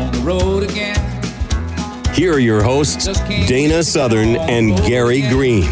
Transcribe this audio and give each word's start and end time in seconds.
On 0.00 0.12
the 0.12 0.18
road 0.20 0.62
again. 0.62 0.96
Here 2.14 2.32
are 2.32 2.38
your 2.38 2.62
hosts, 2.62 3.06
Dana 3.46 3.82
Southern 3.82 4.36
and 4.36 4.76
Gary 4.78 5.20
Green. 5.28 5.68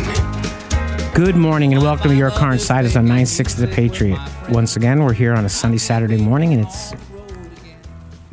Good 1.14 1.34
morning 1.34 1.72
and 1.72 1.82
welcome 1.82 2.10
to 2.10 2.16
Your 2.16 2.30
Car 2.30 2.52
Insiders 2.52 2.94
on 2.94 3.04
960 3.04 3.60
The 3.66 3.72
Patriot. 3.72 4.20
Once 4.50 4.76
again, 4.76 5.02
we're 5.02 5.14
here 5.14 5.34
on 5.34 5.46
a 5.46 5.48
sunny 5.48 5.78
Saturday 5.78 6.18
morning 6.18 6.52
and 6.52 6.64
it's 6.64 6.92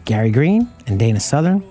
Gary 0.03 0.31
Green 0.31 0.69
and 0.85 0.99
Dana 0.99 1.19
Southern. 1.19 1.63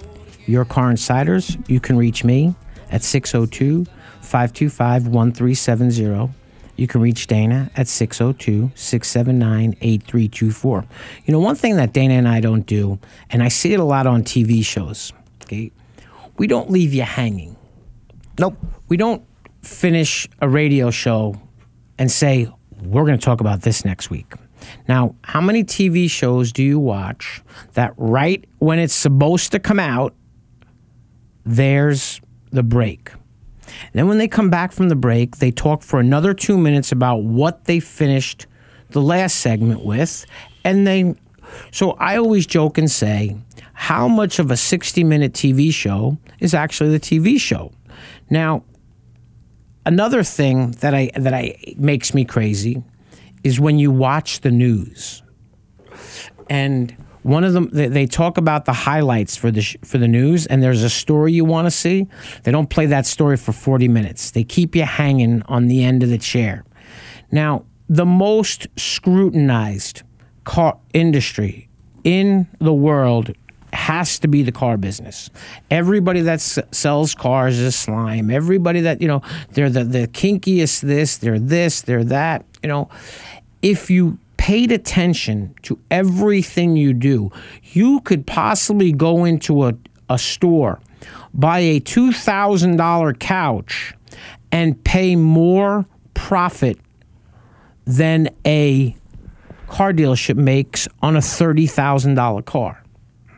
Your 0.46 0.64
Car 0.64 0.90
Insiders, 0.90 1.56
you 1.68 1.78
can 1.78 1.96
reach 1.96 2.24
me 2.24 2.54
at 2.90 3.02
602 3.02 3.84
525 4.22 5.08
1370. 5.08 6.43
You 6.76 6.86
can 6.86 7.00
reach 7.00 7.26
Dana 7.26 7.70
at 7.76 7.86
602 7.88 8.72
679 8.74 9.76
8324. 9.80 10.84
You 11.24 11.32
know, 11.32 11.38
one 11.38 11.54
thing 11.54 11.76
that 11.76 11.92
Dana 11.92 12.14
and 12.14 12.28
I 12.28 12.40
don't 12.40 12.66
do, 12.66 12.98
and 13.30 13.42
I 13.42 13.48
see 13.48 13.72
it 13.72 13.80
a 13.80 13.84
lot 13.84 14.06
on 14.06 14.22
TV 14.22 14.64
shows, 14.64 15.12
okay, 15.42 15.70
we 16.36 16.46
don't 16.46 16.70
leave 16.70 16.92
you 16.92 17.02
hanging 17.02 17.56
Nope. 18.38 18.56
we 18.88 18.96
don't 18.96 19.22
finish 19.62 20.28
a 20.40 20.48
radio 20.48 20.90
show 20.90 21.40
and 21.98 22.10
say 22.10 22.48
we're 22.82 23.04
going 23.04 23.18
to 23.18 23.24
talk 23.24 23.40
about 23.40 23.62
this 23.62 23.84
next 23.84 24.10
week. 24.10 24.34
Now, 24.88 25.14
how 25.22 25.40
many 25.40 25.62
TV 25.62 26.10
shows 26.10 26.52
do 26.52 26.62
you 26.62 26.78
watch 26.78 27.42
that 27.74 27.94
right 27.96 28.44
when 28.58 28.78
it's 28.78 28.94
supposed 28.94 29.52
to 29.52 29.60
come 29.60 29.78
out, 29.78 30.14
there's 31.44 32.20
the 32.50 32.62
break? 32.62 33.12
Then 33.92 34.08
when 34.08 34.18
they 34.18 34.28
come 34.28 34.50
back 34.50 34.72
from 34.72 34.88
the 34.88 34.96
break, 34.96 35.36
they 35.36 35.50
talk 35.50 35.82
for 35.82 36.00
another 36.00 36.34
2 36.34 36.56
minutes 36.58 36.92
about 36.92 37.22
what 37.22 37.64
they 37.64 37.80
finished 37.80 38.46
the 38.90 39.02
last 39.02 39.38
segment 39.38 39.84
with 39.84 40.26
and 40.64 40.86
they 40.86 41.14
so 41.70 41.92
I 41.92 42.16
always 42.16 42.46
joke 42.46 42.78
and 42.78 42.90
say, 42.90 43.36
how 43.74 44.08
much 44.08 44.38
of 44.38 44.50
a 44.50 44.56
60 44.56 45.04
minute 45.04 45.32
TV 45.32 45.72
show 45.72 46.18
is 46.40 46.54
actually 46.54 46.90
the 46.90 47.00
TV 47.00 47.38
show? 47.38 47.72
Now, 48.30 48.64
another 49.84 50.22
thing 50.22 50.72
that 50.72 50.94
I 50.94 51.10
that 51.16 51.34
I 51.34 51.56
makes 51.76 52.14
me 52.14 52.24
crazy 52.24 52.82
is 53.42 53.60
when 53.60 53.78
you 53.78 53.90
watch 53.90 54.40
the 54.40 54.50
news, 54.50 55.22
and 56.48 56.96
one 57.24 57.42
of 57.42 57.54
them 57.54 57.70
they, 57.72 57.88
they 57.88 58.06
talk 58.06 58.36
about 58.36 58.66
the 58.66 58.72
highlights 58.72 59.34
for 59.34 59.50
the 59.50 59.62
sh- 59.62 59.76
for 59.82 59.96
the 59.98 60.06
news, 60.06 60.46
and 60.46 60.62
there's 60.62 60.82
a 60.82 60.90
story 60.90 61.32
you 61.32 61.44
want 61.44 61.66
to 61.66 61.70
see. 61.70 62.06
They 62.42 62.52
don't 62.52 62.68
play 62.68 62.86
that 62.86 63.06
story 63.06 63.38
for 63.38 63.52
40 63.52 63.88
minutes. 63.88 64.30
They 64.30 64.44
keep 64.44 64.76
you 64.76 64.84
hanging 64.84 65.42
on 65.48 65.66
the 65.68 65.82
end 65.82 66.02
of 66.02 66.10
the 66.10 66.18
chair. 66.18 66.64
Now, 67.32 67.64
the 67.88 68.04
most 68.04 68.66
scrutinized 68.76 70.02
car 70.44 70.78
industry 70.92 71.68
in 72.04 72.46
the 72.60 72.74
world 72.74 73.32
has 73.72 74.18
to 74.20 74.28
be 74.28 74.42
the 74.42 74.52
car 74.52 74.76
business. 74.76 75.30
Everybody 75.70 76.20
that 76.20 76.34
s- 76.34 76.58
sells 76.72 77.14
cars 77.14 77.58
is 77.58 77.74
slime. 77.74 78.30
Everybody 78.30 78.82
that, 78.82 79.00
you 79.00 79.08
know, 79.08 79.22
they're 79.52 79.70
the, 79.70 79.84
the 79.84 80.06
kinkiest 80.08 80.82
this, 80.82 81.16
they're 81.16 81.38
this, 81.40 81.80
they're 81.80 82.04
that. 82.04 82.44
You 82.62 82.68
know, 82.68 82.88
if 83.62 83.90
you 83.90 84.18
paid 84.44 84.70
attention 84.70 85.54
to 85.62 85.80
everything 85.90 86.76
you 86.76 86.92
do, 86.92 87.30
you 87.72 87.98
could 88.02 88.26
possibly 88.26 88.92
go 88.92 89.24
into 89.24 89.64
a, 89.64 89.74
a 90.10 90.18
store, 90.18 90.78
buy 91.32 91.60
a 91.60 91.80
$2,000 91.80 93.18
couch, 93.18 93.94
and 94.52 94.84
pay 94.84 95.16
more 95.16 95.86
profit 96.12 96.78
than 97.86 98.28
a 98.44 98.94
car 99.68 99.94
dealership 99.94 100.36
makes 100.36 100.86
on 101.00 101.16
a 101.16 101.20
$30,000 101.20 102.44
car. 102.44 102.84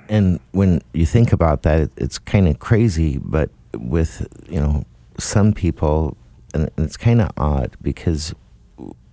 And 0.08 0.40
when 0.50 0.82
you 0.92 1.06
think 1.06 1.32
about 1.32 1.62
that, 1.62 1.88
it's 1.96 2.18
kind 2.18 2.48
of 2.48 2.58
crazy. 2.58 3.18
But 3.18 3.50
with 3.78 4.26
you 4.48 4.58
know 4.58 4.82
some 5.18 5.52
people, 5.52 6.16
and 6.52 6.68
and 6.76 6.84
it's 6.84 6.96
kind 6.96 7.20
of 7.20 7.30
odd 7.36 7.76
because 7.80 8.34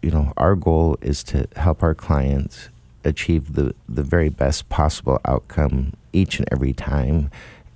you 0.04 0.12
know 0.12 0.34
our 0.38 0.56
goal 0.56 0.98
is 1.02 1.24
to 1.24 1.48
help 1.56 1.82
our 1.82 1.96
clients 1.96 2.70
achieve 3.04 3.54
the 3.54 3.74
the 3.88 4.04
very 4.04 4.30
best 4.30 4.70
possible 4.70 5.20
outcome 5.26 5.94
each 6.12 6.38
and 6.38 6.48
every 6.52 6.74
time. 6.74 7.32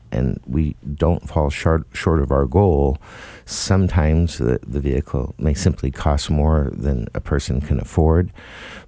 And 0.09 0.39
we 0.47 0.75
don't 0.95 1.27
fall 1.27 1.49
short 1.49 1.85
short 1.93 2.21
of 2.21 2.31
our 2.31 2.45
goal. 2.45 2.97
Sometimes 3.45 4.37
the, 4.37 4.59
the 4.65 4.79
vehicle 4.79 5.35
may 5.37 5.53
simply 5.53 5.91
cost 5.91 6.29
more 6.29 6.69
than 6.71 7.07
a 7.13 7.19
person 7.19 7.59
can 7.59 7.79
afford. 7.79 8.31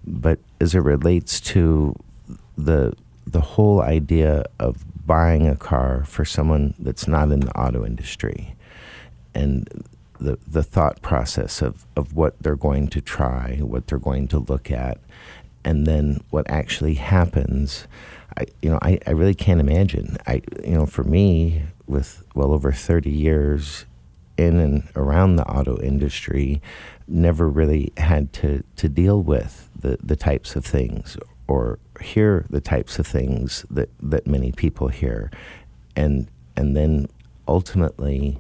But 0.05 0.39
as 0.61 0.75
it 0.75 0.79
relates 0.79 1.41
to 1.41 1.95
the 2.57 2.93
the 3.25 3.41
whole 3.41 3.81
idea 3.81 4.45
of 4.59 4.83
buying 5.05 5.47
a 5.47 5.55
car 5.55 6.03
for 6.05 6.25
someone 6.25 6.73
that's 6.79 7.07
not 7.07 7.31
in 7.31 7.41
the 7.41 7.57
auto 7.57 7.85
industry 7.85 8.55
and 9.33 9.67
the 10.19 10.37
the 10.47 10.63
thought 10.63 11.01
process 11.01 11.61
of, 11.61 11.85
of 11.95 12.13
what 12.15 12.35
they're 12.41 12.55
going 12.55 12.87
to 12.89 13.01
try, 13.01 13.57
what 13.61 13.87
they're 13.87 13.97
going 13.97 14.27
to 14.29 14.39
look 14.39 14.71
at, 14.71 14.99
and 15.63 15.85
then 15.85 16.21
what 16.29 16.49
actually 16.49 16.95
happens. 16.95 17.87
I 18.37 18.45
you 18.61 18.69
know, 18.69 18.79
I, 18.81 18.99
I 19.07 19.11
really 19.11 19.35
can't 19.35 19.59
imagine. 19.59 20.17
I 20.27 20.41
you 20.63 20.75
know, 20.75 20.85
for 20.85 21.03
me, 21.03 21.63
with 21.87 22.23
well 22.35 22.51
over 22.53 22.71
thirty 22.71 23.11
years 23.11 23.85
in 24.37 24.59
and 24.59 24.87
around 24.95 25.35
the 25.35 25.45
auto 25.45 25.77
industry, 25.81 26.61
never 27.07 27.49
really 27.49 27.91
had 27.97 28.31
to, 28.31 28.63
to 28.77 28.87
deal 28.87 29.21
with 29.21 29.69
the, 29.77 29.97
the 30.01 30.15
types 30.15 30.55
of 30.55 30.65
things 30.65 31.17
or 31.47 31.77
hear 31.99 32.45
the 32.49 32.61
types 32.61 32.99
of 32.99 33.05
things 33.05 33.65
that, 33.69 33.89
that 33.99 34.25
many 34.27 34.53
people 34.53 34.87
hear. 34.87 35.29
And 35.95 36.27
and 36.55 36.75
then 36.75 37.09
ultimately 37.47 38.39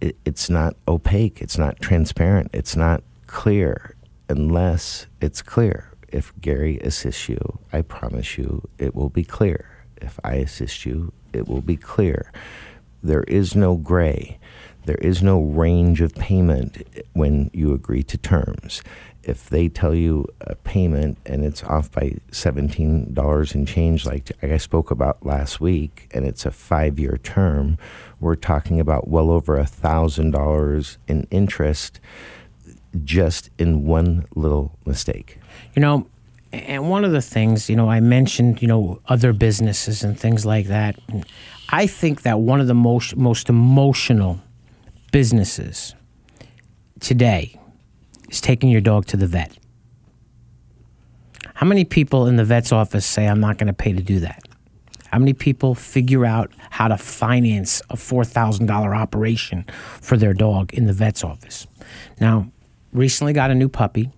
it, 0.00 0.16
it's 0.24 0.50
not 0.50 0.76
opaque, 0.86 1.40
it's 1.40 1.58
not 1.58 1.80
transparent, 1.80 2.50
it's 2.52 2.76
not 2.76 3.02
clear 3.26 3.96
unless 4.28 5.06
it's 5.20 5.42
clear. 5.42 5.92
If 6.08 6.32
Gary 6.40 6.78
assists 6.78 7.28
you, 7.28 7.58
I 7.72 7.82
promise 7.82 8.38
you 8.38 8.68
it 8.78 8.94
will 8.94 9.10
be 9.10 9.24
clear. 9.24 9.84
If 10.00 10.18
I 10.22 10.34
assist 10.34 10.86
you, 10.86 11.12
it 11.32 11.48
will 11.48 11.62
be 11.62 11.76
clear. 11.76 12.32
There 13.02 13.24
is 13.24 13.54
no 13.54 13.76
gray. 13.76 14.38
There 14.84 14.96
is 14.96 15.22
no 15.22 15.40
range 15.40 16.00
of 16.00 16.14
payment 16.14 16.86
when 17.12 17.50
you 17.52 17.72
agree 17.74 18.02
to 18.04 18.16
terms. 18.16 18.82
If 19.22 19.50
they 19.50 19.68
tell 19.68 19.94
you 19.94 20.26
a 20.40 20.54
payment 20.54 21.18
and 21.26 21.44
it's 21.44 21.64
off 21.64 21.90
by 21.90 22.18
$17 22.30 23.54
and 23.54 23.68
change, 23.68 24.06
like 24.06 24.30
I 24.42 24.56
spoke 24.58 24.92
about 24.92 25.26
last 25.26 25.60
week, 25.60 26.08
and 26.12 26.24
it's 26.24 26.46
a 26.46 26.52
five 26.52 27.00
year 27.00 27.18
term, 27.22 27.78
we're 28.20 28.36
talking 28.36 28.80
about 28.80 29.08
well 29.08 29.30
over 29.30 29.56
a 29.56 29.64
$1,000 29.64 30.96
in 31.06 31.26
interest 31.30 32.00
just 33.04 33.50
in 33.58 33.84
one 33.84 34.26
little 34.34 34.78
mistake. 34.86 35.38
You 35.74 35.82
know, 35.82 36.06
and 36.52 36.88
one 36.88 37.04
of 37.04 37.12
the 37.12 37.20
things, 37.20 37.68
you 37.68 37.76
know, 37.76 37.90
I 37.90 38.00
mentioned, 38.00 38.62
you 38.62 38.68
know, 38.68 39.00
other 39.06 39.32
businesses 39.32 40.02
and 40.02 40.18
things 40.18 40.46
like 40.46 40.66
that. 40.66 40.98
I 41.68 41.86
think 41.86 42.22
that 42.22 42.40
one 42.40 42.60
of 42.60 42.66
the 42.66 42.74
most 42.74 43.16
most 43.16 43.48
emotional 43.48 44.40
businesses 45.12 45.94
today 47.00 47.58
is 48.30 48.40
taking 48.40 48.70
your 48.70 48.80
dog 48.80 49.06
to 49.06 49.16
the 49.16 49.26
vet. 49.26 49.58
How 51.54 51.66
many 51.66 51.84
people 51.84 52.26
in 52.26 52.36
the 52.36 52.44
vet's 52.44 52.72
office 52.72 53.06
say 53.06 53.26
I'm 53.26 53.40
not 53.40 53.58
going 53.58 53.68
to 53.68 53.72
pay 53.72 53.92
to 53.92 54.02
do 54.02 54.20
that? 54.20 54.42
How 55.16 55.20
many 55.20 55.32
people 55.32 55.74
figure 55.74 56.26
out 56.26 56.52
how 56.68 56.88
to 56.88 56.98
finance 56.98 57.80
a 57.88 57.96
$4,000 57.96 58.68
operation 58.94 59.64
for 60.02 60.18
their 60.18 60.34
dog 60.34 60.74
in 60.74 60.84
the 60.84 60.92
vet's 60.92 61.24
office? 61.24 61.66
Now, 62.20 62.52
recently 62.92 63.32
got 63.32 63.50
a 63.50 63.54
new 63.54 63.70
puppy 63.70 64.10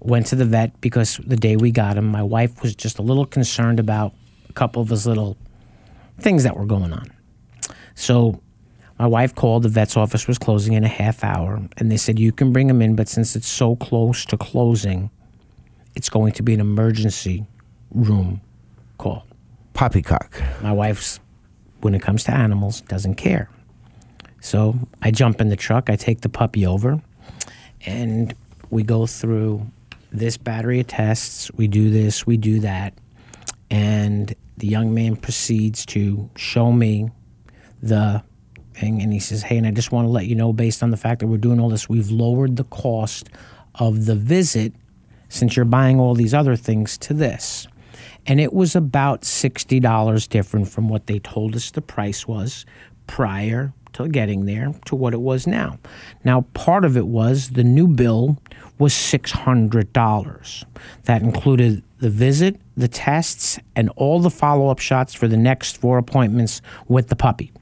went 0.00 0.28
to 0.28 0.36
the 0.36 0.46
vet 0.46 0.80
because 0.80 1.20
the 1.26 1.36
day 1.36 1.56
we 1.56 1.70
got 1.70 1.98
him, 1.98 2.06
my 2.06 2.22
wife 2.22 2.62
was 2.62 2.74
just 2.74 2.98
a 2.98 3.02
little 3.02 3.26
concerned 3.26 3.78
about 3.78 4.14
a 4.48 4.52
couple 4.54 4.80
of 4.80 4.88
his 4.88 5.06
little 5.06 5.36
things 6.18 6.42
that 6.44 6.56
were 6.56 6.64
going 6.64 6.94
on. 6.94 7.12
So 7.94 8.40
my 8.98 9.06
wife 9.06 9.34
called, 9.34 9.64
the 9.64 9.68
vet's 9.68 9.94
office 9.94 10.26
was 10.26 10.38
closing 10.38 10.72
in 10.72 10.84
a 10.84 10.88
half 10.88 11.22
hour, 11.22 11.60
and 11.76 11.92
they 11.92 11.98
said, 11.98 12.18
You 12.18 12.32
can 12.32 12.50
bring 12.50 12.70
him 12.70 12.80
in, 12.80 12.96
but 12.96 13.10
since 13.10 13.36
it's 13.36 13.46
so 13.46 13.76
close 13.76 14.24
to 14.24 14.38
closing, 14.38 15.10
it's 15.94 16.08
going 16.08 16.32
to 16.32 16.42
be 16.42 16.54
an 16.54 16.60
emergency 16.60 17.46
room 17.90 18.40
call. 18.96 19.26
Poppycock. 19.74 20.40
My 20.62 20.72
wife's, 20.72 21.20
when 21.80 21.94
it 21.94 22.00
comes 22.00 22.24
to 22.24 22.32
animals, 22.32 22.80
doesn't 22.82 23.16
care. 23.16 23.50
So 24.40 24.74
I 25.02 25.10
jump 25.10 25.40
in 25.40 25.48
the 25.48 25.56
truck, 25.56 25.90
I 25.90 25.96
take 25.96 26.20
the 26.20 26.28
puppy 26.28 26.66
over, 26.66 27.00
and 27.84 28.34
we 28.70 28.82
go 28.82 29.06
through 29.06 29.66
this 30.12 30.36
battery 30.36 30.80
of 30.80 30.86
tests. 30.86 31.50
We 31.54 31.66
do 31.66 31.90
this, 31.90 32.26
we 32.26 32.36
do 32.36 32.60
that. 32.60 32.94
And 33.70 34.34
the 34.56 34.68
young 34.68 34.94
man 34.94 35.16
proceeds 35.16 35.84
to 35.86 36.30
show 36.36 36.70
me 36.70 37.10
the 37.82 38.22
thing. 38.74 39.02
And 39.02 39.12
he 39.12 39.18
says, 39.18 39.42
Hey, 39.42 39.58
and 39.58 39.66
I 39.66 39.72
just 39.72 39.92
want 39.92 40.06
to 40.06 40.10
let 40.10 40.26
you 40.26 40.34
know, 40.34 40.52
based 40.52 40.82
on 40.82 40.90
the 40.90 40.96
fact 40.96 41.20
that 41.20 41.26
we're 41.26 41.38
doing 41.38 41.58
all 41.58 41.68
this, 41.68 41.88
we've 41.88 42.10
lowered 42.10 42.56
the 42.56 42.64
cost 42.64 43.28
of 43.74 44.06
the 44.06 44.14
visit 44.14 44.72
since 45.28 45.56
you're 45.56 45.64
buying 45.64 45.98
all 45.98 46.14
these 46.14 46.34
other 46.34 46.54
things 46.54 46.96
to 46.98 47.14
this. 47.14 47.66
And 48.26 48.40
it 48.40 48.52
was 48.52 48.74
about 48.74 49.22
$60 49.22 50.28
different 50.28 50.68
from 50.68 50.88
what 50.88 51.06
they 51.06 51.18
told 51.18 51.54
us 51.56 51.70
the 51.70 51.82
price 51.82 52.26
was 52.26 52.64
prior 53.06 53.72
to 53.94 54.08
getting 54.08 54.44
there 54.44 54.74
to 54.86 54.96
what 54.96 55.14
it 55.14 55.20
was 55.20 55.46
now. 55.46 55.78
Now, 56.24 56.42
part 56.54 56.84
of 56.84 56.96
it 56.96 57.06
was 57.06 57.50
the 57.50 57.64
new 57.64 57.86
bill 57.86 58.38
was 58.78 58.92
$600. 58.92 60.64
That 61.04 61.22
included 61.22 61.82
the 61.98 62.10
visit, 62.10 62.60
the 62.76 62.88
tests, 62.88 63.58
and 63.76 63.88
all 63.90 64.20
the 64.20 64.30
follow 64.30 64.68
up 64.68 64.80
shots 64.80 65.14
for 65.14 65.28
the 65.28 65.36
next 65.36 65.76
four 65.76 65.98
appointments 65.98 66.60
with 66.88 67.08
the 67.08 67.16
puppy. 67.16 67.52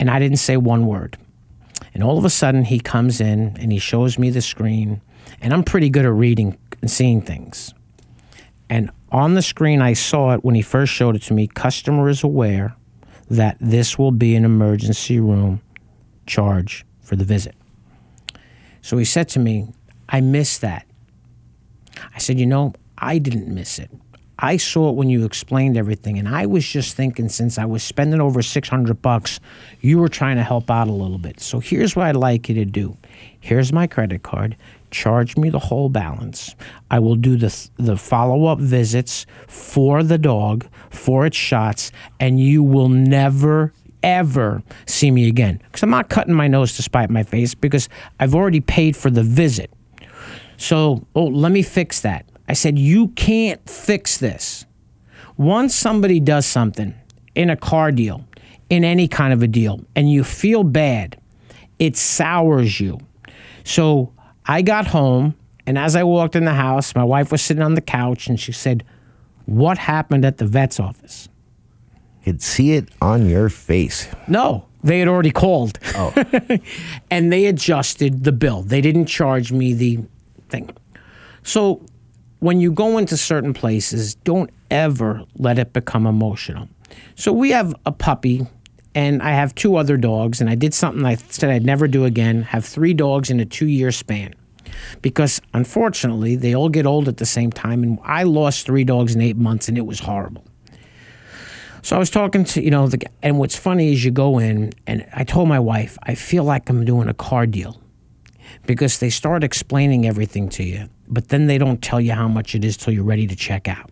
And 0.00 0.10
I 0.10 0.18
didn't 0.18 0.38
say 0.38 0.56
one 0.56 0.86
word. 0.86 1.18
And 1.92 2.02
all 2.02 2.18
of 2.18 2.24
a 2.24 2.30
sudden, 2.30 2.64
he 2.64 2.80
comes 2.80 3.20
in 3.20 3.56
and 3.60 3.70
he 3.70 3.78
shows 3.78 4.18
me 4.18 4.30
the 4.30 4.42
screen. 4.42 5.00
And 5.40 5.52
I'm 5.52 5.62
pretty 5.62 5.90
good 5.90 6.04
at 6.04 6.12
reading 6.12 6.58
and 6.80 6.90
seeing 6.90 7.20
things. 7.20 7.74
And 8.68 8.90
on 9.14 9.34
the 9.34 9.42
screen, 9.42 9.80
I 9.80 9.92
saw 9.92 10.34
it 10.34 10.44
when 10.44 10.56
he 10.56 10.62
first 10.62 10.92
showed 10.92 11.14
it 11.14 11.22
to 11.22 11.34
me. 11.34 11.46
Customer 11.46 12.08
is 12.08 12.24
aware 12.24 12.74
that 13.30 13.56
this 13.60 13.96
will 13.96 14.10
be 14.10 14.34
an 14.34 14.44
emergency 14.44 15.20
room 15.20 15.62
charge 16.26 16.84
for 17.00 17.14
the 17.14 17.24
visit. 17.24 17.54
So 18.82 18.98
he 18.98 19.04
said 19.04 19.28
to 19.30 19.38
me, 19.38 19.68
I 20.08 20.20
missed 20.20 20.62
that. 20.62 20.86
I 22.12 22.18
said, 22.18 22.40
You 22.40 22.46
know, 22.46 22.74
I 22.98 23.18
didn't 23.18 23.46
miss 23.46 23.78
it. 23.78 23.88
I 24.40 24.56
saw 24.56 24.90
it 24.90 24.96
when 24.96 25.10
you 25.10 25.24
explained 25.24 25.76
everything, 25.76 26.18
and 26.18 26.28
I 26.28 26.46
was 26.46 26.66
just 26.66 26.96
thinking 26.96 27.28
since 27.28 27.56
I 27.56 27.66
was 27.66 27.84
spending 27.84 28.20
over 28.20 28.42
600 28.42 29.00
bucks, 29.00 29.38
you 29.80 29.98
were 29.98 30.08
trying 30.08 30.36
to 30.36 30.42
help 30.42 30.72
out 30.72 30.88
a 30.88 30.92
little 30.92 31.18
bit. 31.18 31.38
So 31.38 31.60
here's 31.60 31.94
what 31.94 32.06
I'd 32.06 32.16
like 32.16 32.48
you 32.48 32.56
to 32.56 32.64
do. 32.64 32.96
Here's 33.38 33.72
my 33.72 33.86
credit 33.86 34.24
card. 34.24 34.56
Charge 34.94 35.36
me 35.36 35.50
the 35.50 35.58
whole 35.58 35.88
balance. 35.88 36.54
I 36.88 37.00
will 37.00 37.16
do 37.16 37.36
the 37.36 37.52
the 37.78 37.96
follow 37.96 38.46
up 38.46 38.60
visits 38.60 39.26
for 39.48 40.04
the 40.04 40.18
dog, 40.18 40.68
for 40.88 41.26
its 41.26 41.36
shots, 41.36 41.90
and 42.20 42.38
you 42.38 42.62
will 42.62 42.88
never 42.88 43.72
ever 44.04 44.62
see 44.86 45.10
me 45.10 45.26
again. 45.26 45.60
Because 45.64 45.82
I'm 45.82 45.90
not 45.90 46.08
cutting 46.08 46.32
my 46.32 46.46
nose 46.46 46.76
to 46.76 46.82
spite 46.82 47.10
my 47.10 47.24
face 47.24 47.56
because 47.56 47.88
I've 48.20 48.36
already 48.36 48.60
paid 48.60 48.96
for 48.96 49.10
the 49.10 49.24
visit. 49.24 49.72
So, 50.58 51.04
oh, 51.16 51.24
let 51.24 51.50
me 51.50 51.62
fix 51.62 52.02
that. 52.02 52.30
I 52.48 52.52
said, 52.52 52.78
You 52.78 53.08
can't 53.08 53.68
fix 53.68 54.18
this. 54.18 54.64
Once 55.36 55.74
somebody 55.74 56.20
does 56.20 56.46
something 56.46 56.94
in 57.34 57.50
a 57.50 57.56
car 57.56 57.90
deal, 57.90 58.24
in 58.70 58.84
any 58.84 59.08
kind 59.08 59.32
of 59.32 59.42
a 59.42 59.48
deal, 59.48 59.80
and 59.96 60.08
you 60.08 60.22
feel 60.22 60.62
bad, 60.62 61.20
it 61.80 61.96
sours 61.96 62.78
you. 62.78 63.00
So 63.64 64.12
I 64.46 64.62
got 64.62 64.88
home, 64.88 65.34
and 65.66 65.78
as 65.78 65.96
I 65.96 66.02
walked 66.02 66.36
in 66.36 66.44
the 66.44 66.54
house, 66.54 66.94
my 66.94 67.04
wife 67.04 67.32
was 67.32 67.42
sitting 67.42 67.62
on 67.62 67.74
the 67.74 67.80
couch 67.80 68.26
and 68.28 68.38
she 68.38 68.52
said, 68.52 68.84
What 69.46 69.78
happened 69.78 70.24
at 70.24 70.38
the 70.38 70.46
vet's 70.46 70.78
office? 70.78 71.28
You 72.24 72.32
could 72.32 72.42
see 72.42 72.72
it 72.72 72.88
on 73.00 73.28
your 73.28 73.48
face. 73.48 74.08
No, 74.28 74.66
they 74.82 74.98
had 74.98 75.08
already 75.08 75.30
called. 75.30 75.78
Oh. 75.94 76.12
and 77.10 77.32
they 77.32 77.46
adjusted 77.46 78.24
the 78.24 78.32
bill. 78.32 78.62
They 78.62 78.80
didn't 78.80 79.06
charge 79.06 79.52
me 79.52 79.72
the 79.72 80.00
thing. 80.48 80.70
So 81.42 81.84
when 82.40 82.60
you 82.60 82.70
go 82.72 82.98
into 82.98 83.16
certain 83.16 83.54
places, 83.54 84.14
don't 84.16 84.50
ever 84.70 85.24
let 85.36 85.58
it 85.58 85.72
become 85.72 86.06
emotional. 86.06 86.68
So 87.14 87.32
we 87.32 87.50
have 87.50 87.74
a 87.86 87.92
puppy 87.92 88.46
and 88.94 89.22
I 89.22 89.30
have 89.30 89.54
two 89.54 89.76
other 89.76 89.96
dogs, 89.96 90.40
and 90.40 90.48
I 90.48 90.54
did 90.54 90.74
something 90.74 91.04
I 91.04 91.16
said 91.16 91.50
I'd 91.50 91.64
never 91.64 91.88
do 91.88 92.04
again 92.04 92.42
have 92.42 92.64
three 92.64 92.94
dogs 92.94 93.30
in 93.30 93.40
a 93.40 93.44
two 93.44 93.66
year 93.66 93.92
span. 93.92 94.34
Because 95.02 95.40
unfortunately, 95.52 96.36
they 96.36 96.54
all 96.54 96.68
get 96.68 96.86
old 96.86 97.08
at 97.08 97.18
the 97.18 97.26
same 97.26 97.52
time, 97.52 97.82
and 97.82 97.98
I 98.02 98.24
lost 98.24 98.66
three 98.66 98.84
dogs 98.84 99.14
in 99.14 99.20
eight 99.20 99.36
months, 99.36 99.68
and 99.68 99.78
it 99.78 99.86
was 99.86 100.00
horrible. 100.00 100.44
So 101.82 101.94
I 101.94 101.98
was 101.98 102.10
talking 102.10 102.44
to, 102.44 102.62
you 102.62 102.70
know, 102.70 102.88
the, 102.88 102.98
and 103.22 103.38
what's 103.38 103.56
funny 103.56 103.92
is 103.92 104.04
you 104.04 104.10
go 104.10 104.38
in, 104.38 104.72
and 104.86 105.06
I 105.14 105.24
told 105.24 105.48
my 105.48 105.60
wife, 105.60 105.98
I 106.02 106.14
feel 106.14 106.42
like 106.42 106.68
I'm 106.70 106.84
doing 106.84 107.08
a 107.08 107.14
car 107.14 107.46
deal 107.46 107.80
because 108.66 108.98
they 108.98 109.10
start 109.10 109.44
explaining 109.44 110.06
everything 110.06 110.48
to 110.48 110.64
you, 110.64 110.88
but 111.08 111.28
then 111.28 111.46
they 111.46 111.58
don't 111.58 111.82
tell 111.82 112.00
you 112.00 112.12
how 112.12 112.26
much 112.26 112.54
it 112.54 112.64
is 112.64 112.76
till 112.76 112.94
you're 112.94 113.04
ready 113.04 113.26
to 113.26 113.36
check 113.36 113.68
out. 113.68 113.90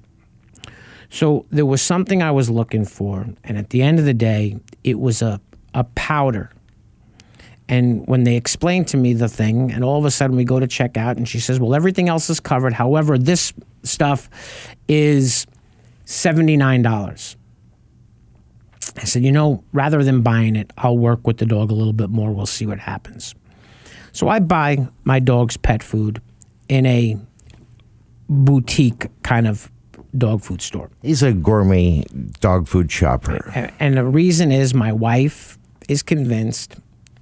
So 1.13 1.45
there 1.51 1.67
was 1.67 1.83
something 1.83 2.23
I 2.23 2.31
was 2.31 2.49
looking 2.49 2.87
for, 2.87 3.27
and 3.45 3.59
at 3.59 3.69
the 3.69 3.83
end 3.83 3.99
of 3.99 4.07
the 4.07 4.15
day, 4.15 4.59
it 4.83 4.99
was 4.99 5.21
a, 5.21 5.43
a 5.75 5.85
powder. 5.85 6.51
And 7.69 8.07
when 8.09 8.25
they 8.25 8.35
explained 8.35 8.89
to 8.89 8.97
me 8.97 9.13
the 9.13 9.29
thing, 9.29 9.71
and 9.73 9.85
all 9.85 9.99
of 9.99 10.07
a 10.07 10.11
sudden 10.11 10.37
we 10.37 10.45
go 10.45 10.59
to 10.59 10.67
check 10.67 10.97
out, 10.97 11.19
and 11.19 11.29
she 11.29 11.39
says, 11.39 11.61
Well, 11.61 11.75
everything 11.75 12.09
else 12.09 12.31
is 12.31 12.41
covered. 12.41 12.73
However, 12.73 13.19
this 13.19 13.53
stuff 13.83 14.31
is 14.89 15.47
$79. 16.07 17.37
I 18.97 19.05
said, 19.05 19.23
You 19.23 19.33
know, 19.33 19.63
rather 19.75 20.03
than 20.03 20.23
buying 20.23 20.57
it, 20.57 20.73
I'll 20.79 20.97
work 20.97 21.27
with 21.27 21.37
the 21.37 21.47
dog 21.47 21.71
a 21.71 21.75
little 21.75 21.93
bit 21.93 22.09
more. 22.09 22.33
We'll 22.33 22.47
see 22.47 22.65
what 22.65 22.79
happens. 22.79 23.35
So 24.13 24.29
I 24.29 24.39
buy 24.39 24.89
my 25.05 25.19
dog's 25.19 25.59
pet 25.59 25.83
food 25.83 26.23
in 26.71 26.87
a 26.87 27.19
boutique 28.31 29.09
kind 29.23 29.47
of 29.47 29.71
dog 30.17 30.43
food 30.43 30.61
store. 30.61 30.91
He's 31.03 31.23
a 31.23 31.33
gourmet 31.33 32.05
dog 32.41 32.69
food 32.69 32.91
shopper. 32.91 33.73
And 33.79 33.97
the 33.97 34.05
reason 34.05 34.53
is 34.53 34.75
my 34.75 34.93
wife 34.93 35.59
is 35.89 36.03
convinced 36.03 36.77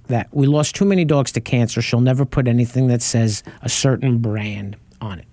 that 0.07 0.27
we 0.31 0.45
lost 0.45 0.75
too 0.75 0.85
many 0.85 1.05
dogs 1.05 1.31
to 1.33 1.41
cancer. 1.41 1.81
She'll 1.81 2.01
never 2.01 2.25
put 2.25 2.47
anything 2.47 2.87
that 2.87 3.01
says 3.01 3.43
a 3.61 3.69
certain 3.69 4.19
brand 4.19 4.75
on 4.99 5.19
it. 5.19 5.25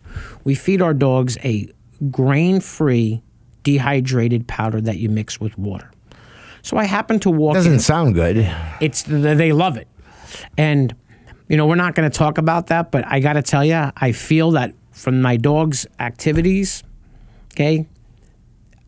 We 0.45 0.55
feed 0.55 0.81
our 0.81 0.95
dogs 0.95 1.37
a 1.45 1.69
grain 2.11 2.61
free, 2.61 3.23
dehydrated 3.65 4.47
powder 4.47 4.81
that 4.81 4.99
you 4.99 5.09
mix 5.09 5.41
with 5.41 5.59
water. 5.59 5.91
So 6.63 6.77
I 6.77 6.85
happen 6.85 7.19
to 7.21 7.31
walk. 7.31 7.55
Doesn't 7.55 7.81
sound 7.81 8.15
good. 8.15 8.39
It's 8.81 9.03
they 9.03 9.53
love 9.53 9.77
it, 9.77 9.89
and 10.57 10.95
you 11.49 11.57
know 11.57 11.67
we're 11.67 11.77
not 11.77 11.95
going 11.95 12.11
to 12.11 12.17
talk 12.17 12.37
about 12.39 12.67
that. 12.69 12.91
But 12.91 13.07
I 13.07 13.21
got 13.21 13.35
to 13.35 13.43
tell 13.43 13.65
you, 13.65 13.91
I 13.97 14.13
feel 14.13 14.51
that 14.53 14.75
from 14.91 15.23
my 15.23 15.37
dog's 15.37 15.87
activities, 16.01 16.83
okay, 17.59 17.87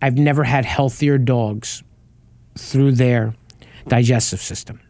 I've 0.01 0.17
never 0.17 0.45
had 0.45 0.65
healthier 0.65 1.19
dogs 1.19 1.83
through 2.57 2.93
their 2.93 3.35
digestive 3.89 4.41
system. 4.41 4.81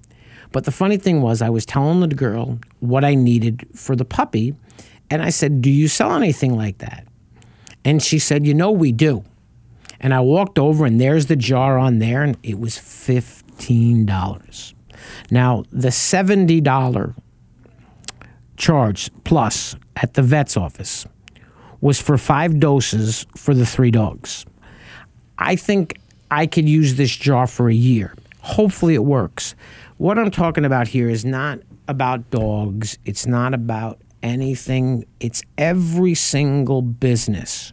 But 0.52 0.64
the 0.64 0.70
funny 0.70 0.98
thing 0.98 1.22
was, 1.22 1.40
I 1.40 1.48
was 1.48 1.64
telling 1.64 2.00
the 2.00 2.14
girl 2.14 2.58
what 2.80 3.04
I 3.04 3.14
needed 3.14 3.66
for 3.74 3.96
the 3.96 4.04
puppy, 4.04 4.54
and 5.08 5.22
I 5.22 5.30
said, 5.30 5.62
"Do 5.62 5.70
you 5.70 5.88
sell 5.88 6.14
anything 6.14 6.56
like 6.56 6.78
that?" 6.78 7.06
And 7.84 8.02
she 8.02 8.18
said, 8.18 8.46
"You 8.46 8.52
know, 8.52 8.70
we 8.70 8.92
do." 8.92 9.24
And 9.98 10.12
I 10.12 10.20
walked 10.20 10.58
over, 10.58 10.84
and 10.84 11.00
there's 11.00 11.26
the 11.26 11.36
jar 11.36 11.78
on 11.78 12.00
there, 12.00 12.22
and 12.22 12.36
it 12.42 12.58
was 12.58 12.76
fifteen 12.76 14.04
dollars. 14.04 14.74
Now 15.30 15.64
the 15.70 15.90
seventy 15.90 16.60
dollar 16.60 17.14
charge 18.56 19.10
plus 19.24 19.74
at 19.96 20.14
the 20.14 20.22
vet's 20.22 20.56
office 20.56 21.06
was 21.80 22.00
for 22.00 22.18
five 22.18 22.60
doses 22.60 23.26
for 23.36 23.54
the 23.54 23.66
three 23.66 23.90
dogs. 23.90 24.44
I 25.38 25.56
think 25.56 25.98
I 26.30 26.46
could 26.46 26.68
use 26.68 26.96
this 26.96 27.14
jar 27.14 27.46
for 27.46 27.68
a 27.68 27.74
year. 27.74 28.14
Hopefully, 28.40 28.94
it 28.94 29.04
works. 29.04 29.54
What 29.96 30.18
I'm 30.18 30.30
talking 30.30 30.64
about 30.64 30.88
here 30.88 31.08
is 31.08 31.24
not 31.24 31.60
about 31.88 32.30
dogs, 32.30 32.98
it's 33.04 33.26
not 33.26 33.52
about 33.52 34.00
anything, 34.22 35.04
it's 35.18 35.42
every 35.58 36.14
single 36.14 36.82
business 36.82 37.72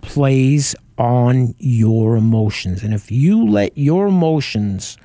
plays 0.00 0.74
on 0.98 1.54
your 1.58 2.16
emotions. 2.16 2.82
And 2.82 2.94
if 2.94 3.10
you 3.10 3.46
let 3.48 3.76
your 3.76 4.06
emotions 4.06 4.96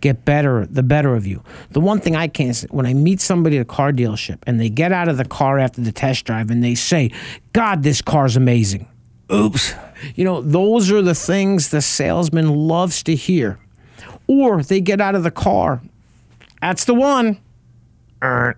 get 0.00 0.24
better, 0.24 0.66
the 0.66 0.82
better 0.82 1.14
of 1.14 1.26
you. 1.26 1.42
The 1.70 1.80
one 1.80 2.00
thing 2.00 2.14
I 2.14 2.28
can't 2.28 2.54
say, 2.54 2.66
when 2.70 2.86
I 2.86 2.94
meet 2.94 3.20
somebody 3.20 3.56
at 3.56 3.62
a 3.62 3.64
car 3.64 3.92
dealership 3.92 4.38
and 4.46 4.60
they 4.60 4.68
get 4.68 4.92
out 4.92 5.08
of 5.08 5.16
the 5.16 5.24
car 5.24 5.58
after 5.58 5.80
the 5.80 5.92
test 5.92 6.24
drive 6.24 6.50
and 6.50 6.62
they 6.62 6.74
say, 6.74 7.10
God, 7.52 7.82
this 7.82 8.02
car's 8.02 8.36
amazing. 8.36 8.86
Oops. 9.32 9.74
You 10.14 10.24
know, 10.24 10.40
those 10.40 10.90
are 10.90 11.02
the 11.02 11.14
things 11.14 11.70
the 11.70 11.82
salesman 11.82 12.48
loves 12.48 13.02
to 13.04 13.14
hear. 13.14 13.58
Or 14.26 14.62
they 14.62 14.80
get 14.80 15.00
out 15.00 15.14
of 15.14 15.22
the 15.22 15.30
car. 15.30 15.80
That's 16.60 16.84
the 16.84 16.94
one. 16.94 17.38
Er. 18.22 18.56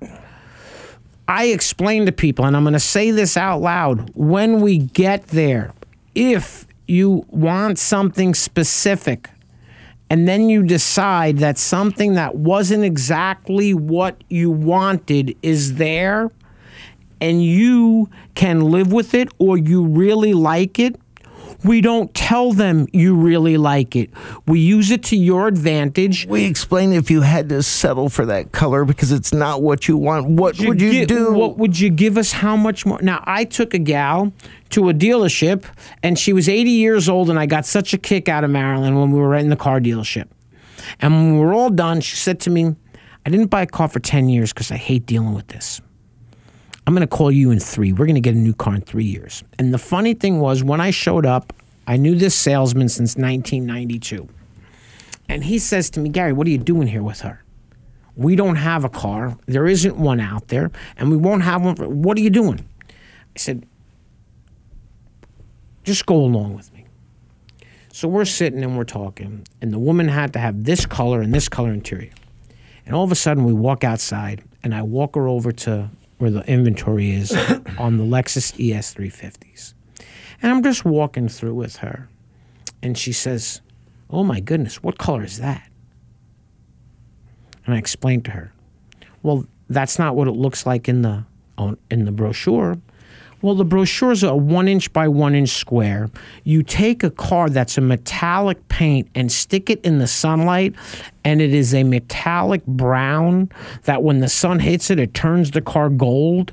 I 1.28 1.46
explain 1.46 2.06
to 2.06 2.12
people, 2.12 2.44
and 2.44 2.56
I'm 2.56 2.64
going 2.64 2.72
to 2.72 2.80
say 2.80 3.12
this 3.12 3.36
out 3.36 3.60
loud 3.60 4.10
when 4.14 4.60
we 4.60 4.78
get 4.78 5.28
there, 5.28 5.72
if 6.14 6.66
you 6.90 7.24
want 7.28 7.78
something 7.78 8.34
specific 8.34 9.30
and 10.10 10.26
then 10.26 10.48
you 10.50 10.64
decide 10.64 11.38
that 11.38 11.56
something 11.56 12.14
that 12.14 12.34
wasn't 12.34 12.84
exactly 12.84 13.72
what 13.72 14.22
you 14.28 14.50
wanted 14.50 15.36
is 15.40 15.76
there 15.76 16.30
and 17.20 17.44
you 17.44 18.10
can 18.34 18.60
live 18.60 18.92
with 18.92 19.14
it 19.14 19.28
or 19.38 19.56
you 19.56 19.86
really 19.86 20.34
like 20.34 20.80
it, 20.80 20.98
we 21.64 21.80
don't 21.80 22.12
tell 22.14 22.52
them 22.52 22.86
you 22.92 23.14
really 23.14 23.56
like 23.56 23.96
it. 23.96 24.10
We 24.46 24.60
use 24.60 24.90
it 24.90 25.02
to 25.04 25.16
your 25.16 25.48
advantage. 25.48 26.26
We 26.26 26.44
explain 26.46 26.92
if 26.92 27.10
you 27.10 27.20
had 27.20 27.48
to 27.50 27.62
settle 27.62 28.08
for 28.08 28.26
that 28.26 28.52
color 28.52 28.84
because 28.84 29.12
it's 29.12 29.32
not 29.32 29.62
what 29.62 29.88
you 29.88 29.96
want. 29.96 30.26
What 30.26 30.58
would 30.60 30.80
you 30.80 30.92
gi- 30.92 31.06
do? 31.06 31.32
What 31.32 31.58
would 31.58 31.78
you 31.78 31.90
give 31.90 32.16
us? 32.16 32.32
How 32.32 32.56
much 32.56 32.86
more? 32.86 33.00
Now, 33.02 33.22
I 33.26 33.44
took 33.44 33.74
a 33.74 33.78
gal 33.78 34.32
to 34.70 34.88
a 34.88 34.94
dealership, 34.94 35.64
and 36.02 36.18
she 36.18 36.32
was 36.32 36.48
80 36.48 36.70
years 36.70 37.08
old, 37.08 37.28
and 37.30 37.38
I 37.38 37.46
got 37.46 37.66
such 37.66 37.92
a 37.92 37.98
kick 37.98 38.28
out 38.28 38.44
of 38.44 38.50
Marilyn 38.50 38.98
when 38.98 39.10
we 39.10 39.18
were 39.20 39.34
in 39.34 39.50
the 39.50 39.56
car 39.56 39.80
dealership. 39.80 40.28
And 41.00 41.12
when 41.14 41.32
we 41.34 41.40
were 41.40 41.52
all 41.52 41.70
done, 41.70 42.00
she 42.00 42.16
said 42.16 42.40
to 42.40 42.50
me, 42.50 42.74
I 43.26 43.30
didn't 43.30 43.48
buy 43.48 43.62
a 43.62 43.66
car 43.66 43.88
for 43.88 44.00
10 44.00 44.28
years 44.28 44.52
because 44.52 44.70
I 44.70 44.76
hate 44.76 45.06
dealing 45.06 45.34
with 45.34 45.48
this. 45.48 45.80
I'm 46.90 46.96
going 46.96 47.06
to 47.06 47.16
call 47.16 47.30
you 47.30 47.52
in 47.52 47.60
three. 47.60 47.92
We're 47.92 48.06
going 48.06 48.16
to 48.16 48.20
get 48.20 48.34
a 48.34 48.38
new 48.38 48.52
car 48.52 48.74
in 48.74 48.80
three 48.80 49.04
years. 49.04 49.44
And 49.60 49.72
the 49.72 49.78
funny 49.78 50.12
thing 50.12 50.40
was, 50.40 50.64
when 50.64 50.80
I 50.80 50.90
showed 50.90 51.24
up, 51.24 51.52
I 51.86 51.96
knew 51.96 52.16
this 52.16 52.34
salesman 52.34 52.88
since 52.88 53.14
1992. 53.14 54.28
And 55.28 55.44
he 55.44 55.60
says 55.60 55.88
to 55.90 56.00
me, 56.00 56.08
Gary, 56.08 56.32
what 56.32 56.48
are 56.48 56.50
you 56.50 56.58
doing 56.58 56.88
here 56.88 57.04
with 57.04 57.20
her? 57.20 57.44
We 58.16 58.34
don't 58.34 58.56
have 58.56 58.82
a 58.82 58.88
car. 58.88 59.38
There 59.46 59.68
isn't 59.68 59.98
one 59.98 60.18
out 60.18 60.48
there, 60.48 60.72
and 60.96 61.12
we 61.12 61.16
won't 61.16 61.42
have 61.42 61.62
one. 61.62 61.76
For, 61.76 61.88
what 61.88 62.18
are 62.18 62.22
you 62.22 62.28
doing? 62.28 62.66
I 62.88 63.38
said, 63.38 63.64
just 65.84 66.06
go 66.06 66.16
along 66.16 66.56
with 66.56 66.74
me. 66.74 66.86
So 67.92 68.08
we're 68.08 68.24
sitting 68.24 68.64
and 68.64 68.76
we're 68.76 68.82
talking, 68.82 69.46
and 69.62 69.72
the 69.72 69.78
woman 69.78 70.08
had 70.08 70.32
to 70.32 70.40
have 70.40 70.64
this 70.64 70.86
color 70.86 71.20
and 71.20 71.32
this 71.32 71.48
color 71.48 71.72
interior. 71.72 72.10
And 72.84 72.96
all 72.96 73.04
of 73.04 73.12
a 73.12 73.14
sudden, 73.14 73.44
we 73.44 73.52
walk 73.52 73.84
outside, 73.84 74.42
and 74.64 74.74
I 74.74 74.82
walk 74.82 75.14
her 75.14 75.28
over 75.28 75.52
to 75.52 75.90
where 76.20 76.30
the 76.30 76.46
inventory 76.46 77.12
is 77.12 77.32
on 77.78 77.96
the 77.96 78.04
Lexus 78.04 78.58
E 78.60 78.74
ES 78.74 78.94
350s. 78.94 79.72
And 80.42 80.52
I'm 80.52 80.62
just 80.62 80.84
walking 80.84 81.28
through 81.28 81.54
with 81.54 81.76
her, 81.76 82.08
and 82.82 82.96
she 82.96 83.12
says, 83.12 83.62
Oh 84.10 84.22
my 84.22 84.40
goodness, 84.40 84.82
what 84.82 84.98
color 84.98 85.24
is 85.24 85.38
that? 85.38 85.68
And 87.64 87.74
I 87.74 87.78
explained 87.78 88.26
to 88.26 88.32
her, 88.32 88.52
Well, 89.22 89.46
that's 89.68 89.98
not 89.98 90.14
what 90.14 90.28
it 90.28 90.32
looks 90.32 90.66
like 90.66 90.88
in 90.88 91.02
the 91.02 91.24
on, 91.56 91.78
in 91.90 92.04
the 92.04 92.12
brochure. 92.12 92.76
Well, 93.42 93.54
the 93.54 93.64
brochure 93.64 94.12
is 94.12 94.22
a 94.22 94.34
one 94.34 94.68
inch 94.68 94.92
by 94.92 95.08
one 95.08 95.34
inch 95.34 95.50
square. 95.50 96.10
You 96.44 96.62
take 96.62 97.02
a 97.02 97.10
car 97.10 97.48
that's 97.48 97.78
a 97.78 97.80
metallic 97.80 98.68
paint 98.68 99.08
and 99.14 99.32
stick 99.32 99.70
it 99.70 99.80
in 99.82 99.98
the 99.98 100.06
sunlight, 100.06 100.74
and 101.24 101.40
it 101.40 101.54
is 101.54 101.74
a 101.74 101.82
metallic 101.82 102.64
brown 102.66 103.50
that 103.84 104.02
when 104.02 104.20
the 104.20 104.28
sun 104.28 104.58
hits 104.58 104.90
it, 104.90 104.98
it 104.98 105.14
turns 105.14 105.52
the 105.52 105.62
car 105.62 105.88
gold. 105.88 106.52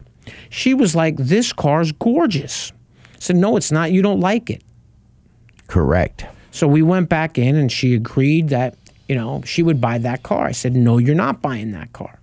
She 0.50 0.74
was 0.74 0.96
like, 0.96 1.17
This 1.17 1.51
car's 1.51 1.91
gorgeous. 1.91 2.72
I 2.72 3.20
said, 3.20 3.36
No, 3.36 3.58
it's 3.58 3.72
not. 3.72 3.91
You 3.91 4.01
don't 4.01 4.22
like 4.22 4.50
it. 4.50 4.63
Correct. 5.67 6.25
So 6.51 6.67
we 6.67 6.82
went 6.82 7.10
back 7.10 7.38
in 7.38 7.56
and 7.56 7.72
she 7.72 7.94
agreed 7.94 8.50
that, 8.50 8.75
you 9.10 9.15
know, 9.15 9.41
she 9.46 9.62
would 9.62 9.82
buy 9.82 9.98
that 10.00 10.24
car. 10.24 10.46
I 10.46 10.53
said, 10.53 10.74
No, 10.74 10.98
you're 10.98 11.15
not 11.15 11.41
buying 11.41 11.72
that 11.74 11.91
car. 11.91 12.17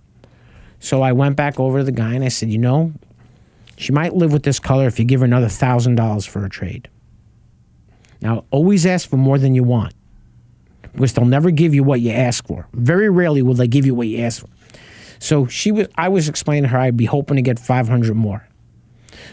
So 0.79 1.03
I 1.03 1.11
went 1.11 1.35
back 1.35 1.59
over 1.59 1.79
to 1.79 1.83
the 1.83 1.91
guy 1.91 2.15
and 2.15 2.23
I 2.23 2.29
said, 2.29 2.49
You 2.49 2.57
know, 2.57 2.93
she 3.77 3.91
might 3.91 4.15
live 4.15 4.31
with 4.31 4.43
this 4.43 4.59
color 4.59 4.87
if 4.87 4.99
you 4.99 5.05
give 5.05 5.19
her 5.21 5.25
another 5.25 5.49
thousand 5.49 5.95
dollars 5.95 6.25
for 6.25 6.45
a 6.45 6.49
trade. 6.49 6.89
Now, 8.21 8.45
always 8.51 8.85
ask 8.85 9.09
for 9.09 9.17
more 9.17 9.37
than 9.37 9.55
you 9.55 9.63
want 9.63 9.93
because 10.93 11.13
they'll 11.13 11.25
never 11.25 11.51
give 11.51 11.75
you 11.75 11.83
what 11.83 12.01
you 12.01 12.11
ask 12.11 12.45
for. 12.47 12.67
Very 12.73 13.09
rarely 13.09 13.41
will 13.41 13.53
they 13.53 13.67
give 13.67 13.85
you 13.85 13.93
what 13.93 14.07
you 14.07 14.23
ask 14.23 14.41
for. 14.41 14.49
So 15.19 15.47
she 15.47 15.71
was, 15.71 15.87
I 15.95 16.09
was 16.09 16.29
explaining 16.29 16.63
to 16.63 16.69
her 16.69 16.77
I'd 16.77 16.97
be 16.97 17.05
hoping 17.05 17.35
to 17.35 17.41
get 17.41 17.59
500 17.59 18.15
more. 18.15 18.47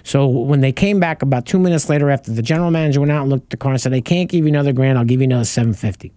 So 0.05 0.27
when 0.27 0.61
they 0.61 0.73
came 0.73 1.01
back 1.01 1.23
about 1.23 1.47
two 1.47 1.59
minutes 1.59 1.89
later 1.89 2.11
after 2.11 2.33
the 2.33 2.43
general 2.43 2.71
manager 2.71 3.01
went 3.01 3.13
out 3.13 3.23
and 3.23 3.31
looked 3.31 3.45
at 3.45 3.51
the 3.51 3.57
car 3.57 3.73
and 3.73 3.81
said, 3.81 3.93
I 3.93 4.01
can't 4.01 4.29
give 4.29 4.45
you 4.45 4.49
another 4.49 4.73
grand, 4.73 4.99
I'll 4.99 5.05
give 5.05 5.21
you 5.21 5.25
another 5.25 5.45
750. 5.45 6.13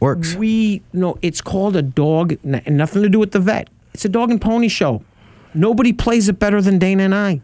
Works. 0.00 0.34
We 0.34 0.82
no, 0.92 1.16
it's 1.22 1.40
called 1.40 1.76
a 1.76 1.82
dog, 1.82 2.36
nothing 2.44 3.02
to 3.02 3.08
do 3.08 3.20
with 3.20 3.30
the 3.30 3.38
vet. 3.38 3.68
It's 3.94 4.04
a 4.04 4.08
dog 4.08 4.32
and 4.32 4.40
pony 4.40 4.66
show. 4.66 5.04
Nobody 5.54 5.92
plays 5.92 6.28
it 6.28 6.38
better 6.38 6.60
than 6.62 6.78
Dana 6.78 7.04
and 7.04 7.14
I. 7.14 7.40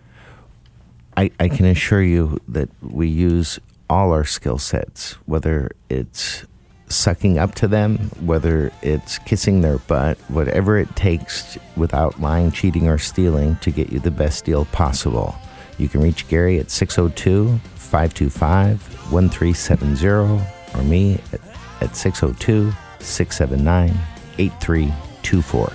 I, 1.17 1.31
I 1.41 1.49
can 1.49 1.67
assure 1.67 2.03
you 2.03 2.39
that 2.49 2.69
we 2.81 3.09
use 3.09 3.59
all 3.91 4.13
our 4.13 4.25
skill 4.25 4.59
sets, 4.59 5.15
whether 5.27 5.71
it's 5.89 6.45
sucking 6.89 7.39
up 7.39 7.55
to 7.57 7.69
them, 7.69 7.99
whether 8.21 8.73
it's 8.83 9.19
kissing 9.19 9.61
their 9.61 9.79
butt, 9.79 10.19
whatever 10.29 10.79
it 10.79 10.95
takes 10.97 11.59
without 11.77 12.21
lying, 12.21 12.51
cheating, 12.51 12.89
or 12.89 12.99
stealing 12.99 13.57
to 13.57 13.71
get 13.71 13.91
you 13.91 13.99
the 13.99 14.11
best 14.11 14.45
deal 14.45 14.65
possible. 14.67 15.35
You 15.79 15.89
can 15.89 16.01
reach 16.03 16.29
Gary 16.29 16.59
at 16.59 16.71
602 16.71 17.59
525 17.75 19.13
1370 19.13 20.07
or 20.75 20.85
me 20.85 21.21
at, 21.33 21.41
at 21.81 21.97
602 21.97 22.73
679 23.01 23.97
8324. 24.39 25.73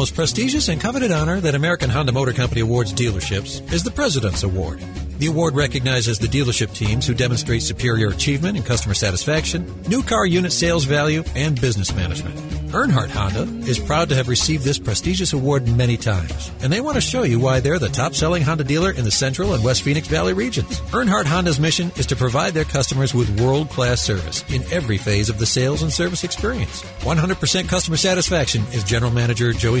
Most 0.00 0.14
prestigious 0.14 0.68
and 0.68 0.80
coveted 0.80 1.12
honor 1.12 1.40
that 1.40 1.54
American 1.54 1.90
Honda 1.90 2.10
Motor 2.10 2.32
Company 2.32 2.62
awards 2.62 2.90
dealerships 2.90 3.70
is 3.70 3.84
the 3.84 3.90
President's 3.90 4.44
Award. 4.44 4.80
The 5.18 5.26
award 5.26 5.54
recognizes 5.54 6.18
the 6.18 6.26
dealership 6.26 6.74
teams 6.74 7.06
who 7.06 7.12
demonstrate 7.12 7.60
superior 7.60 8.08
achievement 8.08 8.56
in 8.56 8.62
customer 8.62 8.94
satisfaction, 8.94 9.82
new 9.88 10.02
car 10.02 10.24
unit 10.24 10.52
sales 10.52 10.84
value, 10.84 11.22
and 11.36 11.60
business 11.60 11.94
management. 11.94 12.40
Earnhardt 12.70 13.10
Honda 13.10 13.42
is 13.68 13.80
proud 13.80 14.08
to 14.10 14.14
have 14.14 14.28
received 14.28 14.62
this 14.62 14.78
prestigious 14.78 15.32
award 15.32 15.66
many 15.68 15.96
times, 15.96 16.52
and 16.62 16.72
they 16.72 16.80
want 16.80 16.94
to 16.94 17.00
show 17.00 17.24
you 17.24 17.40
why 17.40 17.58
they're 17.58 17.80
the 17.80 17.88
top 17.88 18.14
selling 18.14 18.42
Honda 18.44 18.62
dealer 18.62 18.92
in 18.92 19.04
the 19.04 19.10
Central 19.10 19.54
and 19.54 19.64
West 19.64 19.82
Phoenix 19.82 20.06
Valley 20.06 20.34
regions. 20.34 20.80
Earnhardt 20.92 21.26
Honda's 21.26 21.58
mission 21.58 21.90
is 21.96 22.06
to 22.06 22.16
provide 22.16 22.54
their 22.54 22.64
customers 22.64 23.12
with 23.12 23.40
world 23.40 23.68
class 23.70 24.00
service 24.00 24.44
in 24.54 24.62
every 24.72 24.98
phase 24.98 25.28
of 25.28 25.38
the 25.38 25.46
sales 25.46 25.82
and 25.82 25.92
service 25.92 26.22
experience. 26.22 26.82
100% 27.00 27.68
customer 27.68 27.96
satisfaction 27.96 28.62
is 28.72 28.84
General 28.84 29.10
Manager 29.10 29.52
Joey 29.52 29.80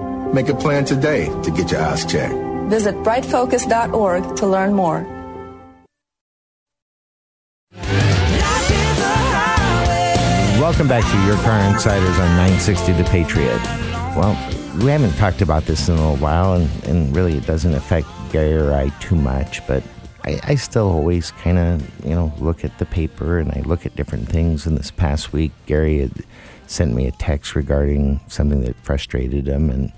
Make 0.33 0.47
a 0.47 0.53
plan 0.53 0.85
today 0.85 1.25
to 1.43 1.51
get 1.51 1.71
your 1.71 1.81
eyes 1.81 2.05
checked. 2.05 2.33
Visit 2.69 2.95
brightfocus.org 3.03 4.37
to 4.37 4.47
learn 4.47 4.73
more. 4.73 5.05
Welcome 10.57 10.87
back 10.87 11.03
to 11.11 11.25
Your 11.25 11.35
Car 11.43 11.59
Insiders 11.73 12.17
on 12.17 12.29
960 12.37 12.93
The 12.93 13.03
Patriot. 13.05 13.61
Well, 14.15 14.31
we 14.77 14.85
haven't 14.85 15.17
talked 15.17 15.41
about 15.41 15.65
this 15.65 15.89
in 15.89 15.95
a 15.95 15.97
little 15.97 16.15
while, 16.15 16.53
and, 16.53 16.83
and 16.85 17.13
really 17.13 17.35
it 17.35 17.45
doesn't 17.45 17.73
affect 17.73 18.07
Gary 18.31 18.55
or 18.55 18.73
I 18.73 18.87
too 19.01 19.15
much, 19.15 19.67
but 19.67 19.83
I, 20.23 20.39
I 20.43 20.55
still 20.55 20.87
always 20.87 21.31
kind 21.31 21.57
of, 21.57 22.05
you 22.05 22.15
know, 22.15 22.31
look 22.39 22.63
at 22.63 22.77
the 22.77 22.85
paper 22.85 23.37
and 23.37 23.51
I 23.51 23.63
look 23.65 23.85
at 23.85 23.97
different 23.97 24.29
things. 24.29 24.65
And 24.65 24.77
this 24.77 24.91
past 24.91 25.33
week, 25.33 25.51
Gary 25.65 25.99
had 25.99 26.23
sent 26.67 26.95
me 26.95 27.07
a 27.07 27.11
text 27.11 27.53
regarding 27.53 28.21
something 28.27 28.61
that 28.61 28.77
frustrated 28.77 29.47
him, 29.47 29.69
and 29.69 29.91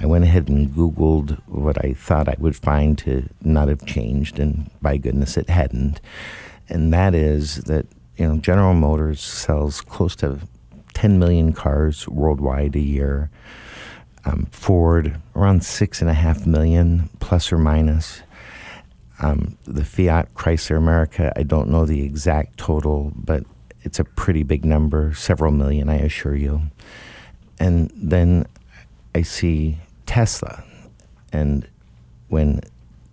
I 0.00 0.06
went 0.06 0.24
ahead 0.24 0.48
and 0.48 0.70
Googled 0.70 1.40
what 1.46 1.84
I 1.84 1.92
thought 1.92 2.28
I 2.28 2.36
would 2.38 2.56
find 2.56 2.96
to 2.98 3.28
not 3.42 3.68
have 3.68 3.84
changed, 3.84 4.38
and 4.38 4.70
by 4.80 4.96
goodness, 4.96 5.36
it 5.36 5.48
hadn't. 5.48 6.00
And 6.68 6.92
that 6.92 7.14
is 7.14 7.56
that 7.64 7.86
you 8.16 8.26
know 8.26 8.36
General 8.38 8.74
Motors 8.74 9.20
sells 9.20 9.80
close 9.80 10.14
to 10.16 10.38
10 10.94 11.18
million 11.18 11.52
cars 11.52 12.08
worldwide 12.08 12.76
a 12.76 12.80
year. 12.80 13.30
Um, 14.24 14.46
Ford 14.50 15.20
around 15.34 15.64
six 15.64 16.00
and 16.00 16.10
a 16.10 16.14
half 16.14 16.46
million, 16.46 17.08
plus 17.20 17.52
or 17.52 17.58
minus. 17.58 18.22
Um, 19.20 19.56
the 19.64 19.84
Fiat 19.84 20.34
Chrysler 20.34 20.76
America, 20.76 21.32
I 21.34 21.42
don't 21.42 21.70
know 21.70 21.84
the 21.84 22.02
exact 22.02 22.56
total, 22.56 23.12
but 23.16 23.44
it's 23.82 23.98
a 23.98 24.04
pretty 24.04 24.44
big 24.44 24.64
number, 24.64 25.12
several 25.14 25.50
million, 25.50 25.88
I 25.88 25.96
assure 25.96 26.36
you. 26.36 26.62
And 27.58 27.90
then 27.94 28.46
I 29.14 29.22
see 29.22 29.78
Tesla, 30.08 30.64
and 31.34 31.68
when 32.28 32.62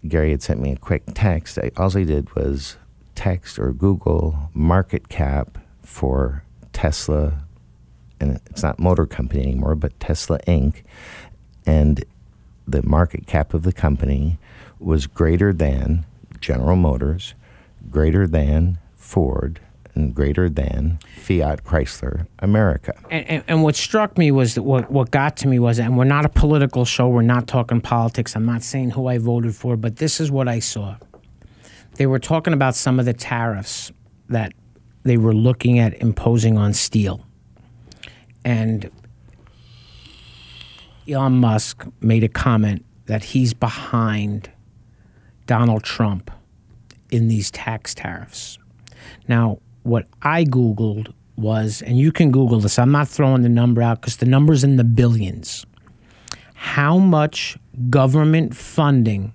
Gary 0.08 0.32
had 0.32 0.42
sent 0.42 0.62
me 0.62 0.72
a 0.72 0.78
quick 0.78 1.04
text, 1.14 1.60
I, 1.60 1.70
all 1.76 1.96
I 1.96 2.06
did 2.06 2.34
was 2.36 2.78
text 3.16 3.60
or 3.60 3.74
Google 3.74 4.50
market 4.54 5.10
cap 5.10 5.58
for 5.84 6.44
Tesla, 6.72 7.44
and 8.22 8.40
it's 8.50 8.64
not 8.64 8.80
Motor 8.80 9.06
Company 9.06 9.44
anymore, 9.44 9.76
but 9.76 10.00
Tesla 10.00 10.40
Inc. 10.48 10.84
And 11.66 12.06
the 12.66 12.82
market 12.82 13.28
cap 13.28 13.54
of 13.54 13.64
the 13.64 13.74
company 13.74 14.40
was 14.80 15.06
greater 15.06 15.52
than 15.52 16.06
General 16.40 16.78
Motors, 16.78 17.34
greater 17.92 18.26
than 18.26 18.80
Ford, 18.96 19.60
greater 20.14 20.50
than 20.50 21.00
Fiat 21.18 21.64
Chrysler 21.64 22.28
America. 22.40 22.94
And, 23.10 23.28
and, 23.28 23.44
and 23.48 23.64
what 23.64 23.76
struck 23.76 24.18
me 24.18 24.32
was 24.32 24.56
that 24.56 24.64
what, 24.64 24.92
what 24.92 25.12
got 25.12 25.38
to 25.38 25.48
me 25.48 25.60
was, 25.60 25.80
and 25.80 25.98
we're 25.98 26.04
not 26.04 26.26
a 26.26 26.30
political 26.30 26.86
show, 26.86 27.08
we're 27.08 27.22
not 27.22 27.48
talking 27.48 27.82
politics, 27.82 28.36
I'm 28.36 28.46
not 28.46 28.62
saying 28.62 28.92
who 28.92 29.08
I 29.08 29.18
voted 29.18 29.56
for, 29.56 29.78
but 29.78 29.98
this 29.98 30.20
is 30.20 30.32
what 30.32 30.48
I 30.48 30.60
saw. 30.60 30.98
They 31.96 32.08
were 32.08 32.20
talking 32.20 32.54
about 32.54 32.76
some 32.76 33.00
of 33.00 33.06
the 33.06 33.14
tariffs 33.14 33.92
that 34.30 34.54
they 35.04 35.18
were 35.18 35.34
looking 35.34 35.80
at 35.80 35.94
imposing 36.02 36.58
on 36.58 36.74
steel. 36.74 37.26
And 38.44 38.92
Elon 41.08 41.34
Musk 41.34 41.86
made 42.02 42.24
a 42.24 42.30
comment 42.30 42.84
that 43.06 43.24
he's 43.24 43.54
behind 43.54 44.52
Donald 45.46 45.84
Trump 45.84 46.32
in 47.12 47.28
these 47.28 47.52
tax 47.52 47.94
tariffs. 47.94 48.58
Now, 49.28 49.60
what 49.86 50.08
I 50.24 50.44
Googled 50.44 51.14
was, 51.38 51.84
and 51.84 51.98
you 51.98 52.12
can 52.12 52.32
Google 52.32 52.60
this, 52.60 52.80
I'm 52.80 52.92
not 52.92 53.08
throwing 53.08 53.44
the 53.44 53.50
number 53.50 53.84
out 53.84 54.02
because 54.02 54.18
the 54.18 54.26
number's 54.26 54.64
in 54.64 54.78
the 54.78 54.84
billions. 54.84 55.66
How 56.56 56.98
much 56.98 57.56
government 57.90 58.56
funding 58.56 59.32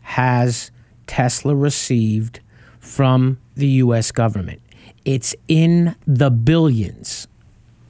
has 0.00 0.70
Tesla 1.06 1.54
received 1.54 2.40
from 2.80 3.38
the 3.54 3.66
US 3.66 4.10
government? 4.10 4.62
It's 5.04 5.34
in 5.46 5.94
the 6.06 6.30
billions. 6.30 7.28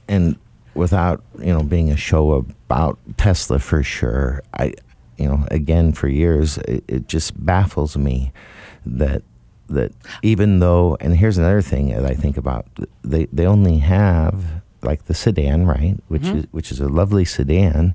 and 0.09 0.37
without 0.73 1.23
you 1.39 1.51
know 1.51 1.63
being 1.63 1.89
a 1.89 1.97
show 1.97 2.31
about 2.31 2.99
Tesla 3.17 3.59
for 3.59 3.81
sure, 3.81 4.43
I 4.53 4.73
you 5.17 5.27
know 5.27 5.45
again 5.49 5.93
for 5.93 6.07
years 6.07 6.57
it, 6.59 6.83
it 6.87 7.07
just 7.07 7.33
baffles 7.45 7.97
me 7.97 8.31
that 8.85 9.23
that 9.69 9.91
even 10.21 10.59
though 10.59 10.97
and 10.99 11.15
here's 11.17 11.37
another 11.37 11.61
thing 11.61 11.89
that 11.89 12.05
I 12.05 12.13
think 12.13 12.37
about 12.37 12.65
they 13.03 13.25
they 13.33 13.45
only 13.45 13.77
have 13.79 14.61
like 14.83 15.05
the 15.05 15.13
sedan 15.13 15.65
right 15.65 15.95
which 16.07 16.21
Mhm. 16.23 16.35
is 16.37 16.45
which 16.51 16.71
is 16.71 16.79
a 16.79 16.87
lovely 16.87 17.25
sedan 17.25 17.93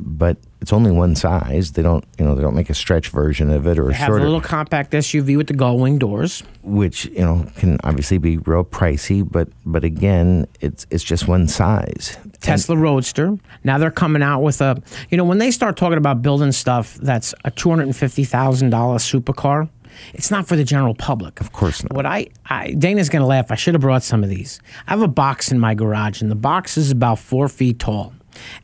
but 0.00 0.36
it's 0.60 0.72
only 0.72 0.92
one 0.92 1.16
size 1.16 1.72
they 1.72 1.82
don't 1.82 2.04
you 2.18 2.24
know 2.24 2.34
they 2.36 2.42
don't 2.42 2.54
make 2.54 2.70
a 2.70 2.74
stretch 2.74 3.08
version 3.08 3.50
of 3.50 3.66
it 3.66 3.78
or 3.78 3.86
They 3.88 3.94
a 3.94 3.96
have 3.96 4.10
a 4.12 4.20
little 4.20 4.40
compact 4.40 4.92
SUV 4.92 5.36
with 5.36 5.48
the 5.48 5.54
gull 5.54 5.78
wing 5.78 5.98
doors. 5.98 6.44
which 6.62 7.06
you 7.06 7.20
know 7.20 7.46
can 7.56 7.78
obviously 7.82 8.18
be 8.18 8.36
real 8.38 8.62
pricey 8.64 9.26
but 9.28 9.48
but 9.66 9.82
again 9.84 10.46
it's 10.60 10.86
it's 10.90 11.02
just 11.02 11.26
one 11.26 11.48
size 11.48 12.16
Tesla 12.40 12.76
Roadster. 12.76 13.36
Now 13.64 13.78
they're 13.78 13.90
coming 13.90 14.22
out 14.22 14.42
with 14.42 14.60
a, 14.60 14.80
you 15.10 15.16
know, 15.18 15.24
when 15.24 15.38
they 15.38 15.50
start 15.50 15.76
talking 15.76 15.98
about 15.98 16.22
building 16.22 16.52
stuff 16.52 16.94
that's 17.02 17.34
a 17.44 17.50
$250,000 17.50 18.70
supercar, 19.02 19.68
it's 20.14 20.30
not 20.30 20.46
for 20.46 20.56
the 20.56 20.64
general 20.64 20.94
public. 20.94 21.40
Of 21.40 21.52
course 21.52 21.82
not. 21.82 21.92
What 21.92 22.06
I, 22.06 22.28
I 22.46 22.72
Dana's 22.72 23.08
going 23.08 23.20
to 23.20 23.26
laugh. 23.26 23.50
I 23.50 23.54
should 23.54 23.74
have 23.74 23.80
brought 23.80 24.02
some 24.02 24.22
of 24.22 24.30
these. 24.30 24.60
I 24.86 24.92
have 24.92 25.02
a 25.02 25.08
box 25.08 25.50
in 25.52 25.58
my 25.58 25.74
garage, 25.74 26.22
and 26.22 26.30
the 26.30 26.36
box 26.36 26.76
is 26.76 26.90
about 26.90 27.18
four 27.18 27.48
feet 27.48 27.78
tall. 27.78 28.12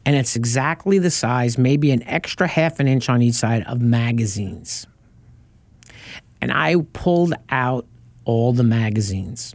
And 0.05 0.17
it's 0.17 0.37
exactly 0.37 0.99
the 0.99 1.11
size, 1.11 1.59
maybe 1.59 1.91
an 1.91 2.03
extra 2.05 2.47
half 2.47 2.81
an 2.81 2.89
inch 2.89 3.09
on 3.09 3.23
each 3.23 3.35
side 3.35 3.65
of 3.65 3.81
magazines. 3.81 4.87
And 6.41 6.53
I 6.53 6.77
pulled 6.93 7.35
out 7.51 7.87
all 8.25 8.53
the 8.53 8.65
magazines. 8.65 9.55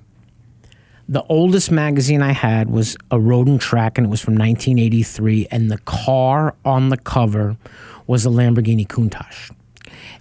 The 1.08 1.24
oldest 1.24 1.72
magazine 1.72 2.22
I 2.22 2.34
had 2.34 2.70
was 2.70 2.96
a 3.10 3.20
Road 3.20 3.48
and 3.48 3.60
Track, 3.60 3.98
and 3.98 4.06
it 4.06 4.10
was 4.10 4.22
from 4.22 4.36
1983. 4.36 5.48
And 5.50 5.72
the 5.72 5.80
car 5.80 6.56
on 6.66 6.90
the 6.90 6.98
cover 6.98 7.58
was 8.06 8.26
a 8.26 8.30
Lamborghini 8.30 8.88
Countach. 8.88 9.52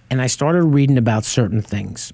And 0.09 0.21
I 0.21 0.27
started 0.27 0.63
reading 0.63 0.97
about 0.97 1.23
certain 1.25 1.61
things. 1.61 2.11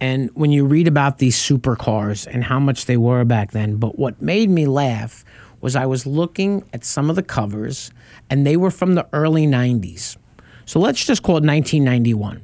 And 0.00 0.30
when 0.34 0.50
you 0.50 0.64
read 0.64 0.88
about 0.88 1.18
these 1.18 1.36
supercars 1.36 2.26
and 2.26 2.42
how 2.42 2.58
much 2.58 2.86
they 2.86 2.96
were 2.96 3.24
back 3.24 3.52
then, 3.52 3.76
but 3.76 3.98
what 3.98 4.20
made 4.22 4.48
me 4.48 4.66
laugh 4.66 5.24
was 5.60 5.76
I 5.76 5.86
was 5.86 6.06
looking 6.06 6.64
at 6.72 6.84
some 6.84 7.10
of 7.10 7.16
the 7.16 7.22
covers, 7.22 7.90
and 8.30 8.46
they 8.46 8.56
were 8.56 8.70
from 8.70 8.94
the 8.94 9.06
early 9.12 9.46
90s. 9.46 10.16
So 10.64 10.80
let's 10.80 11.04
just 11.04 11.22
call 11.22 11.36
it 11.36 11.44
1991. 11.44 12.36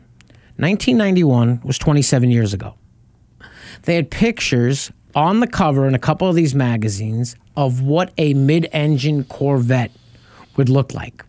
1991 0.58 1.60
was 1.64 1.78
27 1.78 2.30
years 2.30 2.52
ago. 2.52 2.74
They 3.82 3.94
had 3.94 4.10
pictures 4.10 4.90
on 5.14 5.40
the 5.40 5.46
cover 5.46 5.86
in 5.86 5.94
a 5.94 5.98
couple 5.98 6.28
of 6.28 6.34
these 6.34 6.54
magazines 6.54 7.36
of 7.56 7.80
what 7.80 8.12
a 8.18 8.34
mid 8.34 8.68
engine 8.72 9.24
Corvette 9.24 9.92
would 10.56 10.68
look 10.68 10.92
like. 10.92 11.24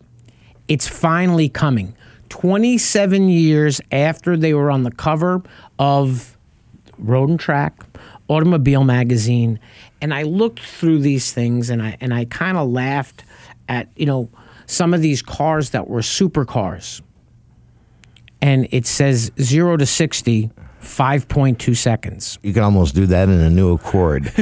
It's 0.66 0.86
finally 0.86 1.48
coming. 1.48 1.94
27 2.28 3.28
years 3.28 3.80
after 3.92 4.36
they 4.36 4.54
were 4.54 4.70
on 4.70 4.82
the 4.82 4.90
cover 4.90 5.42
of 5.78 6.36
Road 6.98 7.28
and 7.30 7.40
Track, 7.40 7.74
Automobile 8.28 8.84
Magazine, 8.84 9.58
and 10.00 10.14
I 10.14 10.22
looked 10.22 10.60
through 10.60 11.00
these 11.00 11.32
things 11.32 11.70
and 11.70 11.82
I 11.82 11.96
and 12.00 12.12
I 12.14 12.24
kind 12.26 12.56
of 12.56 12.68
laughed 12.68 13.24
at, 13.68 13.88
you 13.96 14.06
know, 14.06 14.28
some 14.66 14.94
of 14.94 15.00
these 15.00 15.22
cars 15.22 15.70
that 15.70 15.88
were 15.88 16.00
supercars. 16.00 17.00
And 18.40 18.68
it 18.70 18.86
says 18.86 19.32
0 19.40 19.78
to 19.78 19.86
60 19.86 20.50
5.2 20.80 21.76
seconds. 21.76 22.38
you 22.42 22.52
can 22.52 22.62
almost 22.62 22.94
do 22.94 23.04
that 23.06 23.28
in 23.28 23.40
a 23.40 23.50
new 23.50 23.74
Accord. 23.74 24.32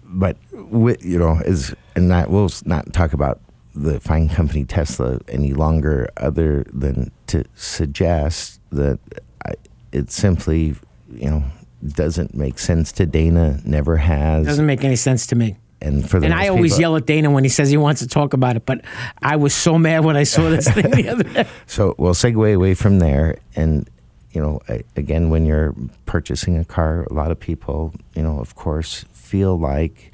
but 0.04 0.36
with, 0.52 1.04
you 1.04 1.18
know, 1.18 1.40
is 1.44 1.74
and 1.96 2.08
not 2.08 2.30
we'll 2.30 2.50
not 2.64 2.92
talk 2.92 3.12
about 3.12 3.40
the 3.78 4.00
fine 4.00 4.28
company 4.28 4.64
Tesla 4.64 5.20
any 5.28 5.52
longer, 5.52 6.08
other 6.16 6.64
than 6.72 7.10
to 7.28 7.44
suggest 7.56 8.60
that 8.72 8.98
I, 9.46 9.54
it 9.92 10.10
simply, 10.10 10.74
you 11.12 11.30
know, 11.30 11.44
doesn't 11.86 12.34
make 12.34 12.58
sense 12.58 12.90
to 12.92 13.06
Dana. 13.06 13.60
Never 13.64 13.96
has. 13.96 14.46
Doesn't 14.46 14.66
make 14.66 14.84
any 14.84 14.96
sense 14.96 15.26
to 15.28 15.36
me. 15.36 15.56
and 15.80 16.08
for 16.10 16.18
the 16.18 16.26
And 16.26 16.34
I 16.34 16.48
always 16.48 16.72
people- 16.72 16.80
yell 16.80 16.96
at 16.96 17.06
Dana 17.06 17.30
when 17.30 17.44
he 17.44 17.48
says 17.50 17.70
he 17.70 17.76
wants 17.76 18.00
to 18.00 18.08
talk 18.08 18.32
about 18.32 18.56
it, 18.56 18.66
but 18.66 18.80
I 19.22 19.36
was 19.36 19.54
so 19.54 19.78
mad 19.78 20.04
when 20.04 20.16
I 20.16 20.24
saw 20.24 20.50
this 20.50 20.68
thing 20.74 20.90
the 20.90 21.08
other 21.08 21.22
day. 21.24 21.46
So 21.66 21.94
we'll 21.98 22.14
segue 22.14 22.52
away 22.54 22.74
from 22.74 22.98
there, 22.98 23.38
and 23.54 23.88
you 24.32 24.42
know, 24.42 24.60
again, 24.96 25.30
when 25.30 25.46
you're 25.46 25.74
purchasing 26.04 26.58
a 26.58 26.64
car, 26.64 27.04
a 27.10 27.14
lot 27.14 27.30
of 27.30 27.38
people, 27.40 27.94
you 28.14 28.22
know, 28.22 28.38
of 28.40 28.54
course, 28.56 29.04
feel 29.12 29.58
like, 29.58 30.12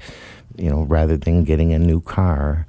you 0.55 0.69
know, 0.69 0.83
rather 0.83 1.17
than 1.17 1.43
getting 1.43 1.73
a 1.73 1.79
new 1.79 1.99
car, 1.99 2.65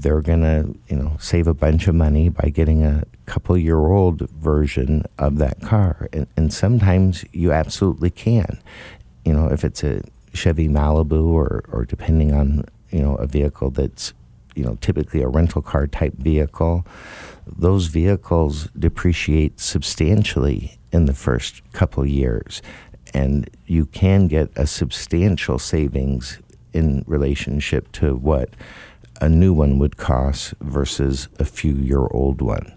they're 0.00 0.20
gonna, 0.20 0.66
you 0.88 0.96
know, 0.96 1.16
save 1.18 1.46
a 1.46 1.54
bunch 1.54 1.88
of 1.88 1.94
money 1.94 2.28
by 2.28 2.48
getting 2.48 2.82
a 2.84 3.04
couple 3.26 3.56
year 3.56 3.78
old 3.78 4.28
version 4.30 5.04
of 5.18 5.38
that 5.38 5.60
car, 5.60 6.08
and, 6.12 6.26
and 6.36 6.52
sometimes 6.52 7.24
you 7.32 7.52
absolutely 7.52 8.10
can. 8.10 8.58
You 9.24 9.32
know, 9.32 9.48
if 9.48 9.64
it's 9.64 9.84
a 9.84 10.02
Chevy 10.34 10.68
Malibu 10.68 11.26
or, 11.26 11.64
or 11.68 11.84
depending 11.84 12.32
on, 12.32 12.64
you 12.90 13.00
know, 13.00 13.14
a 13.16 13.26
vehicle 13.26 13.70
that's, 13.70 14.12
you 14.54 14.64
know, 14.64 14.76
typically 14.80 15.22
a 15.22 15.28
rental 15.28 15.62
car 15.62 15.86
type 15.86 16.14
vehicle, 16.14 16.86
those 17.46 17.86
vehicles 17.86 18.68
depreciate 18.78 19.60
substantially 19.60 20.78
in 20.90 21.06
the 21.06 21.14
first 21.14 21.62
couple 21.72 22.06
years. 22.06 22.62
And 23.14 23.48
you 23.66 23.86
can 23.86 24.26
get 24.28 24.50
a 24.56 24.66
substantial 24.66 25.58
savings 25.58 26.38
in 26.72 27.04
relationship 27.06 27.92
to 27.92 28.16
what 28.16 28.50
a 29.20 29.28
new 29.28 29.52
one 29.52 29.78
would 29.78 29.96
cost 29.96 30.54
versus 30.60 31.28
a 31.38 31.44
few 31.44 31.74
year 31.74 32.06
old 32.10 32.40
one. 32.40 32.76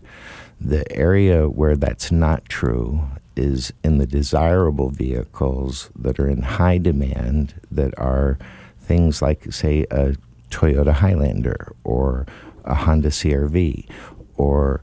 The 0.60 0.90
area 0.92 1.50
where 1.50 1.76
that's 1.76 2.12
not 2.12 2.46
true 2.46 3.04
is 3.36 3.74
in 3.84 3.98
the 3.98 4.08
desirable 4.08 4.90
vehicles 4.90 5.90
that 5.96 6.20
are 6.20 6.30
in 6.30 6.42
high 6.42 6.78
demand, 6.78 7.60
that 7.70 7.98
are 7.98 8.38
things 8.80 9.22
like, 9.22 9.52
say, 9.52 9.86
a 9.92 10.16
Toyota 10.50 10.94
Highlander 10.94 11.74
or 11.84 12.26
a 12.64 12.76
Honda 12.76 13.10
CRV 13.10 13.88
or 14.38 14.82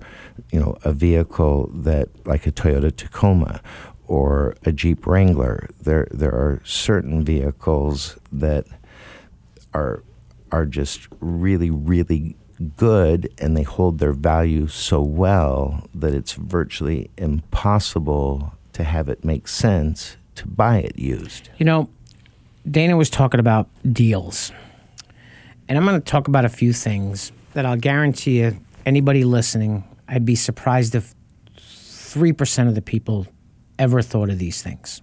you 0.51 0.61
know 0.61 0.77
a 0.85 0.93
vehicle 0.93 1.71
that 1.73 2.09
like 2.27 2.47
a 2.47 2.53
Toyota 2.53 2.95
Tacoma 2.95 3.61
or 4.07 4.55
a 4.65 4.73
Jeep 4.73 5.07
Wrangler 5.07 5.69
there 5.81 6.09
there 6.11 6.33
are 6.33 6.61
certain 6.65 7.25
vehicles 7.25 8.19
that 8.31 8.67
are 9.75 10.03
are 10.53 10.67
just 10.67 11.09
really 11.21 11.71
really 11.71 12.37
good 12.77 13.33
and 13.39 13.57
they 13.57 13.63
hold 13.63 13.99
their 13.99 14.13
value 14.13 14.69
so 14.69 15.03
well 15.03 15.89
that 15.95 16.15
it's 16.15 16.35
virtually 16.35 17.11
impossible 17.17 18.53
to 18.73 18.85
have 18.85 19.09
it 19.09 19.25
make 19.25 19.49
sense 19.49 20.17
to 20.35 20.47
buy 20.47 20.79
it 20.79 20.99
used. 20.99 21.49
You 21.59 21.67
know, 21.67 21.89
Dana 22.71 22.97
was 22.97 23.11
talking 23.11 23.41
about 23.41 23.69
deals. 23.93 24.53
And 25.69 25.79
I'm 25.79 25.85
going 25.85 26.01
to 26.01 26.05
talk 26.05 26.29
about 26.29 26.45
a 26.45 26.49
few 26.49 26.73
things 26.73 27.33
that 27.55 27.67
I'll 27.67 27.77
guarantee 27.77 28.41
you, 28.41 28.57
anybody 28.87 29.25
listening, 29.25 29.85
I'd 30.09 30.25
be 30.25 30.35
surprised 30.35 30.95
if 30.95 31.15
3% 31.57 32.69
of 32.69 32.75
the 32.75 32.83
people 32.83 33.27
ever 33.79 34.03
thought 34.03 34.31
of 34.31 34.39
these 34.39 34.63
things. 34.63 35.03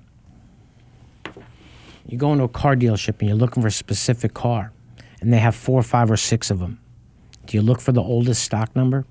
You 2.08 2.18
go 2.18 2.32
into 2.32 2.44
a 2.44 2.50
car 2.50 2.76
dealership 2.76 3.20
and 3.20 3.30
you're 3.30 3.38
looking 3.38 3.62
for 3.62 3.68
a 3.68 3.72
specific 3.72 4.34
car, 4.34 4.72
and 5.22 5.34
they 5.34 5.38
have 5.40 5.56
four, 5.56 5.82
five, 5.84 6.10
or 6.10 6.18
six 6.18 6.50
of 6.50 6.60
them. 6.60 6.80
Do 7.46 7.58
you 7.58 7.64
look 7.64 7.82
for 7.82 7.92
the 7.92 8.02
oldest 8.02 8.44
stock 8.44 8.76
number? 8.76 9.06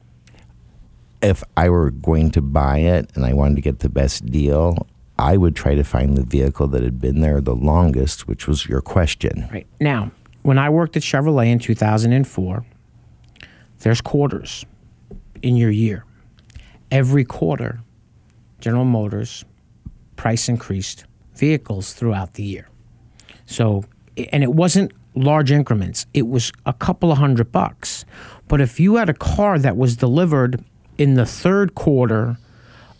If 1.20 1.42
I 1.56 1.68
were 1.68 1.90
going 1.90 2.30
to 2.32 2.40
buy 2.40 2.78
it 2.78 3.10
and 3.14 3.26
I 3.26 3.32
wanted 3.32 3.56
to 3.56 3.62
get 3.62 3.80
the 3.80 3.88
best 3.88 4.26
deal, 4.26 4.86
I 5.18 5.36
would 5.36 5.56
try 5.56 5.74
to 5.74 5.82
find 5.82 6.16
the 6.16 6.22
vehicle 6.22 6.68
that 6.68 6.82
had 6.82 7.00
been 7.00 7.20
there 7.20 7.40
the 7.40 7.56
longest, 7.56 8.28
which 8.28 8.46
was 8.46 8.66
your 8.66 8.80
question. 8.80 9.48
Right. 9.52 9.66
Now, 9.80 10.12
when 10.42 10.58
I 10.58 10.70
worked 10.70 10.96
at 10.96 11.02
Chevrolet 11.02 11.48
in 11.48 11.58
2004, 11.58 12.64
there's 13.80 14.00
quarters 14.00 14.64
in 15.42 15.56
your 15.56 15.70
year. 15.70 16.04
Every 16.90 17.24
quarter, 17.24 17.80
General 18.60 18.84
Motors 18.84 19.44
price 20.16 20.48
increased 20.48 21.04
vehicles 21.34 21.92
throughout 21.92 22.34
the 22.34 22.42
year. 22.42 22.68
So, 23.46 23.84
and 24.32 24.42
it 24.42 24.52
wasn't 24.52 24.92
large 25.18 25.50
increments, 25.50 26.06
it 26.14 26.26
was 26.26 26.52
a 26.66 26.72
couple 26.72 27.12
of 27.12 27.18
hundred 27.18 27.52
bucks. 27.52 28.04
But 28.48 28.60
if 28.60 28.80
you 28.80 28.96
had 28.96 29.08
a 29.08 29.14
car 29.14 29.58
that 29.58 29.76
was 29.76 29.96
delivered 29.96 30.64
in 30.96 31.14
the 31.14 31.26
third 31.26 31.74
quarter 31.74 32.38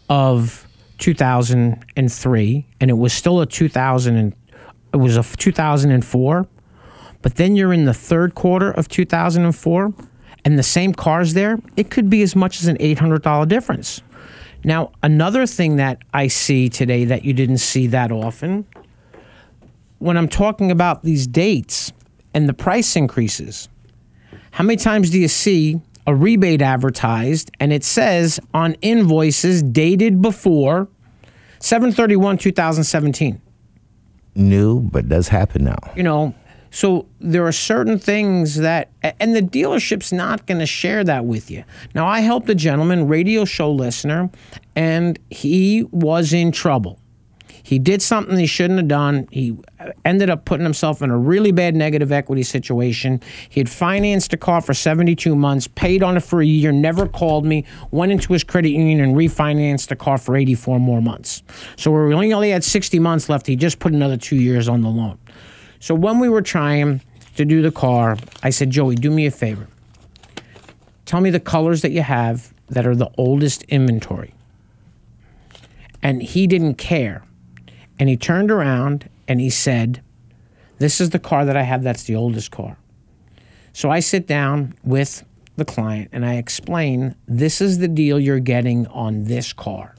of 0.09 0.67
2003 0.99 2.67
and 2.81 2.91
it 2.91 2.95
was 2.95 3.13
still 3.13 3.41
a 3.41 3.47
2000 3.47 4.17
and 4.17 4.35
it 4.93 4.97
was 4.97 5.17
a 5.17 5.23
2004 5.23 6.47
but 7.21 7.35
then 7.35 7.57
you're 7.57 7.73
in 7.73 7.85
the 7.85 7.95
third 7.95 8.35
quarter 8.35 8.71
of 8.73 8.89
2004 8.89 9.95
and 10.45 10.59
the 10.59 10.63
same 10.63 10.93
car's 10.93 11.35
there 11.35 11.59
it 11.77 11.91
could 11.91 12.11
be 12.11 12.23
as 12.23 12.35
much 12.35 12.61
as 12.61 12.67
an 12.67 12.77
$800 12.79 13.47
difference 13.49 14.03
now 14.65 14.91
another 15.03 15.47
thing 15.47 15.77
that 15.77 15.99
i 16.13 16.27
see 16.27 16.69
today 16.69 17.05
that 17.05 17.25
you 17.25 17.33
didn't 17.33 17.59
see 17.59 17.87
that 17.87 18.11
often 18.11 18.67
when 19.99 20.17
i'm 20.17 20.29
talking 20.29 20.71
about 20.71 21.05
these 21.05 21.29
dates 21.29 21.93
and 22.35 22.49
the 22.49 22.55
price 22.55 22.97
increases. 22.97 23.69
How 24.53 24.65
many 24.65 24.77
times 24.77 25.11
do 25.11 25.19
you 25.19 25.29
see 25.29 25.81
a 26.07 26.15
rebate 26.15 26.63
advertised 26.63 27.51
and 27.61 27.73
it 27.73 27.85
says 27.85 28.41
on 28.55 28.75
invoices 28.81 29.63
dated 29.63 30.23
before 30.23 30.89
731 31.61 32.39
2017 32.39 33.41
New, 34.35 34.81
but 34.81 35.09
does 35.09 35.29
happen 35.29 35.65
now. 35.65 35.77
you 35.95 36.03
know 36.03 36.35
so 36.71 37.07
there 37.21 37.47
are 37.47 37.53
certain 37.53 37.99
things 37.99 38.57
that 38.57 38.91
and 39.21 39.35
the 39.35 39.41
dealership's 39.41 40.13
not 40.13 40.47
going 40.47 40.59
to 40.59 40.67
share 40.67 41.03
that 41.05 41.25
with 41.25 41.51
you. 41.51 41.65
Now 41.95 42.07
i 42.07 42.21
helped 42.21 42.49
a 42.49 42.55
gentleman 42.55 43.07
radio 43.07 43.45
show 43.45 43.71
listener 43.71 44.31
and 44.75 45.19
he 45.31 45.85
was 45.91 46.33
in 46.33 46.53
trouble 46.53 46.99
he 47.69 47.79
did 47.79 48.01
something 48.01 48.37
he 48.39 48.47
shouldn't 48.47 48.79
have 48.79 48.89
done 48.89 49.29
he 49.31 49.57
ended 50.05 50.31
up 50.31 50.45
putting 50.45 50.65
himself 50.65 51.03
in 51.03 51.11
a 51.11 51.17
really 51.17 51.53
bad 51.53 51.75
negative 51.75 52.11
equity 52.11 52.43
situation 52.43 53.21
he 53.49 53.61
had 53.61 53.69
financed 53.69 54.33
a 54.33 54.37
car 54.37 54.61
for 54.61 54.75
72 54.75 55.35
months 55.37 55.69
paid 55.69 56.03
on 56.03 56.17
it 56.17 56.23
for 56.23 56.41
a 56.41 56.47
year 56.47 56.73
never 56.73 57.07
called 57.07 57.45
me 57.45 57.65
went 57.91 58.11
into 58.11 58.33
his 58.33 58.43
credit 58.43 58.71
union 58.71 59.01
and 59.01 59.15
refinanced 59.17 59.89
the 59.89 59.97
car 59.97 60.19
for 60.19 60.37
84 60.37 60.81
more 60.81 61.03
months 61.03 61.43
so 61.77 61.91
we 61.91 62.15
only 62.15 62.33
only 62.33 62.51
had 62.51 62.65
60 62.65 62.99
months 62.99 63.29
left 63.29 63.47
he 63.47 63.57
just 63.57 63.79
put 63.79 63.93
another 63.93 64.17
two 64.17 64.37
years 64.37 64.69
on 64.69 64.83
the 64.83 64.89
loan 64.89 65.19
so 65.81 65.95
when 65.95 66.19
we 66.19 66.29
were 66.29 66.43
trying 66.43 67.01
to 67.39 67.45
do 67.45 67.63
the 67.63 67.71
car, 67.71 68.17
I 68.43 68.51
said, 68.51 68.71
Joey, 68.71 68.97
do 68.97 69.11
me 69.11 69.27
a 69.27 69.31
favor. 69.31 69.69
Tell 71.07 71.21
me 71.21 71.31
the 71.31 71.41
colors 71.41 71.83
that 71.83 71.93
you 71.93 72.03
have 72.03 72.53
that 72.69 72.85
are 72.85 72.97
the 72.97 73.11
oldest 73.17 73.63
inventory. 73.65 74.35
And 76.03 76.21
he 76.21 76.49
didn't 76.49 76.75
care. 76.75 77.23
And 77.99 78.09
he 78.09 78.17
turned 78.17 78.51
around 78.51 79.09
and 79.27 79.41
he 79.41 79.51
said, 79.51 80.03
This 80.79 81.01
is 81.01 81.11
the 81.11 81.19
car 81.19 81.45
that 81.45 81.57
I 81.57 81.63
have 81.63 81.83
that's 81.83 82.05
the 82.05 82.17
oldest 82.17 82.51
car. 82.51 82.79
So 83.73 83.91
I 83.91 84.01
sit 84.01 84.27
down 84.27 84.75
with 84.85 85.25
the 85.57 85.65
client 85.65 86.11
and 86.13 86.25
I 86.25 86.35
explain, 86.35 87.15
This 87.27 87.61
is 87.61 87.79
the 87.79 87.89
deal 87.89 88.19
you're 88.19 88.41
getting 88.41 88.87
on 88.89 89.25
this 89.25 89.53
car. 89.53 89.95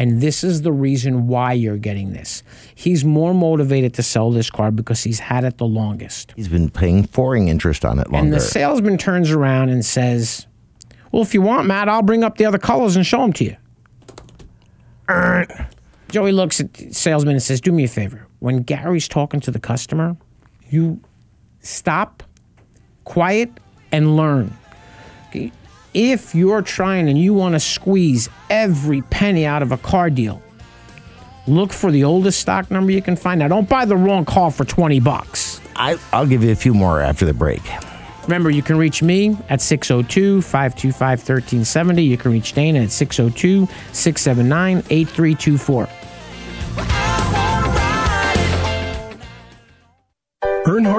And 0.00 0.20
this 0.20 0.44
is 0.44 0.62
the 0.62 0.70
reason 0.72 1.26
why 1.26 1.54
you're 1.54 1.76
getting 1.76 2.12
this. 2.12 2.44
He's 2.72 3.04
more 3.04 3.34
motivated 3.34 3.94
to 3.94 4.02
sell 4.04 4.30
this 4.30 4.48
car 4.48 4.70
because 4.70 5.02
he's 5.02 5.18
had 5.18 5.42
it 5.42 5.58
the 5.58 5.66
longest. 5.66 6.32
He's 6.36 6.46
been 6.46 6.70
paying 6.70 7.04
foreign 7.04 7.48
interest 7.48 7.84
on 7.84 7.98
it 7.98 8.08
longer. 8.08 8.26
And 8.26 8.32
the 8.32 8.38
salesman 8.38 8.96
turns 8.96 9.32
around 9.32 9.70
and 9.70 9.84
says, 9.84 10.46
Well, 11.10 11.22
if 11.22 11.34
you 11.34 11.42
want, 11.42 11.66
Matt, 11.66 11.88
I'll 11.88 12.02
bring 12.02 12.22
up 12.22 12.36
the 12.36 12.44
other 12.44 12.58
colors 12.58 12.94
and 12.94 13.04
show 13.04 13.22
them 13.22 13.32
to 13.34 13.44
you. 13.44 13.56
Joey 16.10 16.32
looks 16.32 16.60
at 16.60 16.72
the 16.74 16.92
salesman 16.92 17.34
and 17.34 17.42
says, 17.42 17.60
Do 17.60 17.72
me 17.72 17.84
a 17.84 17.88
favor. 17.88 18.26
When 18.38 18.62
Gary's 18.62 19.08
talking 19.08 19.40
to 19.40 19.50
the 19.50 19.58
customer, 19.58 20.16
you 20.70 21.00
stop, 21.60 22.22
quiet, 23.04 23.50
and 23.92 24.16
learn. 24.16 24.56
If 25.94 26.34
you're 26.34 26.62
trying 26.62 27.08
and 27.08 27.18
you 27.18 27.34
want 27.34 27.54
to 27.54 27.60
squeeze 27.60 28.28
every 28.50 29.02
penny 29.02 29.44
out 29.44 29.62
of 29.62 29.72
a 29.72 29.78
car 29.78 30.10
deal, 30.10 30.42
look 31.46 31.72
for 31.72 31.90
the 31.90 32.04
oldest 32.04 32.40
stock 32.40 32.70
number 32.70 32.92
you 32.92 33.02
can 33.02 33.16
find. 33.16 33.40
Now, 33.40 33.48
don't 33.48 33.68
buy 33.68 33.84
the 33.84 33.96
wrong 33.96 34.24
car 34.24 34.50
for 34.50 34.64
20 34.64 35.00
bucks. 35.00 35.60
I, 35.76 35.98
I'll 36.12 36.26
give 36.26 36.42
you 36.42 36.52
a 36.52 36.56
few 36.56 36.74
more 36.74 37.00
after 37.00 37.24
the 37.24 37.34
break. 37.34 37.62
Remember, 38.22 38.50
you 38.50 38.62
can 38.62 38.76
reach 38.76 39.02
me 39.02 39.36
at 39.48 39.62
602 39.62 40.42
525 40.42 41.18
1370. 41.18 42.02
You 42.02 42.18
can 42.18 42.30
reach 42.30 42.52
Dana 42.52 42.80
at 42.80 42.90
602 42.90 43.66
679 43.92 44.78
8324. 44.90 45.88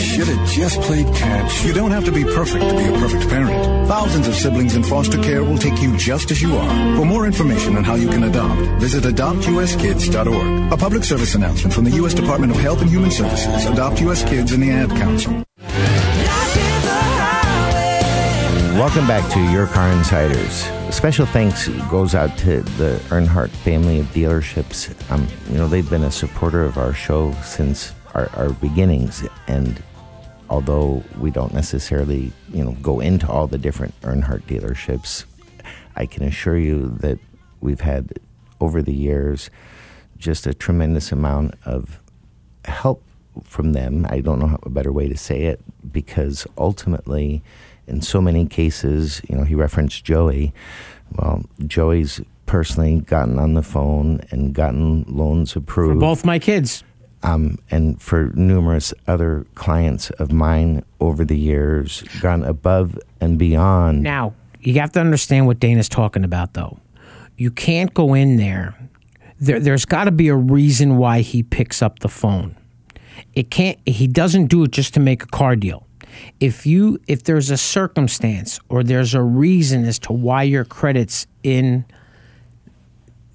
Should 0.00 0.28
have 0.28 0.48
just 0.48 0.80
played 0.80 1.06
catch. 1.14 1.62
You 1.62 1.72
don't 1.72 1.90
have 1.90 2.04
to 2.06 2.12
be 2.12 2.24
perfect 2.24 2.64
to 2.64 2.74
be 2.74 2.84
a 2.84 2.92
perfect 2.98 3.28
parent. 3.28 3.86
Thousands 3.86 4.26
of 4.28 4.34
siblings 4.34 4.74
in 4.74 4.82
foster 4.82 5.22
care 5.22 5.44
will 5.44 5.58
take 5.58 5.80
you 5.82 5.96
just 5.96 6.30
as 6.30 6.40
you 6.40 6.56
are. 6.56 6.96
For 6.96 7.04
more 7.04 7.26
information 7.26 7.76
on 7.76 7.84
how 7.84 7.96
you 7.96 8.08
can 8.08 8.24
adopt, 8.24 8.60
visit 8.80 9.04
adoptuskids.org. 9.04 10.72
A 10.72 10.76
public 10.76 11.04
service 11.04 11.34
announcement 11.34 11.74
from 11.74 11.84
the 11.84 11.90
U.S. 11.92 12.14
Department 12.14 12.50
of 12.50 12.58
Health 12.58 12.80
and 12.80 12.90
Human 12.90 13.10
Services, 13.10 13.66
Adopt 13.66 14.00
U.S. 14.00 14.24
Kids, 14.24 14.52
and 14.52 14.62
the 14.62 14.70
Ad 14.70 14.88
Council. 14.90 15.44
Welcome 18.80 19.06
back 19.06 19.30
to 19.34 19.52
Your 19.52 19.66
Car 19.66 19.92
Insiders. 19.92 20.64
Special 20.94 21.26
thanks 21.26 21.68
goes 21.90 22.14
out 22.14 22.36
to 22.38 22.62
the 22.62 22.98
Earnhardt 23.10 23.50
family 23.50 24.00
of 24.00 24.06
dealerships. 24.06 24.90
Um, 25.10 25.28
you 25.50 25.58
know, 25.58 25.68
they've 25.68 25.88
been 25.88 26.04
a 26.04 26.10
supporter 26.10 26.64
of 26.64 26.78
our 26.78 26.94
show 26.94 27.32
since 27.42 27.92
our, 28.14 28.30
our 28.30 28.50
beginnings, 28.50 29.22
and 29.46 29.82
although 30.50 31.02
we 31.18 31.30
don't 31.30 31.54
necessarily, 31.54 32.32
you 32.52 32.64
know, 32.64 32.72
go 32.82 33.00
into 33.00 33.26
all 33.30 33.46
the 33.46 33.56
different 33.56 33.98
Earnhardt 34.02 34.42
dealerships, 34.42 35.24
I 35.96 36.06
can 36.06 36.24
assure 36.24 36.58
you 36.58 36.90
that 37.00 37.18
we've 37.60 37.80
had 37.80 38.18
over 38.60 38.82
the 38.82 38.92
years 38.92 39.48
just 40.18 40.46
a 40.46 40.52
tremendous 40.52 41.12
amount 41.12 41.54
of 41.64 42.00
help 42.64 43.02
from 43.44 43.72
them. 43.72 44.06
I 44.10 44.20
don't 44.20 44.40
know 44.40 44.48
how, 44.48 44.58
a 44.64 44.70
better 44.70 44.92
way 44.92 45.08
to 45.08 45.16
say 45.16 45.44
it 45.44 45.60
because 45.90 46.46
ultimately, 46.58 47.42
in 47.86 48.02
so 48.02 48.20
many 48.20 48.44
cases, 48.44 49.22
you 49.28 49.36
know, 49.36 49.44
he 49.44 49.54
referenced 49.54 50.04
Joey. 50.04 50.52
Well, 51.16 51.44
Joey's 51.66 52.20
personally 52.46 53.00
gotten 53.00 53.38
on 53.38 53.54
the 53.54 53.62
phone 53.62 54.20
and 54.30 54.52
gotten 54.52 55.04
loans 55.08 55.54
approved. 55.54 55.94
For 55.94 56.00
both 56.00 56.24
my 56.24 56.38
kids. 56.38 56.82
Um, 57.22 57.58
and 57.70 58.00
for 58.00 58.32
numerous 58.34 58.94
other 59.06 59.46
clients 59.54 60.08
of 60.10 60.32
mine 60.32 60.84
over 61.00 61.24
the 61.24 61.36
years, 61.38 62.02
gone 62.20 62.42
above 62.42 62.98
and 63.20 63.38
beyond. 63.38 64.02
Now, 64.02 64.34
you 64.60 64.74
have 64.80 64.92
to 64.92 65.00
understand 65.00 65.46
what 65.46 65.60
Dana's 65.60 65.88
talking 65.88 66.24
about, 66.24 66.54
though. 66.54 66.78
You 67.36 67.50
can't 67.50 67.92
go 67.92 68.14
in 68.14 68.36
there. 68.36 68.74
there 69.38 69.60
there's 69.60 69.84
got 69.84 70.04
to 70.04 70.10
be 70.10 70.28
a 70.28 70.36
reason 70.36 70.96
why 70.96 71.20
he 71.20 71.42
picks 71.42 71.82
up 71.82 71.98
the 71.98 72.08
phone. 72.08 72.56
It 73.34 73.50
can't. 73.50 73.78
He 73.86 74.06
doesn't 74.06 74.46
do 74.46 74.64
it 74.64 74.70
just 74.70 74.94
to 74.94 75.00
make 75.00 75.22
a 75.22 75.26
car 75.26 75.56
deal. 75.56 75.86
If 76.40 76.66
you 76.66 77.00
if 77.06 77.24
there's 77.24 77.50
a 77.50 77.56
circumstance 77.56 78.60
or 78.68 78.82
there's 78.82 79.14
a 79.14 79.22
reason 79.22 79.84
as 79.84 79.98
to 80.00 80.12
why 80.12 80.42
your 80.42 80.64
credit's 80.64 81.26
in 81.42 81.84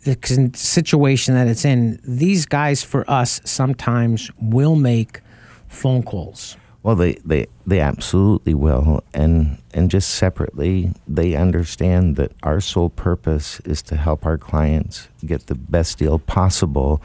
the 0.06 0.52
situation 0.54 1.34
that 1.34 1.48
it's 1.48 1.66
in, 1.66 2.00
these 2.04 2.46
guys 2.46 2.84
for 2.84 3.10
us 3.10 3.42
sometimes 3.44 4.32
will 4.40 4.76
make 4.76 5.22
phone 5.68 6.04
calls. 6.04 6.58
Well, 6.84 6.96
they, 6.96 7.14
they, 7.26 7.48
they 7.66 7.80
absolutely 7.80 8.54
will. 8.54 9.04
And, 9.16 9.58
and 9.74 9.90
just 9.90 10.12
separately, 10.12 10.92
they 11.08 11.36
understand 11.36 12.16
that 12.18 12.32
our 12.44 12.62
sole 12.62 12.92
purpose 12.92 13.60
is 13.62 13.82
to 13.84 13.96
help 13.96 14.26
our 14.26 14.38
clients 14.38 15.10
get 15.26 15.48
the 15.48 15.56
best 15.56 15.98
deal 15.98 16.20
possible, 16.20 17.02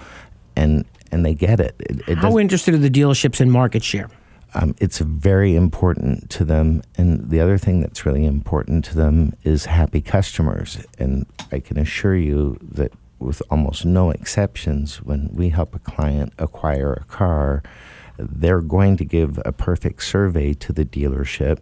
and, 0.55 0.85
and 1.11 1.25
they 1.25 1.33
get 1.33 1.59
it. 1.59 1.75
it, 1.81 2.07
it 2.07 2.19
How 2.19 2.39
interested 2.39 2.75
are 2.75 2.79
the 2.79 2.91
dealerships 2.91 3.41
in 3.41 3.51
market 3.51 3.83
share? 3.83 4.11
Um, 4.55 4.75
it's 4.79 4.99
very 4.99 5.55
important 5.55 6.31
to 6.31 6.45
them. 6.45 6.83
And 6.97 7.31
the 7.31 7.41
other 7.41 7.59
thing 7.59 7.81
that's 7.81 8.05
really 8.05 8.25
important 8.25 8.85
to 8.87 8.97
them 8.97 9.35
is 9.43 9.67
happy 9.67 10.01
customers. 10.01 10.85
And 10.99 11.27
I 11.53 11.61
can 11.61 11.79
assure 11.79 12.17
you 12.17 12.59
that 12.61 12.93
with 13.19 13.43
almost 13.51 13.85
no 13.85 14.11
exceptions, 14.11 15.03
when 15.03 15.29
we 15.33 15.51
help 15.51 15.75
a 15.75 15.79
client 15.79 16.33
acquire 16.39 16.93
a 16.93 17.05
car, 17.05 17.63
they're 18.19 18.61
going 18.61 18.97
to 18.97 19.05
give 19.05 19.39
a 19.45 19.53
perfect 19.53 20.03
survey 20.03 20.53
to 20.55 20.73
the 20.73 20.85
dealership 20.85 21.59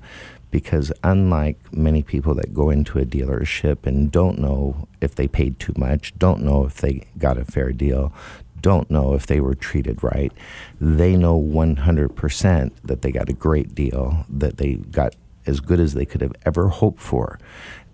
because 0.50 0.90
unlike 1.04 1.58
many 1.72 2.02
people 2.02 2.34
that 2.34 2.54
go 2.54 2.70
into 2.70 2.98
a 2.98 3.04
dealership 3.04 3.84
and 3.86 4.10
don't 4.10 4.38
know 4.38 4.88
if 5.00 5.14
they 5.14 5.28
paid 5.28 5.58
too 5.58 5.74
much, 5.76 6.18
don't 6.18 6.42
know 6.42 6.64
if 6.64 6.76
they 6.76 7.04
got 7.18 7.36
a 7.36 7.44
fair 7.44 7.70
deal, 7.70 8.12
don't 8.60 8.90
know 8.90 9.14
if 9.14 9.26
they 9.26 9.40
were 9.40 9.54
treated 9.54 10.02
right, 10.02 10.32
they 10.80 11.16
know 11.16 11.40
100% 11.40 12.70
that 12.84 13.02
they 13.02 13.12
got 13.12 13.28
a 13.28 13.32
great 13.32 13.74
deal, 13.74 14.24
that 14.28 14.56
they 14.58 14.74
got 14.74 15.14
as 15.46 15.60
good 15.60 15.80
as 15.80 15.94
they 15.94 16.04
could 16.04 16.20
have 16.20 16.34
ever 16.44 16.68
hoped 16.68 17.00
for. 17.00 17.38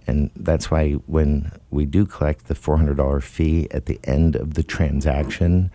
And 0.07 0.31
that's 0.37 0.71
why 0.71 0.93
when 0.93 1.53
we 1.71 1.87
do 1.87 2.05
collect 2.05 2.49
the 2.49 2.55
$400 2.55 3.23
fee 3.23 3.69
at 3.71 3.87
the 3.87 3.99
end 4.05 4.37
of 4.37 4.55
the 4.55 4.63
transaction, 4.63 5.71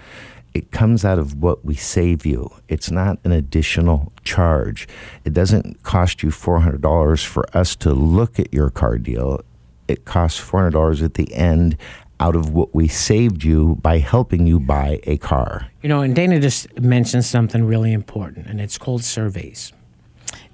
it 0.54 0.71
comes 0.71 1.06
out 1.06 1.19
of 1.19 1.36
what 1.36 1.63
we 1.63 1.75
save 1.75 2.25
you. 2.25 2.52
It's 2.67 2.91
not 2.91 3.19
an 3.23 3.32
additional 3.32 4.12
charge. 4.23 4.88
It 5.25 5.34
doesn't 5.34 5.84
cost 5.84 6.23
you 6.23 6.30
$400 6.30 7.25
for 7.25 7.45
us 7.56 7.75
to 7.78 7.93
look 7.93 8.39
at 8.39 8.54
your 8.54 8.69
car 8.69 8.97
deal. 8.97 9.41
It 9.88 10.06
costs 10.06 10.39
$400 10.39 11.04
at 11.04 11.15
the 11.15 11.34
end 11.34 11.78
out 12.19 12.36
of 12.36 12.51
what 12.51 12.75
we 12.75 12.88
saved 12.88 13.43
you 13.43 13.75
by 13.82 13.99
helping 13.99 14.45
you 14.45 14.60
buy 14.60 14.99
a 15.03 15.17
car. 15.17 15.71
You 15.82 15.89
know, 15.89 16.01
and 16.01 16.15
Dana 16.15 16.39
just 16.39 16.79
mentioned 16.79 17.25
something 17.25 17.63
really 17.63 17.93
important, 17.93 18.47
and 18.47 18.60
it's 18.60 18.77
called 18.77 19.03
surveys. 19.03 19.71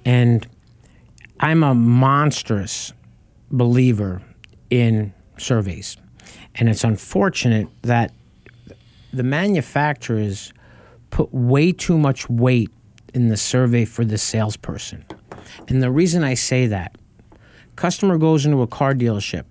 And 0.04 0.46
I'm 1.40 1.62
a 1.62 1.74
monstrous 1.74 2.92
believer 3.50 4.22
in 4.70 5.12
surveys. 5.38 5.96
And 6.54 6.68
it's 6.68 6.84
unfortunate 6.84 7.68
that 7.82 8.12
the 9.12 9.22
manufacturers 9.22 10.52
put 11.10 11.32
way 11.32 11.72
too 11.72 11.98
much 11.98 12.28
weight 12.28 12.70
in 13.14 13.28
the 13.28 13.36
survey 13.36 13.84
for 13.84 14.04
the 14.04 14.18
salesperson. 14.18 15.04
And 15.68 15.82
the 15.82 15.90
reason 15.90 16.24
I 16.24 16.34
say 16.34 16.66
that, 16.66 16.96
customer 17.76 18.18
goes 18.18 18.46
into 18.46 18.62
a 18.62 18.66
car 18.66 18.94
dealership, 18.94 19.44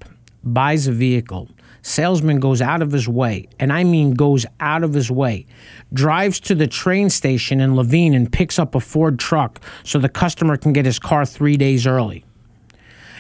buys 0.44 0.88
a 0.88 0.92
vehicle, 0.92 1.50
salesman 1.86 2.40
goes 2.40 2.64
out 2.64 2.82
of 2.82 2.92
his 2.92 3.08
way, 3.08 3.48
and 3.60 3.72
I 3.72 3.84
mean 3.84 4.16
goes 4.16 4.44
out 4.60 4.84
of 4.84 4.96
his 4.96 5.12
way, 5.12 5.46
drives 5.94 6.40
to 6.40 6.56
the 6.56 6.66
train 6.66 7.12
station 7.12 7.62
in 7.62 7.76
Laveen 7.76 8.16
and 8.16 8.32
picks 8.32 8.58
up 8.58 8.74
a 8.74 8.80
Ford 8.80 9.20
truck 9.20 9.62
so 9.84 10.00
the 10.00 10.10
customer 10.10 10.58
can 10.58 10.74
get 10.74 10.86
his 10.86 10.98
car 10.98 11.28
3 11.28 11.58
days 11.58 11.86
early. 11.86 12.26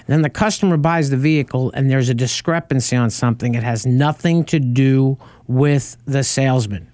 Then 0.07 0.23
the 0.23 0.31
customer 0.31 0.77
buys 0.77 1.11
the 1.11 1.17
vehicle 1.17 1.71
and 1.75 1.91
there's 1.91 2.09
a 2.09 2.15
discrepancy 2.15 2.95
on 2.95 3.11
something. 3.11 3.53
It 3.53 3.61
has 3.61 3.85
nothing 3.85 4.43
to 4.45 4.59
do 4.59 5.19
with 5.47 5.97
the 6.05 6.23
salesman. 6.23 6.91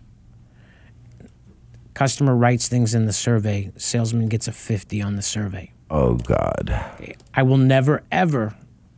Customer 1.94 2.36
writes 2.36 2.68
things 2.68 2.94
in 2.94 3.06
the 3.06 3.14
survey, 3.14 3.72
salesman 3.78 4.28
gets 4.28 4.48
a 4.50 4.52
50 4.52 5.02
on 5.02 5.16
the 5.16 5.22
survey. 5.22 5.72
Oh, 5.90 6.16
God. 6.16 6.84
I 7.34 7.44
will 7.44 7.58
never, 7.58 8.04
ever 8.12 8.56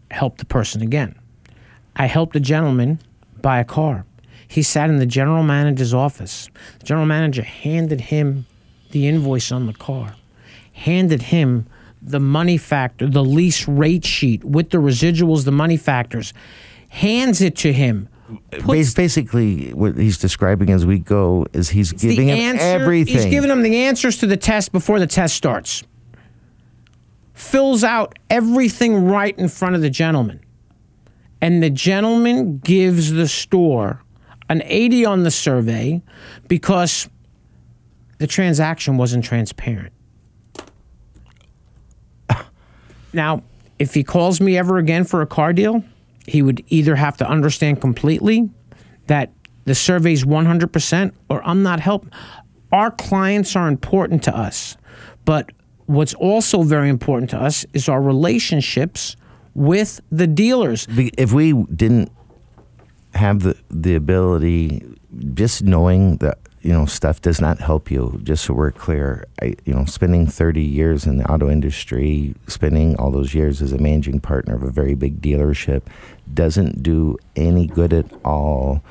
help 0.10 0.38
the 0.38 0.46
person 0.46 0.82
again. 0.82 1.20
I 1.96 2.08
helped 2.08 2.36
a 2.36 2.40
gentleman 2.40 3.00
buy 3.42 3.60
a 3.60 3.64
car. 3.66 4.06
He 4.48 4.62
sat 4.62 4.90
in 4.90 5.00
the 5.00 5.06
general 5.06 5.44
manager's 5.44 5.94
office. 5.94 6.50
The 6.80 6.86
general 6.86 7.06
manager 7.06 7.44
handed 7.44 8.02
him 8.02 8.46
the 8.92 9.08
invoice 9.08 9.52
on 9.52 9.66
the 9.66 9.74
car, 9.74 10.16
handed 10.74 11.24
him 11.24 11.66
the 12.02 12.20
money 12.20 12.58
factor, 12.58 13.08
the 13.08 13.24
lease 13.24 13.68
rate 13.68 14.06
sheet 14.06 14.44
with 14.44 14.70
the 14.70 14.78
residuals, 14.78 15.46
the 15.46 15.52
money 15.52 15.78
factors, 15.78 16.34
hands 16.90 17.42
it 17.42 17.56
to 17.58 17.74
him. 17.74 18.10
Bas- 18.66 18.94
Basically, 18.94 19.70
what 19.74 19.98
he's 19.98 20.18
describing 20.18 20.70
as 20.70 20.86
we 20.86 21.00
go 21.00 21.46
is 21.54 21.70
he's 21.70 21.92
giving 21.92 22.30
him 22.30 22.38
answer, 22.38 22.64
everything. 22.64 23.16
He's 23.16 23.26
giving 23.26 23.50
him 23.50 23.62
the 23.64 23.76
answers 23.86 24.18
to 24.20 24.28
the 24.28 24.38
test 24.38 24.72
before 24.72 25.00
the 25.00 25.08
test 25.08 25.36
starts. 25.36 25.84
Fills 27.34 27.84
out 27.84 28.18
everything 28.30 29.06
right 29.06 29.38
in 29.38 29.50
front 29.50 29.76
of 29.76 29.82
the 29.82 29.90
gentleman. 29.90 30.40
And 31.44 31.62
the 31.62 31.70
gentleman 31.70 32.60
gives 32.60 33.12
the 33.12 33.28
store 33.28 34.02
an 34.48 34.62
80 34.64 35.06
on 35.06 35.24
the 35.24 35.32
survey 35.32 36.02
because 36.48 37.10
the 38.18 38.28
transaction 38.28 38.96
wasn't 38.96 39.26
transparent. 39.26 39.92
Now, 43.12 43.44
if 43.78 43.94
he 43.94 44.06
calls 44.06 44.40
me 44.40 44.58
ever 44.58 44.78
again 44.78 45.04
for 45.04 45.22
a 45.22 45.28
car 45.28 45.52
deal, 45.52 45.84
he 46.26 46.42
would 46.42 46.64
either 46.70 46.96
have 46.96 47.18
to 47.18 47.28
understand 47.28 47.82
completely 47.82 48.50
that 49.08 49.34
the 49.66 49.76
survey's 49.76 50.24
100% 50.24 51.12
or 51.30 51.46
I'm 51.46 51.62
not 51.62 51.82
helping. 51.82 52.12
Our 52.72 52.90
clients 52.90 53.56
are 53.58 53.68
important 53.68 54.24
to 54.24 54.36
us. 54.36 54.78
But 55.26 55.52
what's 55.88 56.14
also 56.14 56.64
very 56.64 56.88
important 56.88 57.32
to 57.32 57.38
us 57.38 57.66
is 57.74 57.90
our 57.90 58.02
relationships 58.02 59.18
with 59.56 60.02
the 60.12 60.28
dealers. 60.28 60.88
If 60.90 61.32
we 61.34 61.54
didn't 61.64 62.12
have 63.14 63.42
the 63.42 63.56
the 63.70 63.96
ability, 63.96 64.84
just 65.34 65.64
knowing 65.64 66.18
that 66.18 66.38
you 66.62 66.72
know 66.72 66.86
stuff 66.86 67.22
does 67.22 67.40
not 67.40 67.60
help 67.60 67.92
you. 67.92 68.20
Just 68.24 68.46
so 68.46 68.54
we're 68.54 68.72
clear, 68.72 69.26
I, 69.42 69.56
you 69.66 69.74
know, 69.74 69.86
spending 69.86 70.28
thirty 70.28 70.64
years 70.64 71.06
in 71.06 71.18
the 71.18 71.32
auto 71.32 71.50
industry, 71.50 72.36
spending 72.48 72.96
all 72.98 73.12
those 73.12 73.34
years 73.34 73.62
as 73.62 73.72
a 73.72 73.78
managing 73.78 74.20
partner 74.20 74.56
of 74.56 74.64
a 74.64 74.72
very 74.72 74.96
big 74.96 75.22
dealership, 75.22 75.84
doesn't 76.34 76.82
do 76.82 77.18
any 77.36 77.68
good 77.68 77.94
at 77.94 78.12
all 78.26 78.84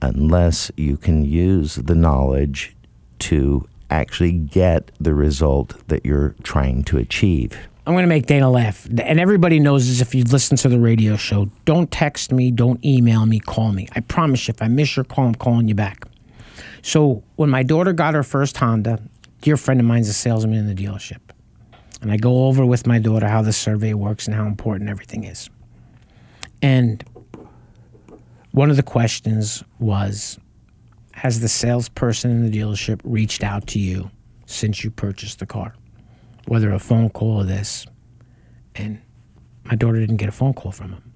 unless 0.00 0.70
you 0.76 0.96
can 0.96 1.24
use 1.24 1.76
the 1.76 1.94
knowledge 1.94 2.74
to 3.18 3.68
actually 3.90 4.32
get 4.32 4.90
the 5.00 5.14
result 5.14 5.86
that 5.88 6.04
you're 6.04 6.34
trying 6.42 6.84
to 6.84 6.98
achieve. 6.98 7.68
I'm 7.88 7.94
going 7.94 8.02
to 8.02 8.08
make 8.08 8.26
Dana 8.26 8.50
laugh. 8.50 8.84
And 8.84 9.18
everybody 9.18 9.58
knows 9.58 9.88
this 9.88 10.02
if 10.02 10.14
you 10.14 10.22
listen 10.22 10.58
to 10.58 10.68
the 10.68 10.78
radio 10.78 11.16
show. 11.16 11.48
Don't 11.64 11.90
text 11.90 12.32
me, 12.32 12.50
don't 12.50 12.84
email 12.84 13.24
me, 13.24 13.40
call 13.40 13.72
me. 13.72 13.88
I 13.96 14.00
promise 14.00 14.46
you, 14.46 14.52
if 14.52 14.60
I 14.60 14.68
miss 14.68 14.94
your 14.94 15.04
call, 15.04 15.24
I'm 15.24 15.34
calling 15.34 15.68
you 15.68 15.74
back. 15.74 16.04
So 16.82 17.24
when 17.36 17.48
my 17.48 17.62
daughter 17.62 17.94
got 17.94 18.12
her 18.12 18.22
first 18.22 18.58
Honda, 18.58 19.00
dear 19.40 19.56
friend 19.56 19.80
of 19.80 19.86
mine's 19.86 20.06
a 20.10 20.12
salesman 20.12 20.58
in 20.58 20.66
the 20.66 20.74
dealership. 20.74 21.20
And 22.02 22.12
I 22.12 22.18
go 22.18 22.44
over 22.44 22.66
with 22.66 22.86
my 22.86 22.98
daughter 22.98 23.26
how 23.26 23.40
the 23.40 23.54
survey 23.54 23.94
works 23.94 24.26
and 24.26 24.36
how 24.36 24.44
important 24.44 24.90
everything 24.90 25.24
is. 25.24 25.48
And 26.60 27.02
one 28.50 28.68
of 28.68 28.76
the 28.76 28.82
questions 28.82 29.64
was 29.78 30.38
Has 31.12 31.40
the 31.40 31.48
salesperson 31.48 32.32
in 32.32 32.50
the 32.50 32.54
dealership 32.54 33.00
reached 33.02 33.42
out 33.42 33.66
to 33.68 33.78
you 33.78 34.10
since 34.44 34.84
you 34.84 34.90
purchased 34.90 35.38
the 35.38 35.46
car? 35.46 35.74
Whether 36.48 36.72
a 36.72 36.78
phone 36.78 37.10
call 37.10 37.42
or 37.42 37.44
this. 37.44 37.86
And 38.74 39.00
my 39.64 39.74
daughter 39.74 40.00
didn't 40.00 40.16
get 40.16 40.28
a 40.28 40.32
phone 40.32 40.54
call 40.54 40.72
from 40.72 40.92
him. 40.92 41.12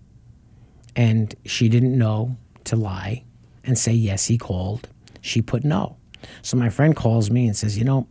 And 0.95 1.35
she 1.47 1.69
didn't 1.69 1.97
know 1.97 2.37
to 2.65 2.77
lie 2.77 3.25
and 3.65 3.79
say, 3.79 3.93
Yes, 3.93 4.27
he 4.27 4.37
called. 4.37 4.89
She 5.23 5.41
put 5.41 5.65
no. 5.65 5.97
So 6.43 6.57
my 6.57 6.69
friend 6.69 6.95
calls 6.95 7.31
me 7.31 7.47
and 7.47 7.57
says, 7.57 7.79
You 7.79 7.85
know, 7.85 8.07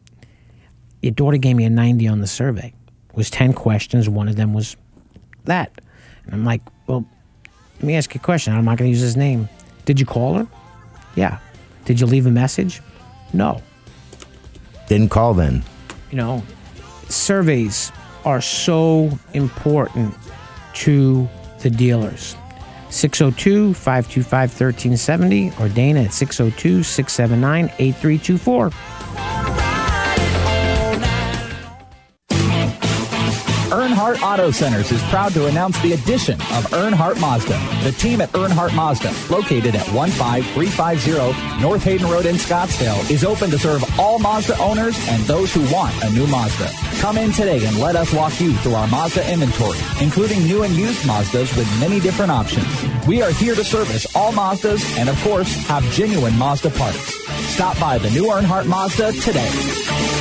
your 1.01 1.11
daughter 1.11 1.37
gave 1.37 1.55
me 1.55 1.65
a 1.65 1.69
90 1.69 2.07
on 2.07 2.21
the 2.21 2.27
survey. 2.27 2.73
It 3.09 3.15
was 3.15 3.29
10 3.29 3.53
questions. 3.53 4.09
One 4.09 4.27
of 4.27 4.35
them 4.35 4.53
was 4.53 4.75
that. 5.45 5.79
And 6.25 6.33
I'm 6.33 6.43
like, 6.43 6.61
Well, 6.87 7.05
let 7.75 7.83
me 7.83 7.95
ask 7.95 8.13
you 8.15 8.19
a 8.19 8.23
question. 8.23 8.53
I'm 8.53 8.65
not 8.65 8.77
going 8.77 8.89
to 8.89 8.91
use 8.91 9.01
his 9.01 9.15
name. 9.15 9.47
Did 9.85 9.99
you 9.99 10.05
call 10.05 10.35
her? 10.35 10.47
Yeah. 11.15 11.37
Did 11.85 11.99
you 11.99 12.07
leave 12.07 12.25
a 12.25 12.31
message? 12.31 12.81
No. 13.33 13.61
Didn't 14.87 15.09
call 15.09 15.33
then. 15.33 15.63
You 16.09 16.17
know, 16.17 16.43
surveys 17.11 17.91
are 18.25 18.41
so 18.41 19.09
important 19.33 20.15
to 20.73 21.27
the 21.59 21.69
dealers. 21.69 22.35
602 22.89 23.73
525 23.73 24.49
1370 24.49 25.53
or 25.59 25.69
Dana 25.69 26.03
at 26.03 26.13
602 26.13 26.83
679 26.83 27.65
8324. 27.79 28.71
Earnhardt 33.71 34.21
Auto 34.21 34.51
Centers 34.51 34.91
is 34.91 35.01
proud 35.03 35.31
to 35.31 35.47
announce 35.47 35.81
the 35.81 35.93
addition 35.93 36.33
of 36.33 36.67
Earnhardt 36.73 37.21
Mazda. 37.21 37.57
The 37.85 37.93
team 37.93 38.19
at 38.19 38.29
Earnhardt 38.33 38.75
Mazda, 38.75 39.13
located 39.33 39.75
at 39.75 39.85
15350 39.87 41.61
North 41.61 41.81
Hayden 41.81 42.09
Road 42.09 42.25
in 42.25 42.35
Scottsdale, 42.35 43.09
is 43.09 43.23
open 43.23 43.49
to 43.49 43.57
serve 43.57 43.81
all 43.97 44.19
Mazda 44.19 44.57
owners 44.59 44.97
and 45.07 45.23
those 45.23 45.53
who 45.53 45.61
want 45.73 45.93
a 46.03 46.09
new 46.09 46.27
Mazda. 46.27 46.69
Come 46.99 47.17
in 47.17 47.31
today 47.31 47.65
and 47.65 47.79
let 47.79 47.95
us 47.95 48.13
walk 48.13 48.41
you 48.41 48.51
through 48.55 48.75
our 48.75 48.87
Mazda 48.87 49.31
inventory, 49.31 49.79
including 50.01 50.43
new 50.43 50.63
and 50.63 50.73
used 50.73 51.05
Mazdas 51.05 51.55
with 51.55 51.79
many 51.79 52.01
different 52.01 52.31
options. 52.31 52.67
We 53.07 53.21
are 53.21 53.31
here 53.31 53.55
to 53.55 53.63
service 53.63 54.05
all 54.13 54.33
Mazdas 54.33 54.83
and, 54.97 55.07
of 55.07 55.17
course, 55.23 55.55
have 55.67 55.83
genuine 55.93 56.37
Mazda 56.37 56.71
parts. 56.71 57.15
Stop 57.53 57.79
by 57.79 57.99
the 57.99 58.09
new 58.09 58.25
Earnhardt 58.25 58.67
Mazda 58.67 59.13
today. 59.13 60.20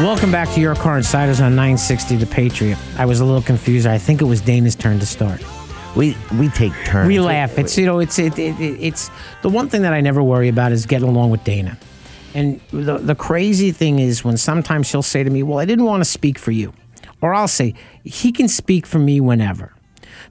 Welcome 0.00 0.30
back 0.30 0.48
to 0.50 0.60
Your 0.60 0.76
Car 0.76 0.96
Insiders 0.96 1.40
on 1.40 1.56
960 1.56 2.16
The 2.16 2.26
Patriot. 2.26 2.78
I 2.98 3.04
was 3.04 3.18
a 3.18 3.24
little 3.24 3.42
confused. 3.42 3.84
I 3.86 3.98
think 3.98 4.20
it 4.20 4.26
was 4.26 4.40
Dana's 4.40 4.76
turn 4.76 5.00
to 5.00 5.06
start. 5.06 5.42
We 5.96 6.16
we 6.38 6.48
take 6.50 6.72
turns. 6.84 7.08
We 7.08 7.18
laugh. 7.18 7.58
It's 7.58 7.76
you 7.76 7.86
know 7.86 7.98
it's 7.98 8.18
it, 8.18 8.38
it, 8.38 8.60
it, 8.60 8.80
it's 8.80 9.10
the 9.42 9.48
one 9.48 9.68
thing 9.68 9.82
that 9.82 9.92
I 9.92 10.00
never 10.00 10.22
worry 10.22 10.48
about 10.48 10.70
is 10.70 10.86
getting 10.86 11.08
along 11.08 11.30
with 11.30 11.42
Dana. 11.42 11.76
And 12.34 12.60
the 12.70 12.98
the 12.98 13.16
crazy 13.16 13.72
thing 13.72 13.98
is 13.98 14.22
when 14.22 14.36
sometimes 14.36 14.86
she'll 14.86 15.02
say 15.02 15.24
to 15.24 15.30
me, 15.30 15.42
"Well, 15.42 15.58
I 15.58 15.64
didn't 15.64 15.86
want 15.86 16.02
to 16.02 16.08
speak 16.08 16.38
for 16.38 16.52
you," 16.52 16.72
or 17.20 17.34
I'll 17.34 17.48
say, 17.48 17.74
"He 18.04 18.30
can 18.30 18.46
speak 18.46 18.86
for 18.86 19.00
me 19.00 19.20
whenever," 19.20 19.74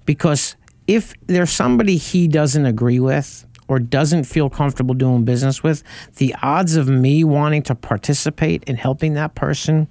because 0.06 0.56
if 0.88 1.14
there's 1.26 1.52
somebody 1.52 1.98
he 1.98 2.30
doesn't 2.30 2.66
agree 2.66 3.02
with 3.02 3.46
or 3.68 3.80
doesn't 3.80 4.24
feel 4.24 4.50
comfortable 4.50 4.96
doing 4.96 5.26
business 5.26 5.62
with, 5.64 5.84
the 6.16 6.36
odds 6.42 6.76
of 6.76 6.88
me 6.88 7.24
wanting 7.24 7.62
to 7.64 7.76
participate 7.76 8.64
in 8.64 8.76
helping 8.76 9.14
that 9.14 9.36
person 9.36 9.88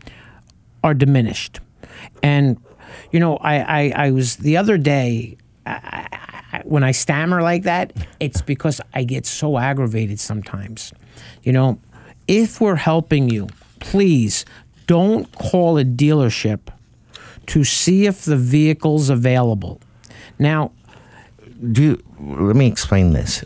are 0.83 0.95
diminished. 0.95 1.61
And 2.22 2.59
you 3.12 3.20
know, 3.20 3.37
I 3.39 3.57
I, 3.57 3.93
I 4.07 4.11
was 4.11 4.37
the 4.37 4.57
other 4.57 4.79
day. 4.79 5.37
I, 5.66 6.07
I, 6.53 6.62
when 6.64 6.85
I 6.85 6.93
stammer 6.93 7.43
like 7.43 7.64
that, 7.64 7.93
it's 8.20 8.41
because 8.41 8.81
I 8.95 9.05
get 9.05 9.27
so 9.27 9.59
aggravated 9.59 10.20
sometimes. 10.20 10.93
You 11.43 11.53
know, 11.53 11.81
if 12.29 12.61
we're 12.61 12.77
helping 12.77 13.29
you, 13.29 13.49
please 13.81 14.45
don't 14.87 15.31
call 15.33 15.77
a 15.79 15.85
dealership 15.85 16.61
to 17.47 17.64
see 17.64 18.07
if 18.07 18.24
the 18.24 18.37
vehicle's 18.37 19.11
available. 19.11 19.81
Now, 20.39 20.72
do 21.72 22.03
let 22.20 22.57
me 22.57 22.66
explain 22.66 23.12
this. 23.12 23.45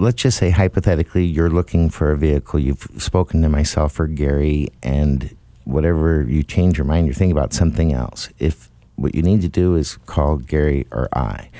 Let's 0.00 0.22
just 0.22 0.38
say 0.38 0.48
hypothetically 0.48 1.26
you're 1.26 1.50
looking 1.50 1.90
for 1.90 2.10
a 2.10 2.16
vehicle. 2.16 2.58
You've 2.58 2.88
spoken 2.96 3.42
to 3.42 3.50
myself 3.50 4.00
or 4.00 4.06
Gary, 4.06 4.68
and 4.82 5.36
whatever 5.64 6.22
you 6.22 6.42
change 6.42 6.78
your 6.78 6.86
mind, 6.86 7.06
you're 7.06 7.14
thinking 7.14 7.36
about 7.36 7.52
something 7.52 7.92
else. 7.92 8.30
If 8.38 8.70
what 8.96 9.14
you 9.14 9.22
need 9.22 9.42
to 9.42 9.48
do 9.48 9.76
is 9.76 9.98
call 10.06 10.38
Gary 10.38 10.86
or 10.90 11.08
I. 11.12 11.50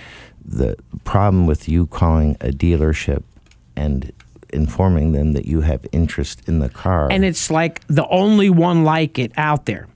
The 0.43 0.77
problem 1.05 1.47
with 1.47 1.69
you 1.69 1.87
calling 1.87 2.37
a 2.41 2.49
dealership 2.49 3.25
and 3.77 4.11
informing 4.55 5.13
them 5.13 5.33
that 5.33 5.45
you 5.45 5.61
have 5.61 5.87
interest 5.93 6.49
in 6.49 6.61
the 6.61 6.71
car. 6.71 7.09
and 7.11 7.25
it's 7.25 7.51
like 7.51 7.87
the 7.89 8.07
only 8.09 8.49
one 8.49 8.85
like 8.85 9.19
it 9.19 9.33
out 9.37 9.67
there. 9.67 9.87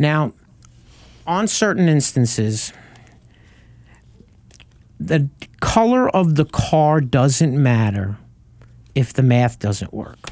Now, 0.00 0.32
on 1.26 1.46
certain 1.46 1.88
instances, 1.88 2.72
the 5.00 5.28
color 5.64 6.08
of 6.10 6.34
the 6.34 6.44
car 6.44 7.00
doesn't 7.00 7.60
matter 7.60 8.18
if 8.94 9.14
the 9.14 9.22
math 9.22 9.58
doesn't 9.58 9.92
work. 9.92 10.30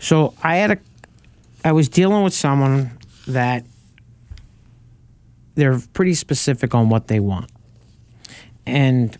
So 0.00 0.34
I 0.42 0.56
had 0.56 0.70
a, 0.72 0.78
I 1.64 1.72
was 1.72 1.88
dealing 1.88 2.24
with 2.24 2.34
someone 2.34 2.98
that 3.28 3.64
they're 5.54 5.78
pretty 5.92 6.14
specific 6.14 6.74
on 6.74 6.88
what 6.88 7.06
they 7.06 7.20
want, 7.20 7.50
and 8.66 9.16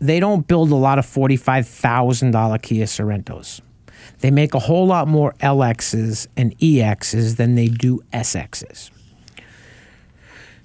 they 0.00 0.20
don't 0.20 0.46
build 0.46 0.70
a 0.70 0.76
lot 0.76 0.98
of 0.98 1.06
forty-five 1.06 1.66
thousand 1.66 2.30
dollar 2.30 2.58
Kia 2.58 2.84
Sorentos. 2.84 3.60
They 4.20 4.30
make 4.30 4.54
a 4.54 4.60
whole 4.60 4.86
lot 4.86 5.08
more 5.08 5.32
LXs 5.40 6.28
and 6.36 6.56
EXs 6.58 7.36
than 7.36 7.56
they 7.56 7.66
do 7.66 8.00
SXs. 8.12 8.91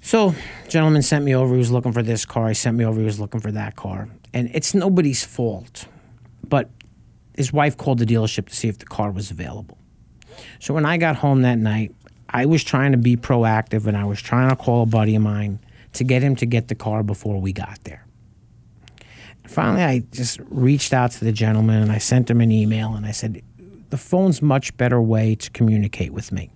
So, 0.08 0.34
gentleman 0.70 1.01
sent 1.01 1.26
me 1.26 1.36
over. 1.36 1.53
He 1.53 1.58
was 1.58 1.70
looking 1.70 1.91
for 1.91 2.01
this 2.01 2.24
car. 2.24 2.47
He 2.47 2.53
sent 2.53 2.78
me 2.78 2.86
over. 2.86 2.97
He 2.97 3.05
was 3.05 3.20
looking 3.20 3.41
for 3.41 3.51
that 3.51 3.76
car, 3.76 4.08
and 4.34 4.49
it's 4.53 4.74
nobody's 4.74 5.26
fault. 5.26 5.86
But 6.47 6.70
his 7.36 7.51
wife 7.51 7.76
called 7.76 7.99
the 7.99 8.05
dealership 8.05 8.47
to 8.47 8.55
see 8.55 8.70
if 8.70 8.78
the 8.78 8.86
car 8.86 9.12
was 9.12 9.32
available. 9.32 9.78
So 10.62 10.74
when 10.74 10.86
I 10.86 10.95
got 10.95 11.18
home 11.18 11.41
that 11.41 11.58
night, 11.58 11.93
I 12.30 12.45
was 12.45 12.64
trying 12.64 12.93
to 12.93 12.97
be 12.97 13.18
proactive, 13.18 13.86
and 13.86 13.97
I 13.97 14.05
was 14.05 14.22
trying 14.22 14.49
to 14.49 14.55
call 14.55 14.84
a 14.84 14.86
buddy 14.86 15.14
of 15.14 15.24
mine 15.24 15.60
to 15.91 16.05
get 16.05 16.22
him 16.22 16.38
to 16.38 16.45
get 16.45 16.70
the 16.70 16.76
car 16.76 17.03
before 17.03 17.41
we 17.41 17.51
got 17.51 17.84
there. 17.84 18.05
Finally, 19.45 19.84
I 19.84 19.99
just 20.14 20.39
reached 20.47 20.93
out 20.93 21.12
to 21.12 21.26
the 21.26 21.34
gentleman 21.34 21.84
and 21.84 21.91
I 21.91 21.97
sent 21.97 22.30
him 22.30 22.39
an 22.39 22.53
email 22.53 22.93
and 22.93 23.05
I 23.05 23.12
said, 23.12 23.41
The 23.89 23.97
phone's 23.97 24.41
much 24.41 24.78
better 24.78 25.01
way 25.01 25.36
to 25.36 25.49
communicate 25.51 26.14
with 26.14 26.32
me. 26.32 26.49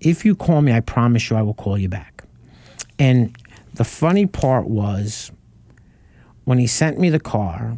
If 0.00 0.24
you 0.24 0.34
call 0.34 0.62
me, 0.62 0.72
I 0.72 0.80
promise 0.80 1.30
you 1.30 1.36
I 1.36 1.42
will 1.42 1.54
call 1.54 1.78
you 1.78 1.88
back. 1.88 2.15
And 2.98 3.36
the 3.74 3.84
funny 3.84 4.26
part 4.26 4.66
was 4.66 5.30
when 6.44 6.58
he 6.58 6.66
sent 6.66 6.98
me 6.98 7.10
the 7.10 7.20
car, 7.20 7.76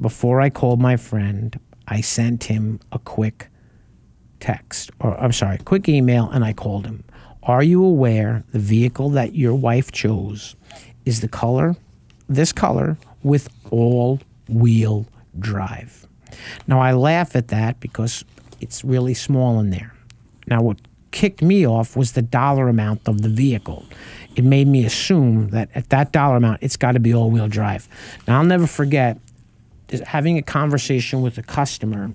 before 0.00 0.40
I 0.40 0.48
called 0.48 0.80
my 0.80 0.96
friend, 0.96 1.58
I 1.86 2.00
sent 2.00 2.44
him 2.44 2.80
a 2.92 2.98
quick 2.98 3.48
text, 4.38 4.90
or 5.00 5.18
I'm 5.20 5.32
sorry, 5.32 5.58
quick 5.58 5.88
email, 5.88 6.30
and 6.30 6.44
I 6.44 6.52
called 6.52 6.86
him. 6.86 7.04
Are 7.42 7.62
you 7.62 7.84
aware 7.84 8.44
the 8.52 8.58
vehicle 8.58 9.10
that 9.10 9.34
your 9.34 9.54
wife 9.54 9.92
chose 9.92 10.56
is 11.04 11.20
the 11.20 11.28
color, 11.28 11.76
this 12.28 12.52
color, 12.52 12.96
with 13.22 13.48
all 13.70 14.20
wheel 14.48 15.06
drive? 15.38 16.06
Now, 16.66 16.80
I 16.80 16.92
laugh 16.92 17.34
at 17.34 17.48
that 17.48 17.80
because 17.80 18.24
it's 18.60 18.84
really 18.84 19.14
small 19.14 19.58
in 19.58 19.70
there. 19.70 19.92
Now, 20.46 20.62
what 20.62 20.78
kicked 21.10 21.42
me 21.42 21.66
off 21.66 21.96
was 21.96 22.12
the 22.12 22.22
dollar 22.22 22.68
amount 22.68 23.00
of 23.06 23.22
the 23.22 23.28
vehicle. 23.28 23.84
It 24.36 24.44
made 24.44 24.68
me 24.68 24.84
assume 24.84 25.48
that 25.48 25.70
at 25.74 25.90
that 25.90 26.12
dollar 26.12 26.36
amount, 26.36 26.62
it's 26.62 26.76
got 26.76 26.92
to 26.92 27.00
be 27.00 27.12
all 27.14 27.30
wheel 27.30 27.48
drive. 27.48 27.88
Now, 28.26 28.38
I'll 28.38 28.44
never 28.44 28.66
forget 28.66 29.18
having 30.04 30.38
a 30.38 30.42
conversation 30.42 31.20
with 31.20 31.36
a 31.38 31.42
customer 31.42 32.12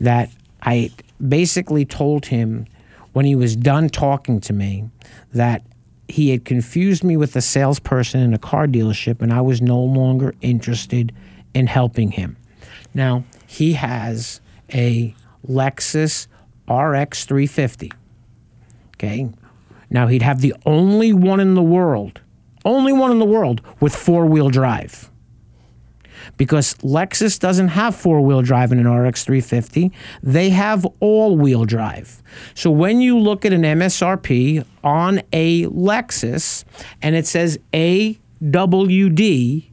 that 0.00 0.30
I 0.62 0.90
basically 1.26 1.84
told 1.84 2.26
him 2.26 2.66
when 3.12 3.24
he 3.24 3.34
was 3.34 3.56
done 3.56 3.88
talking 3.88 4.40
to 4.40 4.52
me 4.52 4.88
that 5.32 5.62
he 6.08 6.30
had 6.30 6.44
confused 6.44 7.04
me 7.04 7.16
with 7.16 7.36
a 7.36 7.40
salesperson 7.40 8.20
in 8.20 8.34
a 8.34 8.38
car 8.38 8.66
dealership 8.66 9.20
and 9.20 9.32
I 9.32 9.40
was 9.40 9.60
no 9.60 9.80
longer 9.80 10.34
interested 10.40 11.14
in 11.54 11.66
helping 11.66 12.12
him. 12.12 12.36
Now, 12.94 13.24
he 13.46 13.74
has 13.74 14.40
a 14.72 15.14
Lexus 15.48 16.26
RX 16.68 17.24
350. 17.24 17.92
Okay. 18.94 19.30
Now, 19.90 20.06
he'd 20.06 20.22
have 20.22 20.40
the 20.40 20.54
only 20.64 21.12
one 21.12 21.40
in 21.40 21.54
the 21.54 21.62
world, 21.62 22.20
only 22.64 22.92
one 22.92 23.10
in 23.10 23.18
the 23.18 23.24
world 23.24 23.60
with 23.80 23.94
four 23.94 24.24
wheel 24.26 24.48
drive. 24.48 25.10
Because 26.36 26.74
Lexus 26.76 27.38
doesn't 27.38 27.68
have 27.68 27.94
four 27.96 28.20
wheel 28.20 28.42
drive 28.42 28.72
in 28.72 28.78
an 28.78 28.88
RX 28.88 29.24
350, 29.24 29.90
they 30.22 30.50
have 30.50 30.86
all 31.00 31.36
wheel 31.36 31.64
drive. 31.64 32.22
So 32.54 32.70
when 32.70 33.00
you 33.00 33.18
look 33.18 33.44
at 33.44 33.52
an 33.52 33.62
MSRP 33.62 34.64
on 34.84 35.22
a 35.32 35.66
Lexus 35.66 36.64
and 37.02 37.16
it 37.16 37.26
says 37.26 37.58
AWD, 37.72 39.66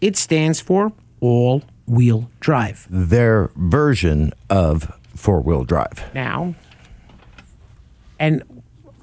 it 0.00 0.16
stands 0.16 0.60
for 0.60 0.92
all 1.20 1.62
wheel 1.86 2.30
drive. 2.40 2.86
Their 2.90 3.50
version 3.56 4.32
of 4.48 4.92
four 5.14 5.40
wheel 5.40 5.64
drive. 5.64 6.04
Now, 6.14 6.54
and 8.18 8.42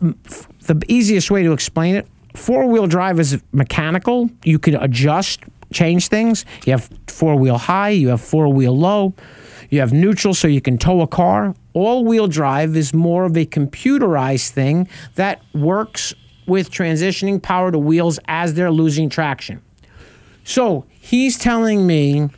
the 0.03 0.81
easiest 0.87 1.31
way 1.31 1.43
to 1.43 1.51
explain 1.51 1.95
it 1.95 2.07
four 2.35 2.67
wheel 2.67 2.87
drive 2.87 3.19
is 3.19 3.41
mechanical. 3.51 4.29
You 4.43 4.59
can 4.59 4.75
adjust, 4.75 5.41
change 5.71 6.07
things. 6.07 6.45
You 6.65 6.71
have 6.71 6.89
four 7.07 7.35
wheel 7.35 7.57
high, 7.57 7.89
you 7.89 8.09
have 8.09 8.21
four 8.21 8.47
wheel 8.51 8.77
low, 8.77 9.13
you 9.69 9.79
have 9.79 9.93
neutral 9.93 10.33
so 10.33 10.47
you 10.47 10.61
can 10.61 10.77
tow 10.77 11.01
a 11.01 11.07
car. 11.07 11.55
All 11.73 12.05
wheel 12.05 12.27
drive 12.27 12.75
is 12.75 12.93
more 12.93 13.25
of 13.25 13.37
a 13.37 13.45
computerized 13.45 14.49
thing 14.49 14.87
that 15.15 15.41
works 15.53 16.13
with 16.45 16.69
transitioning 16.69 17.41
power 17.41 17.71
to 17.71 17.79
wheels 17.79 18.19
as 18.27 18.53
they're 18.53 18.71
losing 18.71 19.09
traction. 19.09 19.61
So 20.43 20.85
he's 20.89 21.37
telling 21.37 21.87
me 21.87 22.29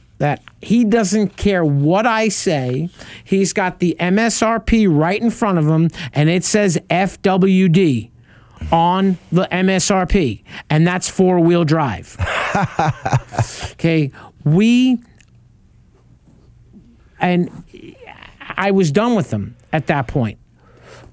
he 0.65 0.83
doesn't 0.83 1.37
care 1.37 1.63
what 1.63 2.07
I 2.07 2.29
say. 2.29 2.89
He's 3.23 3.53
got 3.53 3.79
the 3.79 3.95
MSRP 3.99 4.87
right 4.89 5.21
in 5.21 5.29
front 5.29 5.59
of 5.59 5.67
him, 5.67 5.89
and 6.13 6.27
it 6.29 6.43
says 6.43 6.79
FWD 6.89 8.09
on 8.71 9.17
the 9.31 9.47
MSRP, 9.51 10.43
and 10.69 10.87
that's 10.87 11.07
four 11.07 11.39
wheel 11.39 11.65
drive. 11.65 12.17
okay, 13.73 14.11
we 14.43 14.99
and 17.19 17.63
I 18.57 18.71
was 18.71 18.91
done 18.91 19.15
with 19.15 19.29
them 19.29 19.55
at 19.71 19.87
that 19.87 20.07
point. 20.07 20.39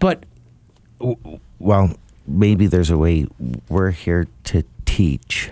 But 0.00 0.24
well, 1.58 1.94
maybe 2.26 2.66
there's 2.66 2.90
a 2.90 2.96
way. 2.96 3.26
We're 3.68 3.90
here 3.90 4.28
to 4.44 4.64
teach, 4.86 5.50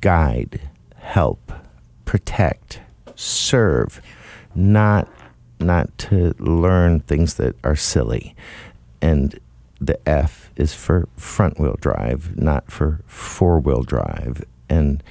guide, 0.00 0.68
help, 0.96 1.52
protect, 2.04 2.80
serve, 3.20 4.00
not 4.54 5.08
not 5.60 5.96
to 5.98 6.34
learn 6.38 7.00
things 7.00 7.34
that 7.34 7.54
are 7.62 7.76
silly. 7.76 8.34
And 9.02 9.38
the 9.78 9.98
F 10.08 10.50
is 10.56 10.74
for 10.74 11.06
front 11.16 11.60
wheel 11.60 11.76
drive, 11.80 12.36
not 12.36 12.70
for 12.70 13.02
four 13.06 13.60
wheel 13.60 13.82
drive. 13.82 14.42
And 14.70 15.02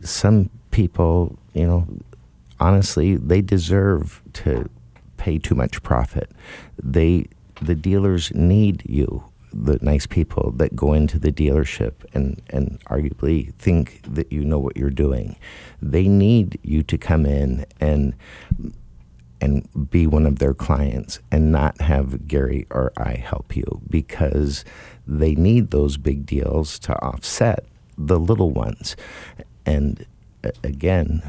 some 0.00 0.50
people, 0.70 1.36
you 1.54 1.66
know, 1.66 1.88
honestly, 2.60 3.16
they 3.16 3.40
deserve 3.40 4.22
to 4.34 4.70
pay 5.16 5.38
too 5.38 5.54
much 5.54 5.82
profit. 5.82 6.30
They 6.80 7.26
the 7.60 7.74
dealers 7.74 8.32
need 8.34 8.82
you, 8.86 9.24
the 9.58 9.78
nice 9.80 10.06
people 10.06 10.52
that 10.56 10.76
go 10.76 10.92
into 10.92 11.18
the 11.18 11.32
dealership 11.32 11.92
and, 12.12 12.42
and 12.50 12.78
arguably 12.86 13.54
think 13.54 14.00
that 14.06 14.30
you 14.30 14.44
know 14.44 14.58
what 14.58 14.76
you're 14.76 14.90
doing. 14.90 15.36
They 15.80 16.08
need 16.08 16.58
you 16.62 16.82
to 16.84 16.98
come 16.98 17.26
in 17.26 17.66
and 17.80 18.14
and 19.38 19.90
be 19.90 20.06
one 20.06 20.24
of 20.24 20.38
their 20.38 20.54
clients 20.54 21.20
and 21.30 21.52
not 21.52 21.78
have 21.82 22.26
Gary 22.26 22.66
or 22.70 22.90
I 22.96 23.16
help 23.16 23.54
you 23.54 23.82
because 23.88 24.64
they 25.06 25.34
need 25.34 25.70
those 25.70 25.98
big 25.98 26.24
deals 26.24 26.78
to 26.80 26.94
offset 27.02 27.66
the 27.98 28.18
little 28.18 28.50
ones. 28.50 28.96
And 29.66 30.06
again, 30.64 31.22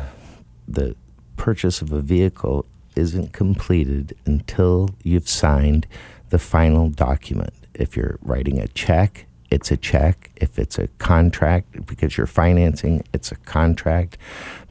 the 0.67 0.95
purchase 1.35 1.81
of 1.81 1.91
a 1.91 2.01
vehicle 2.01 2.65
isn't 2.95 3.33
completed 3.33 4.15
until 4.25 4.89
you've 5.03 5.29
signed 5.29 5.85
the 6.29 6.39
final 6.39 6.89
document. 6.89 7.53
If 7.73 7.95
you're 7.95 8.17
writing 8.21 8.59
a 8.59 8.67
check, 8.67 9.25
it's 9.49 9.71
a 9.71 9.77
check. 9.77 10.31
If 10.35 10.59
it's 10.59 10.77
a 10.77 10.87
contract, 10.99 11.85
because 11.85 12.17
you're 12.17 12.27
financing, 12.27 13.03
it's 13.13 13.31
a 13.31 13.37
contract. 13.37 14.17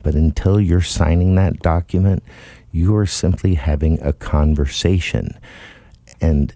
But 0.02 0.14
until 0.14 0.60
you're 0.60 0.80
signing 0.82 1.34
that 1.36 1.60
document, 1.60 2.22
you 2.72 2.94
are 2.96 3.06
simply 3.06 3.54
having 3.54 4.00
a 4.02 4.12
conversation. 4.12 5.38
And 6.20 6.54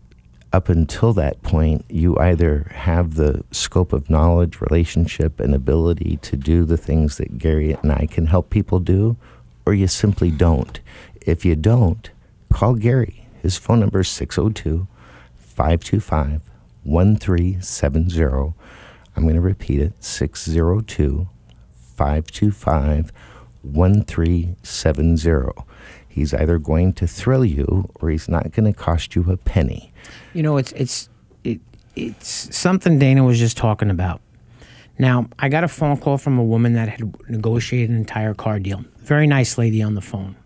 up 0.53 0.69
until 0.69 1.13
that 1.15 1.43
point, 1.43 1.85
you 1.89 2.19
either 2.19 2.71
have 2.75 3.15
the 3.15 3.45
scope 3.53 3.93
of 3.93 4.11
knowledge, 4.11 4.61
relationship, 4.61 5.39
and 5.41 5.55
ability 5.55 6.19
to 6.23 6.37
do 6.37 6.65
the 6.65 6.77
things 6.77 7.17
that 7.17 7.39
Gary 7.39 7.73
and 7.73 7.93
I 7.93 8.07
can 8.07 8.27
help 8.27 8.51
people 8.51 8.81
do, 8.81 9.17
or 9.65 9.75
you 9.75 9.87
simply 9.87 10.31
don't. 10.31 10.81
If 11.23 11.45
you 11.45 11.55
don't, 11.55 12.11
call 12.53 12.75
Gary. 12.75 13.27
His 13.43 13.57
phone 13.57 13.81
number 13.81 14.01
is 14.01 14.09
602 14.09 14.87
525 15.61 16.41
1370. 16.85 18.55
I'm 19.15 19.25
going 19.25 19.35
to 19.35 19.43
repeat 19.43 19.79
it 19.79 19.93
602 20.03 21.29
525 21.97 23.13
1370. 23.61 25.51
He's 26.09 26.33
either 26.33 26.59
going 26.59 26.95
to 26.95 27.07
thrill 27.07 27.45
you 27.45 27.91
or 27.97 28.09
he's 28.09 28.27
not 28.27 28.53
going 28.53 28.73
to 28.73 28.79
cost 28.79 29.15
you 29.15 29.31
a 29.31 29.37
penny. 29.37 29.93
You 30.33 30.43
know, 30.43 30.57
it's 30.57 30.73
it's 30.73 31.11
it, 31.45 31.61
it's 31.95 32.57
something 32.57 32.99
Dana 32.99 33.23
was 33.23 33.39
just 33.39 33.59
talking 33.59 33.91
about. 33.91 34.23
Now, 34.99 35.29
I 35.39 35.51
got 35.51 35.63
a 35.63 35.69
phone 35.69 35.99
call 35.99 36.17
from 36.17 36.39
a 36.39 36.45
woman 36.45 36.73
that 36.73 36.89
had 36.89 37.03
negotiated 37.29 37.91
an 37.91 37.97
entire 37.97 38.33
car 38.33 38.61
deal. 38.61 38.83
Very 39.01 39.27
nice 39.27 39.59
lady 39.59 39.83
on 39.83 39.95
the 39.95 40.01
phone. 40.01 40.37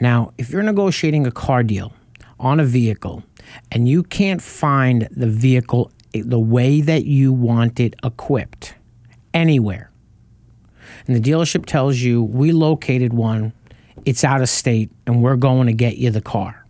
Now, 0.00 0.32
if 0.38 0.48
you're 0.48 0.62
negotiating 0.62 1.26
a 1.26 1.30
car 1.30 1.62
deal 1.62 1.92
on 2.38 2.58
a 2.58 2.64
vehicle 2.64 3.22
and 3.70 3.88
you 3.88 4.02
can't 4.02 4.42
find 4.42 5.08
the 5.10 5.26
vehicle 5.26 5.90
the 6.12 6.40
way 6.40 6.80
that 6.80 7.04
you 7.04 7.32
want 7.32 7.78
it 7.78 7.94
equipped 8.02 8.74
anywhere, 9.32 9.90
and 11.06 11.16
the 11.16 11.30
dealership 11.30 11.66
tells 11.66 11.98
you 11.98 12.22
we 12.22 12.52
located 12.52 13.12
one 13.12 13.52
it's 14.04 14.24
out 14.24 14.40
of 14.40 14.48
state 14.48 14.90
and 15.06 15.22
we're 15.22 15.36
going 15.36 15.66
to 15.66 15.72
get 15.72 15.96
you 15.96 16.10
the 16.10 16.20
car. 16.20 16.64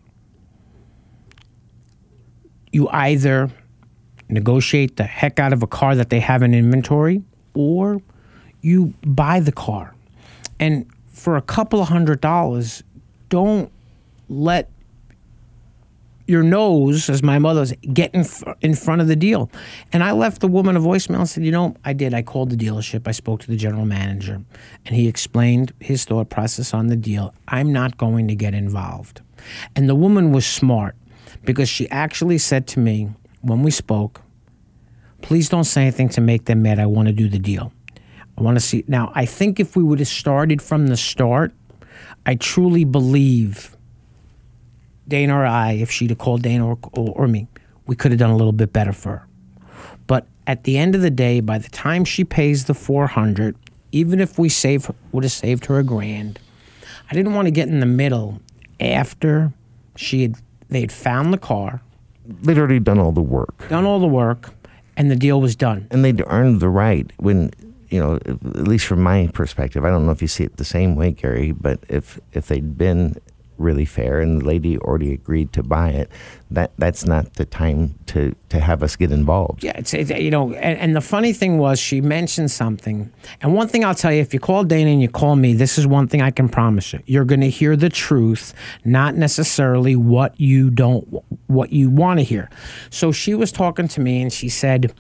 You 2.73 2.89
either 2.89 3.51
negotiate 4.29 4.97
the 4.97 5.05
heck 5.05 5.39
out 5.39 5.53
of 5.53 5.63
a 5.63 5.67
car 5.67 5.97
that 5.97 6.11
they 6.11 6.21
have 6.21 6.43
in 6.43 6.55
inventory 6.55 7.23
or 7.55 8.01
you 8.61 8.95
buy 9.05 9.41
the 9.41 9.53
car. 9.53 9.95
And 10.59 10.87
for 11.13 11.37
a 11.37 11.43
couple 11.43 11.81
of 11.81 11.89
hundred 11.89 12.21
dollars, 12.21 12.83
don't 13.29 13.73
let 14.29 14.71
your 16.31 16.43
nose, 16.43 17.11
as 17.11 17.23
my 17.23 17.39
mother 17.39 17.61
was, 17.61 17.75
get 17.93 18.15
in, 18.15 18.25
fr- 18.25 18.53
in 18.61 18.75
front 18.75 19.01
of 19.01 19.09
the 19.09 19.17
deal. 19.17 19.51
And 19.93 20.03
I 20.03 20.13
left 20.13 20.41
the 20.41 20.49
woman 20.49 20.77
a 20.77 20.81
voicemail 20.81 21.19
and 21.19 21.29
said, 21.29 21.45
you 21.45 21.51
know, 21.51 21.75
I 21.85 21.93
did. 21.93 22.15
I 22.15 22.23
called 22.23 22.51
the 22.51 22.57
dealership. 22.57 23.09
I 23.09 23.11
spoke 23.11 23.41
to 23.41 23.49
the 23.49 23.57
general 23.57 23.85
manager, 23.85 24.41
and 24.87 24.97
he 24.97 25.09
explained 25.09 25.73
his 25.81 26.05
thought 26.05 26.31
process 26.31 26.73
on 26.73 26.87
the 26.87 26.97
deal. 26.97 27.35
I'm 27.49 27.73
not 27.73 27.99
going 27.99 28.29
to 28.29 28.35
get 28.35 28.55
involved. 28.55 29.21
And 29.75 29.89
the 29.89 29.95
woman 29.95 30.33
was 30.33 30.47
smart 30.47 30.95
because 31.45 31.69
she 31.69 31.91
actually 31.91 32.39
said 32.39 32.67
to 32.69 32.81
me 32.81 33.11
when 33.43 33.63
we 33.63 33.71
spoke, 33.71 34.23
please 35.23 35.49
don't 35.49 35.65
say 35.65 35.83
anything 35.83 36.09
to 36.11 36.21
make 36.21 36.45
them 36.45 36.63
mad. 36.63 36.79
I 36.79 36.87
want 36.87 37.09
to 37.09 37.13
do 37.13 37.29
the 37.29 37.39
deal. 37.39 37.73
I 38.39 38.43
want 38.43 38.57
to 38.57 38.61
see. 38.61 38.85
Now, 38.87 39.13
I 39.15 39.27
think 39.27 39.61
if 39.61 39.77
we 39.77 39.83
would 39.83 39.99
have 39.99 40.09
started 40.09 40.63
from 40.63 40.87
the 40.87 40.97
start, 40.97 41.53
I 42.25 42.35
truly 42.37 42.85
believe 42.85 43.77
Dana 45.11 45.37
or 45.37 45.45
I, 45.45 45.73
if 45.73 45.91
she'd 45.91 46.11
have 46.11 46.19
called 46.19 46.43
Dana 46.43 46.67
or, 46.67 46.79
or, 46.93 47.13
or 47.15 47.29
me, 47.29 47.47
we 47.87 47.95
could 47.95 48.13
have 48.13 48.19
done 48.19 48.31
a 48.31 48.37
little 48.37 48.53
bit 48.53 48.73
better 48.73 48.93
for 48.93 49.11
her. 49.11 49.27
But 50.07 50.27
at 50.47 50.65
the 50.65 50.79
end 50.79 50.95
of 50.95 51.03
the 51.03 51.11
day, 51.11 51.41
by 51.41 51.59
the 51.59 51.69
time 51.69 52.05
she 52.07 52.25
pays 52.25 52.65
the 52.65 52.75
400, 52.75 53.55
even 53.93 54.21
if 54.21 54.39
we 54.39 54.49
save 54.49 54.91
would 55.13 55.25
have 55.25 55.33
saved 55.33 55.67
her 55.67 55.79
a 55.79 55.83
grand, 55.83 56.39
I 57.11 57.15
didn't 57.15 57.35
want 57.35 57.47
to 57.47 57.51
get 57.51 57.69
in 57.69 57.81
the 57.81 57.87
middle 57.87 58.41
after 58.81 59.53
she 59.97 60.23
had 60.23 60.37
they 60.71 60.81
had 60.81 60.93
found 60.93 61.33
the 61.33 61.39
car, 61.39 61.83
They'd 62.25 62.57
already 62.57 62.79
done 62.79 62.99
all 63.01 63.13
the 63.13 63.21
work. 63.21 63.69
done 63.69 63.85
all 63.85 63.99
the 63.99 64.07
work, 64.07 64.51
and 64.97 65.11
the 65.11 65.17
deal 65.17 65.41
was 65.41 65.57
done. 65.57 65.89
And 65.91 66.05
they'd 66.05 66.23
earned 66.29 66.61
the 66.61 66.69
right 66.69 67.11
when, 67.17 67.51
you 67.89 67.99
know, 67.99 68.15
at 68.15 68.69
least 68.69 68.87
from 68.87 69.03
my 69.03 69.29
perspective, 69.33 69.85
I 69.85 69.91
don't 69.91 70.07
know 70.07 70.13
if 70.13 70.23
you 70.23 70.29
see 70.29 70.45
it 70.45 70.57
the 70.57 70.65
same 70.65 70.95
way, 70.95 71.11
Gary, 71.11 71.51
but 71.51 71.81
if, 71.89 72.21
if 72.33 72.47
they'd 72.47 72.79
been 72.79 73.17
really 73.61 73.85
fair 73.85 74.21
and 74.21 74.41
the 74.41 74.45
lady 74.45 74.79
already 74.79 75.13
agreed 75.13 75.53
to 75.53 75.63
buy 75.63 75.91
it, 75.91 76.11
that 76.51 76.73
that's 76.79 77.05
not 77.05 77.35
the 77.35 77.45
time 77.45 77.99
to, 78.07 78.35
to 78.49 78.59
have 78.59 78.83
us 78.83 78.97
get 78.97 79.13
involved. 79.13 79.63
Yeah, 79.63 79.73
it's, 79.77 79.93
you 79.93 80.31
know, 80.31 80.53
and, 80.55 80.79
and 80.79 80.97
the 80.97 81.01
funny 81.01 81.33
thing 81.33 81.59
was 81.59 81.79
she 81.79 82.01
mentioned 82.01 82.51
something. 82.51 83.13
And 83.41 83.55
one 83.55 83.69
thing 83.69 83.85
I'll 83.85 83.95
tell 83.95 84.13
you, 84.13 84.21
if 84.21 84.35
you 84.35 84.41
call 84.41 84.65
Dana 84.65 84.91
and 84.91 85.03
you 85.03 85.09
call 85.09 85.37
me, 85.37 85.53
this 85.53 85.79
is 85.79 85.87
one 85.87 86.09
thing 86.09 86.23
I 86.23 86.31
can 86.31 86.49
promise 86.49 86.93
you: 86.93 87.01
you're 87.07 87.25
going 87.25 87.41
to 87.43 87.51
hear 87.51 87.77
the 87.77 87.89
truth, 87.89 88.55
not 88.85 89.15
necessarily 89.15 89.95
what 89.97 90.39
you 90.41 90.71
don't, 90.71 91.07
what 91.47 91.73
you 91.73 91.91
want 91.91 92.19
to 92.19 92.25
hear. 92.25 92.51
So 92.91 93.13
she 93.13 93.35
was 93.35 93.53
talking 93.53 93.89
to 93.89 94.01
me 94.01 94.23
and 94.23 94.33
she 94.33 94.49
said, 94.49 94.93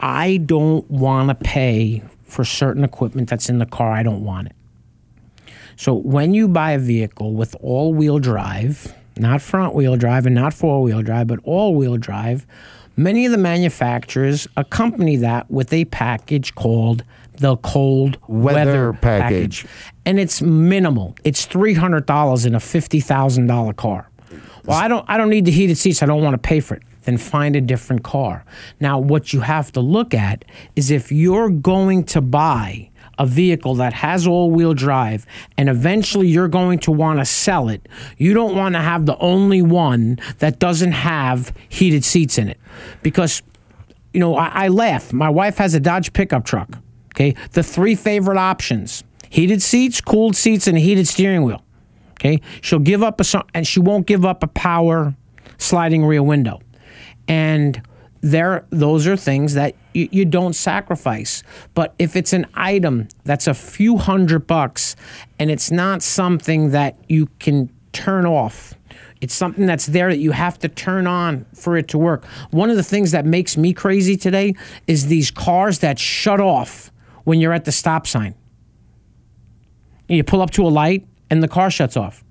"I 0.00 0.36
don't 0.36 0.88
want 0.90 1.30
to 1.30 1.34
pay 1.34 2.02
for 2.24 2.44
certain 2.44 2.84
equipment 2.84 3.28
that's 3.28 3.48
in 3.48 3.58
the 3.58 3.66
car. 3.66 3.90
I 3.90 4.02
don't 4.02 4.24
want 4.24 4.48
it." 4.48 4.56
So 5.76 5.94
when 5.94 6.34
you 6.34 6.48
buy 6.48 6.72
a 6.72 6.78
vehicle 6.78 7.34
with 7.34 7.54
all-wheel 7.60 8.18
drive, 8.18 8.94
not 9.16 9.42
front-wheel 9.42 9.96
drive 9.96 10.26
and 10.26 10.34
not 10.34 10.54
four-wheel 10.54 11.02
drive, 11.02 11.26
but 11.26 11.40
all-wheel 11.44 11.96
drive, 11.96 12.46
many 12.96 13.26
of 13.26 13.32
the 13.32 13.38
manufacturers 13.38 14.46
accompany 14.56 15.16
that 15.16 15.50
with 15.50 15.72
a 15.72 15.84
package 15.86 16.54
called 16.54 17.04
the 17.38 17.56
cold 17.58 18.16
Weather 18.28 18.54
weather, 18.54 18.92
package. 18.92 19.66
and 20.06 20.20
it's 20.20 20.40
minimal. 20.40 21.16
It's 21.24 21.46
three 21.46 21.74
hundred 21.74 22.06
dollars 22.06 22.46
in 22.46 22.54
a 22.54 22.60
fifty 22.60 23.00
thousand 23.00 23.48
dollar 23.48 23.72
car. 23.72 24.08
Well, 24.64 24.78
I 24.78 24.86
don't. 24.86 25.04
I 25.08 25.16
don't 25.16 25.30
need 25.30 25.44
the 25.44 25.50
heated 25.50 25.76
seats. 25.76 26.00
I 26.02 26.06
don't 26.06 26.22
want 26.22 26.34
to 26.34 26.38
pay 26.48 26.60
for 26.60 26.74
it. 26.76 26.82
Then 27.02 27.18
find 27.18 27.56
a 27.56 27.60
different 27.60 28.04
car. 28.04 28.44
Now, 28.80 28.98
what 29.00 29.32
you 29.32 29.40
have 29.40 29.72
to 29.72 29.80
look 29.80 30.14
at 30.14 30.44
is 30.76 30.90
if 30.92 31.10
you're 31.10 31.50
going 31.50 32.04
to 32.04 32.20
buy 32.20 32.88
a 33.18 33.26
vehicle 33.26 33.74
that 33.76 33.92
has 33.92 34.26
all-wheel 34.26 34.74
drive 34.74 35.26
and 35.56 35.68
eventually 35.68 36.28
you're 36.28 36.48
going 36.48 36.78
to 36.80 36.92
want 36.92 37.18
to 37.18 37.24
sell 37.24 37.68
it, 37.68 37.88
you 38.18 38.34
don't 38.34 38.56
want 38.56 38.74
to 38.74 38.80
have 38.80 39.06
the 39.06 39.16
only 39.18 39.62
one 39.62 40.18
that 40.38 40.58
doesn't 40.58 40.92
have 40.92 41.52
heated 41.68 42.04
seats 42.04 42.38
in 42.38 42.48
it, 42.48 42.58
because 43.02 43.42
you 44.12 44.20
know, 44.20 44.36
I, 44.36 44.66
I 44.66 44.68
laugh. 44.68 45.12
My 45.12 45.28
wife 45.28 45.58
has 45.58 45.74
a 45.74 45.80
Dodge 45.80 46.12
pickup 46.12 46.44
truck. 46.44 46.78
Okay. 47.14 47.34
The 47.50 47.62
three 47.62 47.96
favorite 47.96 48.38
options 48.38 49.04
heated 49.28 49.60
seats, 49.60 50.00
cooled 50.00 50.36
seats, 50.36 50.68
and 50.68 50.76
a 50.76 50.80
heated 50.80 51.08
steering 51.08 51.42
wheel. 51.42 51.62
Okay. 52.12 52.40
She'll 52.60 52.78
give 52.78 53.02
up 53.02 53.20
a, 53.20 53.44
and 53.54 53.66
she 53.66 53.80
won't 53.80 54.06
give 54.06 54.24
up 54.24 54.44
a 54.44 54.46
power 54.46 55.14
sliding 55.58 56.04
rear 56.04 56.22
window. 56.22 56.60
And 57.26 57.82
there, 58.24 58.64
those 58.70 59.06
are 59.06 59.16
things 59.16 59.52
that 59.52 59.74
you, 59.92 60.08
you 60.10 60.24
don't 60.24 60.54
sacrifice. 60.54 61.42
But 61.74 61.94
if 61.98 62.16
it's 62.16 62.32
an 62.32 62.46
item 62.54 63.08
that's 63.24 63.46
a 63.46 63.52
few 63.52 63.98
hundred 63.98 64.46
bucks 64.46 64.96
and 65.38 65.50
it's 65.50 65.70
not 65.70 66.02
something 66.02 66.70
that 66.70 66.96
you 67.06 67.26
can 67.38 67.70
turn 67.92 68.24
off. 68.24 68.74
It's 69.20 69.34
something 69.34 69.66
that's 69.66 69.86
there 69.86 70.08
that 70.08 70.18
you 70.18 70.32
have 70.32 70.58
to 70.60 70.68
turn 70.68 71.06
on 71.06 71.44
for 71.54 71.76
it 71.76 71.88
to 71.88 71.98
work. 71.98 72.24
One 72.50 72.70
of 72.70 72.76
the 72.76 72.82
things 72.82 73.10
that 73.10 73.26
makes 73.26 73.58
me 73.58 73.74
crazy 73.74 74.16
today 74.16 74.54
is 74.86 75.06
these 75.06 75.30
cars 75.30 75.80
that 75.80 75.98
shut 75.98 76.40
off 76.40 76.90
when 77.24 77.40
you're 77.40 77.52
at 77.52 77.66
the 77.66 77.72
stop 77.72 78.06
sign. 78.06 78.34
You 80.08 80.24
pull 80.24 80.40
up 80.40 80.50
to 80.52 80.66
a 80.66 80.68
light 80.68 81.06
and 81.28 81.42
the 81.42 81.48
car 81.48 81.70
shuts 81.70 81.96
off. 81.96 82.24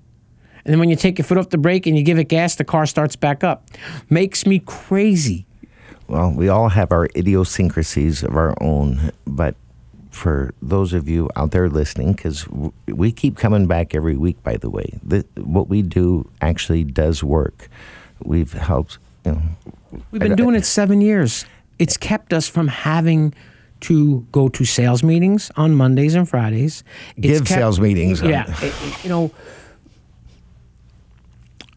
And 0.64 0.72
then 0.72 0.80
when 0.80 0.90
you 0.90 0.96
take 0.96 1.18
your 1.18 1.24
foot 1.24 1.38
off 1.38 1.50
the 1.50 1.58
brake 1.58 1.86
and 1.86 1.96
you 1.96 2.02
give 2.02 2.18
it 2.18 2.24
gas, 2.24 2.56
the 2.56 2.64
car 2.64 2.84
starts 2.86 3.14
back 3.14 3.44
up. 3.44 3.70
Makes 4.10 4.44
me 4.44 4.58
crazy. 4.58 5.46
Well, 6.08 6.32
we 6.32 6.48
all 6.48 6.68
have 6.68 6.92
our 6.92 7.06
idiosyncrasies 7.16 8.22
of 8.22 8.36
our 8.36 8.54
own, 8.60 9.10
but 9.26 9.54
for 10.10 10.52
those 10.62 10.92
of 10.92 11.08
you 11.08 11.28
out 11.34 11.50
there 11.50 11.68
listening, 11.68 12.12
because 12.12 12.46
we 12.86 13.10
keep 13.10 13.36
coming 13.36 13.66
back 13.66 13.94
every 13.94 14.16
week, 14.16 14.42
by 14.42 14.56
the 14.56 14.70
way, 14.70 14.98
the, 15.02 15.24
what 15.36 15.68
we 15.68 15.82
do 15.82 16.28
actually 16.40 16.84
does 16.84 17.24
work. 17.24 17.68
We've 18.22 18.52
helped, 18.52 18.98
you 19.24 19.32
know. 19.32 19.42
We've 20.12 20.20
been 20.20 20.32
uh, 20.32 20.36
doing 20.36 20.54
it 20.54 20.64
seven 20.64 21.00
years. 21.00 21.44
It's 21.78 21.96
kept 21.96 22.32
us 22.32 22.48
from 22.48 22.68
having 22.68 23.34
to 23.80 24.26
go 24.30 24.48
to 24.48 24.64
sales 24.64 25.02
meetings 25.02 25.50
on 25.56 25.74
Mondays 25.74 26.14
and 26.14 26.28
Fridays. 26.28 26.84
It's 27.16 27.26
Give 27.40 27.48
sales 27.48 27.80
meetings 27.80 28.22
Yeah, 28.22 28.44
it- 28.62 28.72
it- 28.82 29.04
you 29.04 29.10
know, 29.10 29.30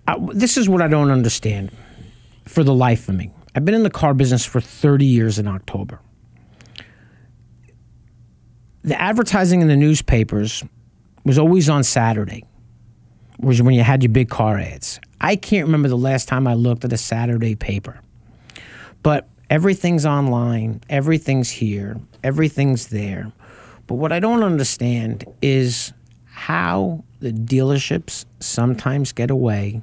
I, 0.08 0.18
this 0.34 0.58
is 0.58 0.70
what 0.70 0.82
I 0.82 0.88
don't 0.88 1.12
understand 1.12 1.72
for 2.46 2.64
the 2.64 2.74
life 2.74 3.10
of 3.10 3.16
me. 3.16 3.32
I've 3.58 3.66
been 3.66 3.74
in 3.74 3.82
the 3.82 3.90
car 3.90 4.14
business 4.14 4.46
for 4.46 4.62
30 4.62 5.04
years 5.04 5.40
in 5.40 5.48
October. 5.48 6.00
The 8.84 9.02
advertising 9.02 9.64
in 9.64 9.68
the 9.68 9.76
newspapers 9.76 10.64
was 11.26 11.40
always 11.40 11.68
on 11.68 11.84
Saturday, 11.84 12.46
was 13.40 13.60
when 13.64 13.74
you 13.74 13.82
had 13.82 14.04
your 14.04 14.12
big 14.12 14.30
car 14.30 14.60
ads. 14.60 15.00
I 15.20 15.38
can't 15.38 15.66
remember 15.66 15.90
the 15.90 15.98
last 15.98 16.28
time 16.28 16.46
I 16.46 16.54
looked 16.54 16.86
at 16.86 16.94
a 16.94 17.00
Saturday 17.00 17.56
paper. 17.56 18.00
But 19.02 19.28
everything's 19.50 20.06
online, 20.06 20.82
everything's 20.88 21.50
here, 21.50 21.98
everything's 22.24 22.90
there. 22.90 23.32
But 23.88 23.96
what 23.96 24.12
I 24.12 24.20
don't 24.20 24.44
understand 24.44 25.26
is 25.42 25.94
how 26.26 27.04
the 27.22 27.32
dealerships 27.32 28.26
sometimes 28.40 29.14
get 29.14 29.32
away 29.32 29.82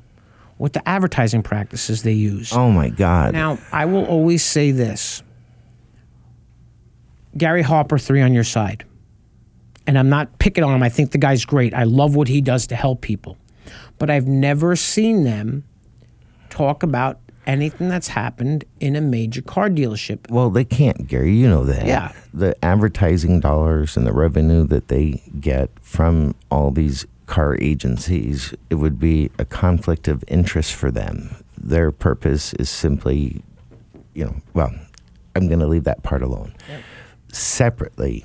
with 0.59 0.73
the 0.73 0.89
advertising 0.89 1.43
practices 1.43 2.03
they 2.03 2.13
use. 2.13 2.53
Oh 2.53 2.71
my 2.71 2.89
God. 2.89 3.33
Now, 3.33 3.59
I 3.73 3.87
will 3.87 4.05
always 4.05 4.45
say 4.45 4.71
this 4.71 5.23
Gary 7.37 7.63
Harper, 7.63 7.99
three 7.99 8.23
on 8.23 8.33
your 8.33 8.45
side. 8.45 8.85
And 9.87 9.99
I'm 9.99 10.09
not 10.09 10.39
picking 10.39 10.65
on 10.65 10.75
him. 10.75 10.83
I 10.83 10.89
think 10.89 11.11
the 11.11 11.19
guy's 11.19 11.45
great. 11.45 11.75
I 11.75 11.83
love 11.85 12.17
what 12.17 12.29
he 12.29 12.41
does 12.41 12.67
to 12.69 12.77
help 12.77 13.03
people. 13.03 13.37
But 13.99 14.09
I've 14.09 14.27
never 14.27 14.77
seen 14.77 15.25
them 15.25 15.65
talk 16.49 16.83
about 16.83 17.21
anything 17.47 17.89
that's 17.91 18.09
happened 18.09 18.65
in 18.81 18.97
a 18.97 19.01
major 19.01 19.43
car 19.43 19.69
dealership. 19.69 20.31
Well, 20.31 20.49
they 20.49 20.65
can't, 20.65 21.07
Gary. 21.07 21.35
You 21.35 21.49
know 21.49 21.65
that. 21.65 21.87
Yeah. 21.87 22.13
The 22.33 22.57
advertising 22.65 23.41
dollars 23.41 23.97
and 23.97 24.07
the 24.07 24.13
revenue 24.13 24.67
that 24.69 24.89
they 24.89 25.23
get 25.39 25.71
from 25.81 26.35
all 26.51 26.71
these 26.71 27.07
car 27.35 27.57
agencies, 27.61 28.55
it 28.71 28.77
would 28.77 29.01
be 29.01 29.29
a 29.41 29.45
conflict 29.45 30.07
of 30.07 30.23
interest 30.29 30.73
for 30.73 30.93
them. 30.93 31.35
Their 31.59 31.91
purpose 31.91 32.55
is 32.55 32.71
simply, 32.71 33.43
you 34.15 34.25
know, 34.25 34.37
well, 34.53 34.73
I'm 35.35 35.49
going 35.49 35.59
to 35.59 35.67
leave 35.67 35.83
that 35.83 36.05
part 36.05 36.23
alone. 36.23 36.55
Separately, 37.33 38.25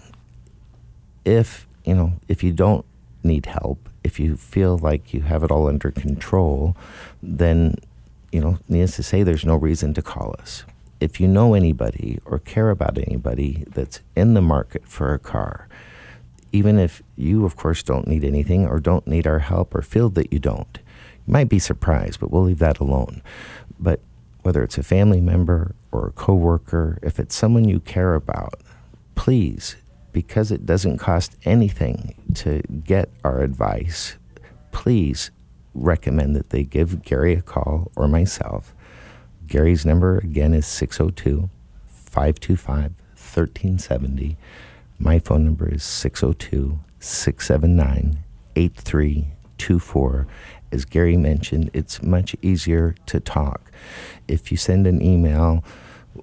if, 1.25 1.67
you 1.85 1.95
know, 1.95 2.13
if 2.27 2.43
you 2.43 2.53
don't 2.53 2.85
need 3.23 3.47
help, 3.47 3.89
if 4.03 4.19
you 4.19 4.37
feel 4.37 4.77
like 4.77 5.11
you 5.11 5.21
have 5.21 5.43
it 5.43 5.49
all 5.49 5.67
under 5.67 5.89
control, 5.89 6.77
then, 7.23 7.77
you 8.31 8.39
know, 8.39 8.59
needless 8.67 8.97
to 8.97 9.03
say, 9.03 9.23
there's 9.23 9.43
no 9.43 9.55
reason 9.55 9.95
to 9.95 10.03
call 10.03 10.35
us. 10.37 10.65
If 10.99 11.19
you 11.19 11.27
know 11.27 11.55
anybody 11.55 12.19
or 12.25 12.37
care 12.37 12.69
about 12.69 12.99
anybody 12.99 13.63
that's 13.69 14.01
in 14.15 14.35
the 14.35 14.41
market 14.41 14.85
for 14.85 15.15
a 15.15 15.19
car, 15.19 15.67
even 16.51 16.79
if 16.79 17.01
you, 17.15 17.45
of 17.45 17.55
course, 17.55 17.83
don't 17.83 18.07
need 18.07 18.23
anything 18.23 18.65
or 18.65 18.79
don't 18.79 19.07
need 19.07 19.27
our 19.27 19.39
help 19.39 19.75
or 19.75 19.81
feel 19.81 20.09
that 20.09 20.33
you 20.33 20.39
don't, 20.39 20.79
you 21.25 21.33
might 21.33 21.49
be 21.49 21.59
surprised, 21.59 22.19
but 22.19 22.31
we'll 22.31 22.43
leave 22.43 22.59
that 22.59 22.79
alone. 22.79 23.21
But 23.79 24.01
whether 24.41 24.63
it's 24.63 24.77
a 24.77 24.83
family 24.83 25.21
member 25.21 25.75
or 25.91 26.07
a 26.07 26.11
coworker, 26.11 26.97
if 27.01 27.19
it's 27.19 27.35
someone 27.35 27.67
you 27.67 27.79
care 27.79 28.15
about, 28.15 28.55
please, 29.15 29.75
because 30.11 30.51
it 30.51 30.65
doesn't 30.65 30.97
cost 30.97 31.35
anything 31.45 32.15
to 32.35 32.61
get 32.83 33.09
our 33.23 33.41
advice, 33.41 34.15
please 34.71 35.31
recommend 35.73 36.35
that 36.35 36.49
they 36.49 36.63
give 36.63 37.03
Gary 37.03 37.33
a 37.33 37.41
call 37.41 37.91
or 37.95 38.07
myself. 38.07 38.73
Gary's 39.47 39.85
number 39.85 40.17
again 40.17 40.53
is 40.53 40.65
602 40.65 41.49
525 41.87 42.93
1370. 43.15 44.37
My 45.01 45.17
phone 45.19 45.45
number 45.45 45.73
is 45.73 45.81
602 45.83 46.79
679 46.99 48.19
8324. 48.57 50.27
As 50.73 50.83
Gary 50.83 51.15
mentioned, 51.15 51.71
it's 51.73 52.03
much 52.03 52.35
easier 52.41 52.95
to 53.05 53.21
talk. 53.21 53.71
If 54.27 54.51
you 54.51 54.57
send 54.57 54.85
an 54.85 55.01
email, 55.01 55.63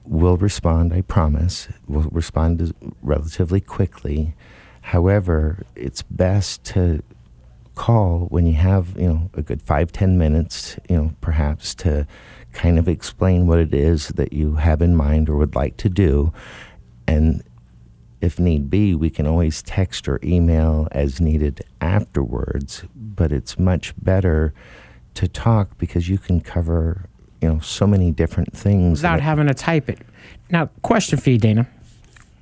we'll 0.04 0.36
respond, 0.36 0.92
I 0.92 1.00
promise. 1.00 1.68
We'll 1.88 2.10
respond 2.10 2.74
relatively 3.00 3.62
quickly. 3.62 4.34
However, 4.82 5.64
it's 5.74 6.02
best 6.02 6.62
to 6.64 7.02
call 7.74 8.26
when 8.30 8.46
you 8.46 8.54
have, 8.54 8.94
you 8.98 9.08
know, 9.08 9.30
a 9.34 9.42
good 9.42 9.62
five, 9.62 9.90
ten 9.90 10.18
minutes, 10.18 10.78
you 10.88 10.96
know, 10.96 11.14
perhaps 11.22 11.74
to 11.76 12.06
kind 12.52 12.78
of 12.78 12.88
explain 12.88 13.46
what 13.46 13.58
it 13.58 13.74
is 13.74 14.08
that 14.08 14.34
you 14.34 14.56
have 14.56 14.82
in 14.82 14.94
mind 14.94 15.30
or 15.30 15.36
would 15.36 15.54
like 15.54 15.78
to 15.78 15.88
do. 15.88 16.32
And 17.08 17.42
if 18.26 18.38
need 18.38 18.68
be, 18.68 18.94
we 18.94 19.08
can 19.08 19.26
always 19.26 19.62
text 19.62 20.08
or 20.08 20.18
email 20.22 20.88
as 20.92 21.20
needed 21.20 21.62
afterwards, 21.80 22.82
but 22.94 23.32
it's 23.32 23.58
much 23.58 23.94
better 24.02 24.52
to 25.14 25.26
talk 25.28 25.78
because 25.78 26.08
you 26.08 26.18
can 26.18 26.40
cover, 26.40 27.08
you 27.40 27.48
know, 27.48 27.60
so 27.60 27.86
many 27.86 28.10
different 28.10 28.52
things. 28.54 28.98
without 28.98 29.20
having 29.20 29.46
to 29.46 29.54
type 29.54 29.88
it. 29.88 30.00
Now, 30.50 30.66
question 30.82 31.18
for 31.18 31.30
you, 31.30 31.38
Dana. 31.38 31.66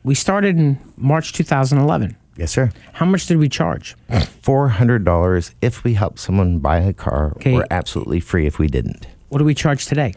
We 0.02 0.14
started 0.14 0.56
in 0.58 0.78
March 0.96 1.32
2011. 1.32 2.16
Yes, 2.36 2.50
sir. 2.50 2.72
How 2.94 3.06
much 3.06 3.26
did 3.26 3.36
we 3.38 3.48
charge? 3.48 3.94
Four 4.42 4.68
hundred 4.70 5.04
dollars 5.04 5.54
if 5.62 5.84
we 5.84 5.94
helped 5.94 6.18
someone 6.18 6.58
buy 6.58 6.78
a 6.78 6.92
car, 6.92 7.32
Okay. 7.36 7.54
or 7.54 7.64
absolutely 7.70 8.18
free 8.18 8.44
if 8.46 8.58
we 8.58 8.66
didn't. 8.66 9.06
What 9.28 9.38
do 9.38 9.44
we 9.44 9.54
charge 9.54 9.86
today? 9.86 10.14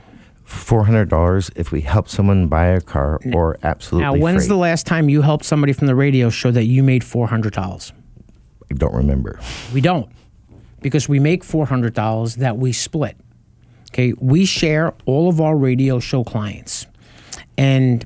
Four 0.48 0.86
hundred 0.86 1.10
dollars 1.10 1.52
if 1.58 1.74
we 1.74 1.82
help 1.82 2.08
someone 2.08 2.48
buy 2.48 2.68
a 2.68 2.80
car, 2.80 3.20
or 3.34 3.58
absolutely 3.64 4.06
now, 4.06 4.14
when's 4.16 4.44
free. 4.44 4.48
the 4.48 4.56
last 4.56 4.86
time 4.88 5.10
you 5.10 5.22
helped 5.22 5.44
somebody 5.44 5.74
from 5.74 5.88
the 5.88 5.96
radio 5.96 6.30
show 6.30 6.52
that 6.52 6.64
you 6.64 6.84
made 6.84 7.02
$400? 7.02 7.92
I 8.72 8.74
don't 8.76 8.94
remember. 8.94 9.42
We 9.74 9.82
don't 9.82 10.10
because 10.82 11.10
we 11.10 11.20
make 11.20 11.44
$400 11.44 12.38
that 12.38 12.58
we 12.58 12.72
split. 12.72 13.18
Okay, 13.92 14.14
we 14.20 14.46
share 14.46 14.94
all 15.06 15.28
of 15.28 15.42
our 15.42 15.58
radio 15.58 16.00
show 16.00 16.24
clients. 16.24 16.88
And 17.58 18.06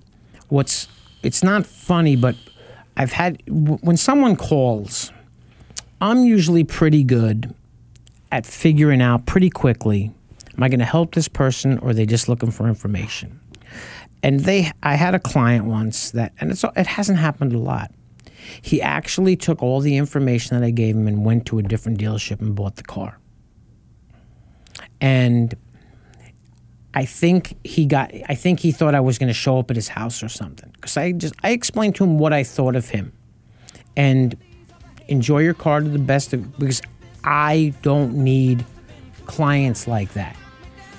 what's 0.50 0.88
it's 1.22 1.44
not 1.44 1.68
funny, 1.68 2.16
but 2.16 2.36
I've 2.98 3.12
had 3.12 3.39
when 3.48 3.98
someone 3.98 4.36
calls, 4.36 5.12
I'm 6.02 6.24
usually 6.24 6.64
pretty 6.64 7.04
good 7.04 7.54
at 8.32 8.48
figuring 8.48 9.02
out 9.02 9.28
pretty 9.28 9.52
quickly 9.52 10.12
am 10.62 10.66
I 10.66 10.70
going 10.70 10.80
to 10.80 10.86
help 10.86 11.16
this 11.16 11.28
person 11.28 11.80
or 11.80 11.89
are 11.89 11.93
they 11.93 12.05
just 12.05 12.30
looking 12.30 12.51
for 12.51 12.68
information? 12.68 13.39
And 14.22 14.41
they 14.41 14.72
I 14.84 14.93
had 14.93 15.16
a 15.16 15.20
client 15.20 15.66
once 15.66 16.12
that 16.12 16.34
and 16.39 16.51
it's 16.51 16.64
it 16.76 16.86
hasn't 16.86 17.18
happened 17.18 17.53
a 17.53 17.57
lot. 17.57 17.91
He 18.62 18.80
actually 18.80 19.36
took 19.36 19.64
all 19.64 19.80
the 19.80 19.97
information 19.97 20.59
that 20.59 20.64
I 20.64 20.70
gave 20.70 20.95
him 20.95 21.07
and 21.07 21.26
went 21.26 21.47
to 21.47 21.57
a 21.57 21.64
different 21.64 21.99
dealership 21.99 22.41
and 22.41 22.53
bought 22.53 22.76
the 22.76 22.84
car. 22.84 23.18
And 24.99 25.55
I 26.93 27.05
think 27.05 27.57
he 27.64 27.88
got 27.88 28.12
I 28.30 28.36
think 28.36 28.59
he 28.59 28.72
thought 28.72 28.93
I 28.93 28.99
was 28.99 29.18
going 29.18 29.30
to 29.30 29.34
show 29.34 29.57
up 29.57 29.72
at 29.72 29.76
his 29.76 29.88
house 29.88 30.22
or 30.22 30.30
something 30.30 30.72
cuz 30.82 30.95
I 30.95 31.12
just 31.14 31.34
I 31.41 31.51
explained 31.51 31.95
to 31.95 32.03
him 32.03 32.20
what 32.20 32.34
I 32.34 32.43
thought 32.43 32.76
of 32.76 32.88
him. 32.88 33.14
And 33.97 34.38
enjoy 35.07 35.39
your 35.39 35.55
car 35.55 35.80
to 35.82 35.89
the 35.89 35.97
best 35.97 36.34
of 36.34 36.59
because 36.59 36.84
I 37.24 37.74
don't 37.82 38.14
need 38.14 38.64
clients 39.26 39.88
like 39.88 40.14
that. 40.14 40.38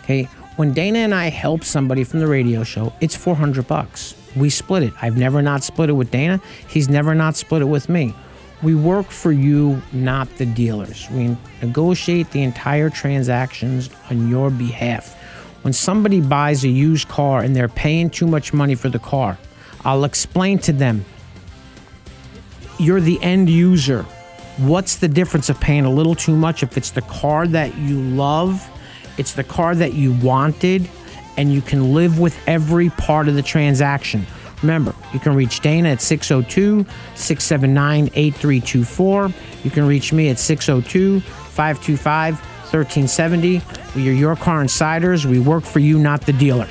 Okay? 0.03 0.25
When 0.57 0.73
Dana 0.73 0.99
and 0.99 1.15
I 1.15 1.31
help 1.31 1.65
somebody 1.65 2.05
from 2.05 2.21
the 2.21 2.27
radio 2.27 2.63
show, 2.63 2.93
it's 3.01 3.17
400 3.17 3.67
bucks. 3.67 4.15
We 4.37 4.51
split 4.51 4.83
it. 4.83 4.93
I've 5.01 5.17
never 5.17 5.43
not 5.43 5.63
split 5.63 5.89
it 5.89 5.95
with 5.95 6.11
Dana. 6.11 6.41
He's 6.69 6.89
never 6.89 7.15
not 7.15 7.37
split 7.37 7.63
it 7.63 7.67
with 7.67 7.89
me. 7.89 8.15
We 8.63 8.75
work 8.75 9.11
for 9.11 9.33
you, 9.33 9.83
not 9.93 10.29
the 10.37 10.47
dealers. 10.47 11.09
We 11.11 11.37
negotiate 11.63 12.31
the 12.31 12.43
entire 12.43 12.91
transactions 12.91 13.91
on 14.11 14.29
your 14.29 14.51
behalf. 14.51 15.15
When 15.63 15.73
somebody 15.73 16.21
buys 16.21 16.65
a 16.65 16.69
used 16.69 17.09
car 17.09 17.43
and 17.43 17.57
they're 17.57 17.69
paying 17.69 18.11
too 18.11 18.27
much 18.27 18.53
money 18.53 18.75
for 18.75 18.89
the 18.89 18.99
car, 18.99 19.39
I'll 19.85 20.05
explain 20.05 20.59
to 20.61 20.73
them 20.73 21.05
you're 22.79 23.01
the 23.01 23.21
end 23.23 23.49
user. 23.49 24.03
What's 24.59 24.97
the 24.97 25.09
difference 25.09 25.49
of 25.49 25.59
paying 25.61 25.85
a 25.85 25.91
little 25.91 26.15
too 26.15 26.37
much 26.37 26.63
if 26.63 26.77
it's 26.77 26.91
the 26.91 27.03
car 27.03 27.47
that 27.49 27.77
you 27.79 28.01
love, 28.01 28.69
it's 29.19 29.33
the 29.35 29.45
car 29.45 29.75
that 29.75 29.95
you 29.95 30.13
wanted, 30.15 30.89
and 31.37 31.53
you 31.53 31.63
can 31.63 31.95
live 31.95 32.19
with 32.19 32.39
every 32.47 32.91
part 32.91 33.29
of 33.29 33.35
the 33.35 33.43
transaction? 33.43 34.27
Remember, 34.63 34.95
you 35.13 35.19
can 35.19 35.35
reach 35.35 35.61
Dana 35.61 35.91
at 35.91 36.01
602 36.01 36.87
679 37.15 38.11
8324. 38.15 39.33
You 39.65 39.71
can 39.71 39.87
reach 39.87 40.13
me 40.13 40.29
at 40.29 40.39
602 40.39 41.21
525 41.21 42.35
1370. 42.37 43.61
We 43.95 44.09
are 44.09 44.13
your 44.13 44.37
car 44.37 44.63
insiders. 44.63 45.27
We 45.27 45.41
work 45.41 45.65
for 45.65 45.81
you, 45.81 45.99
not 45.99 46.23
the 46.23 46.33
dealer. 46.33 46.69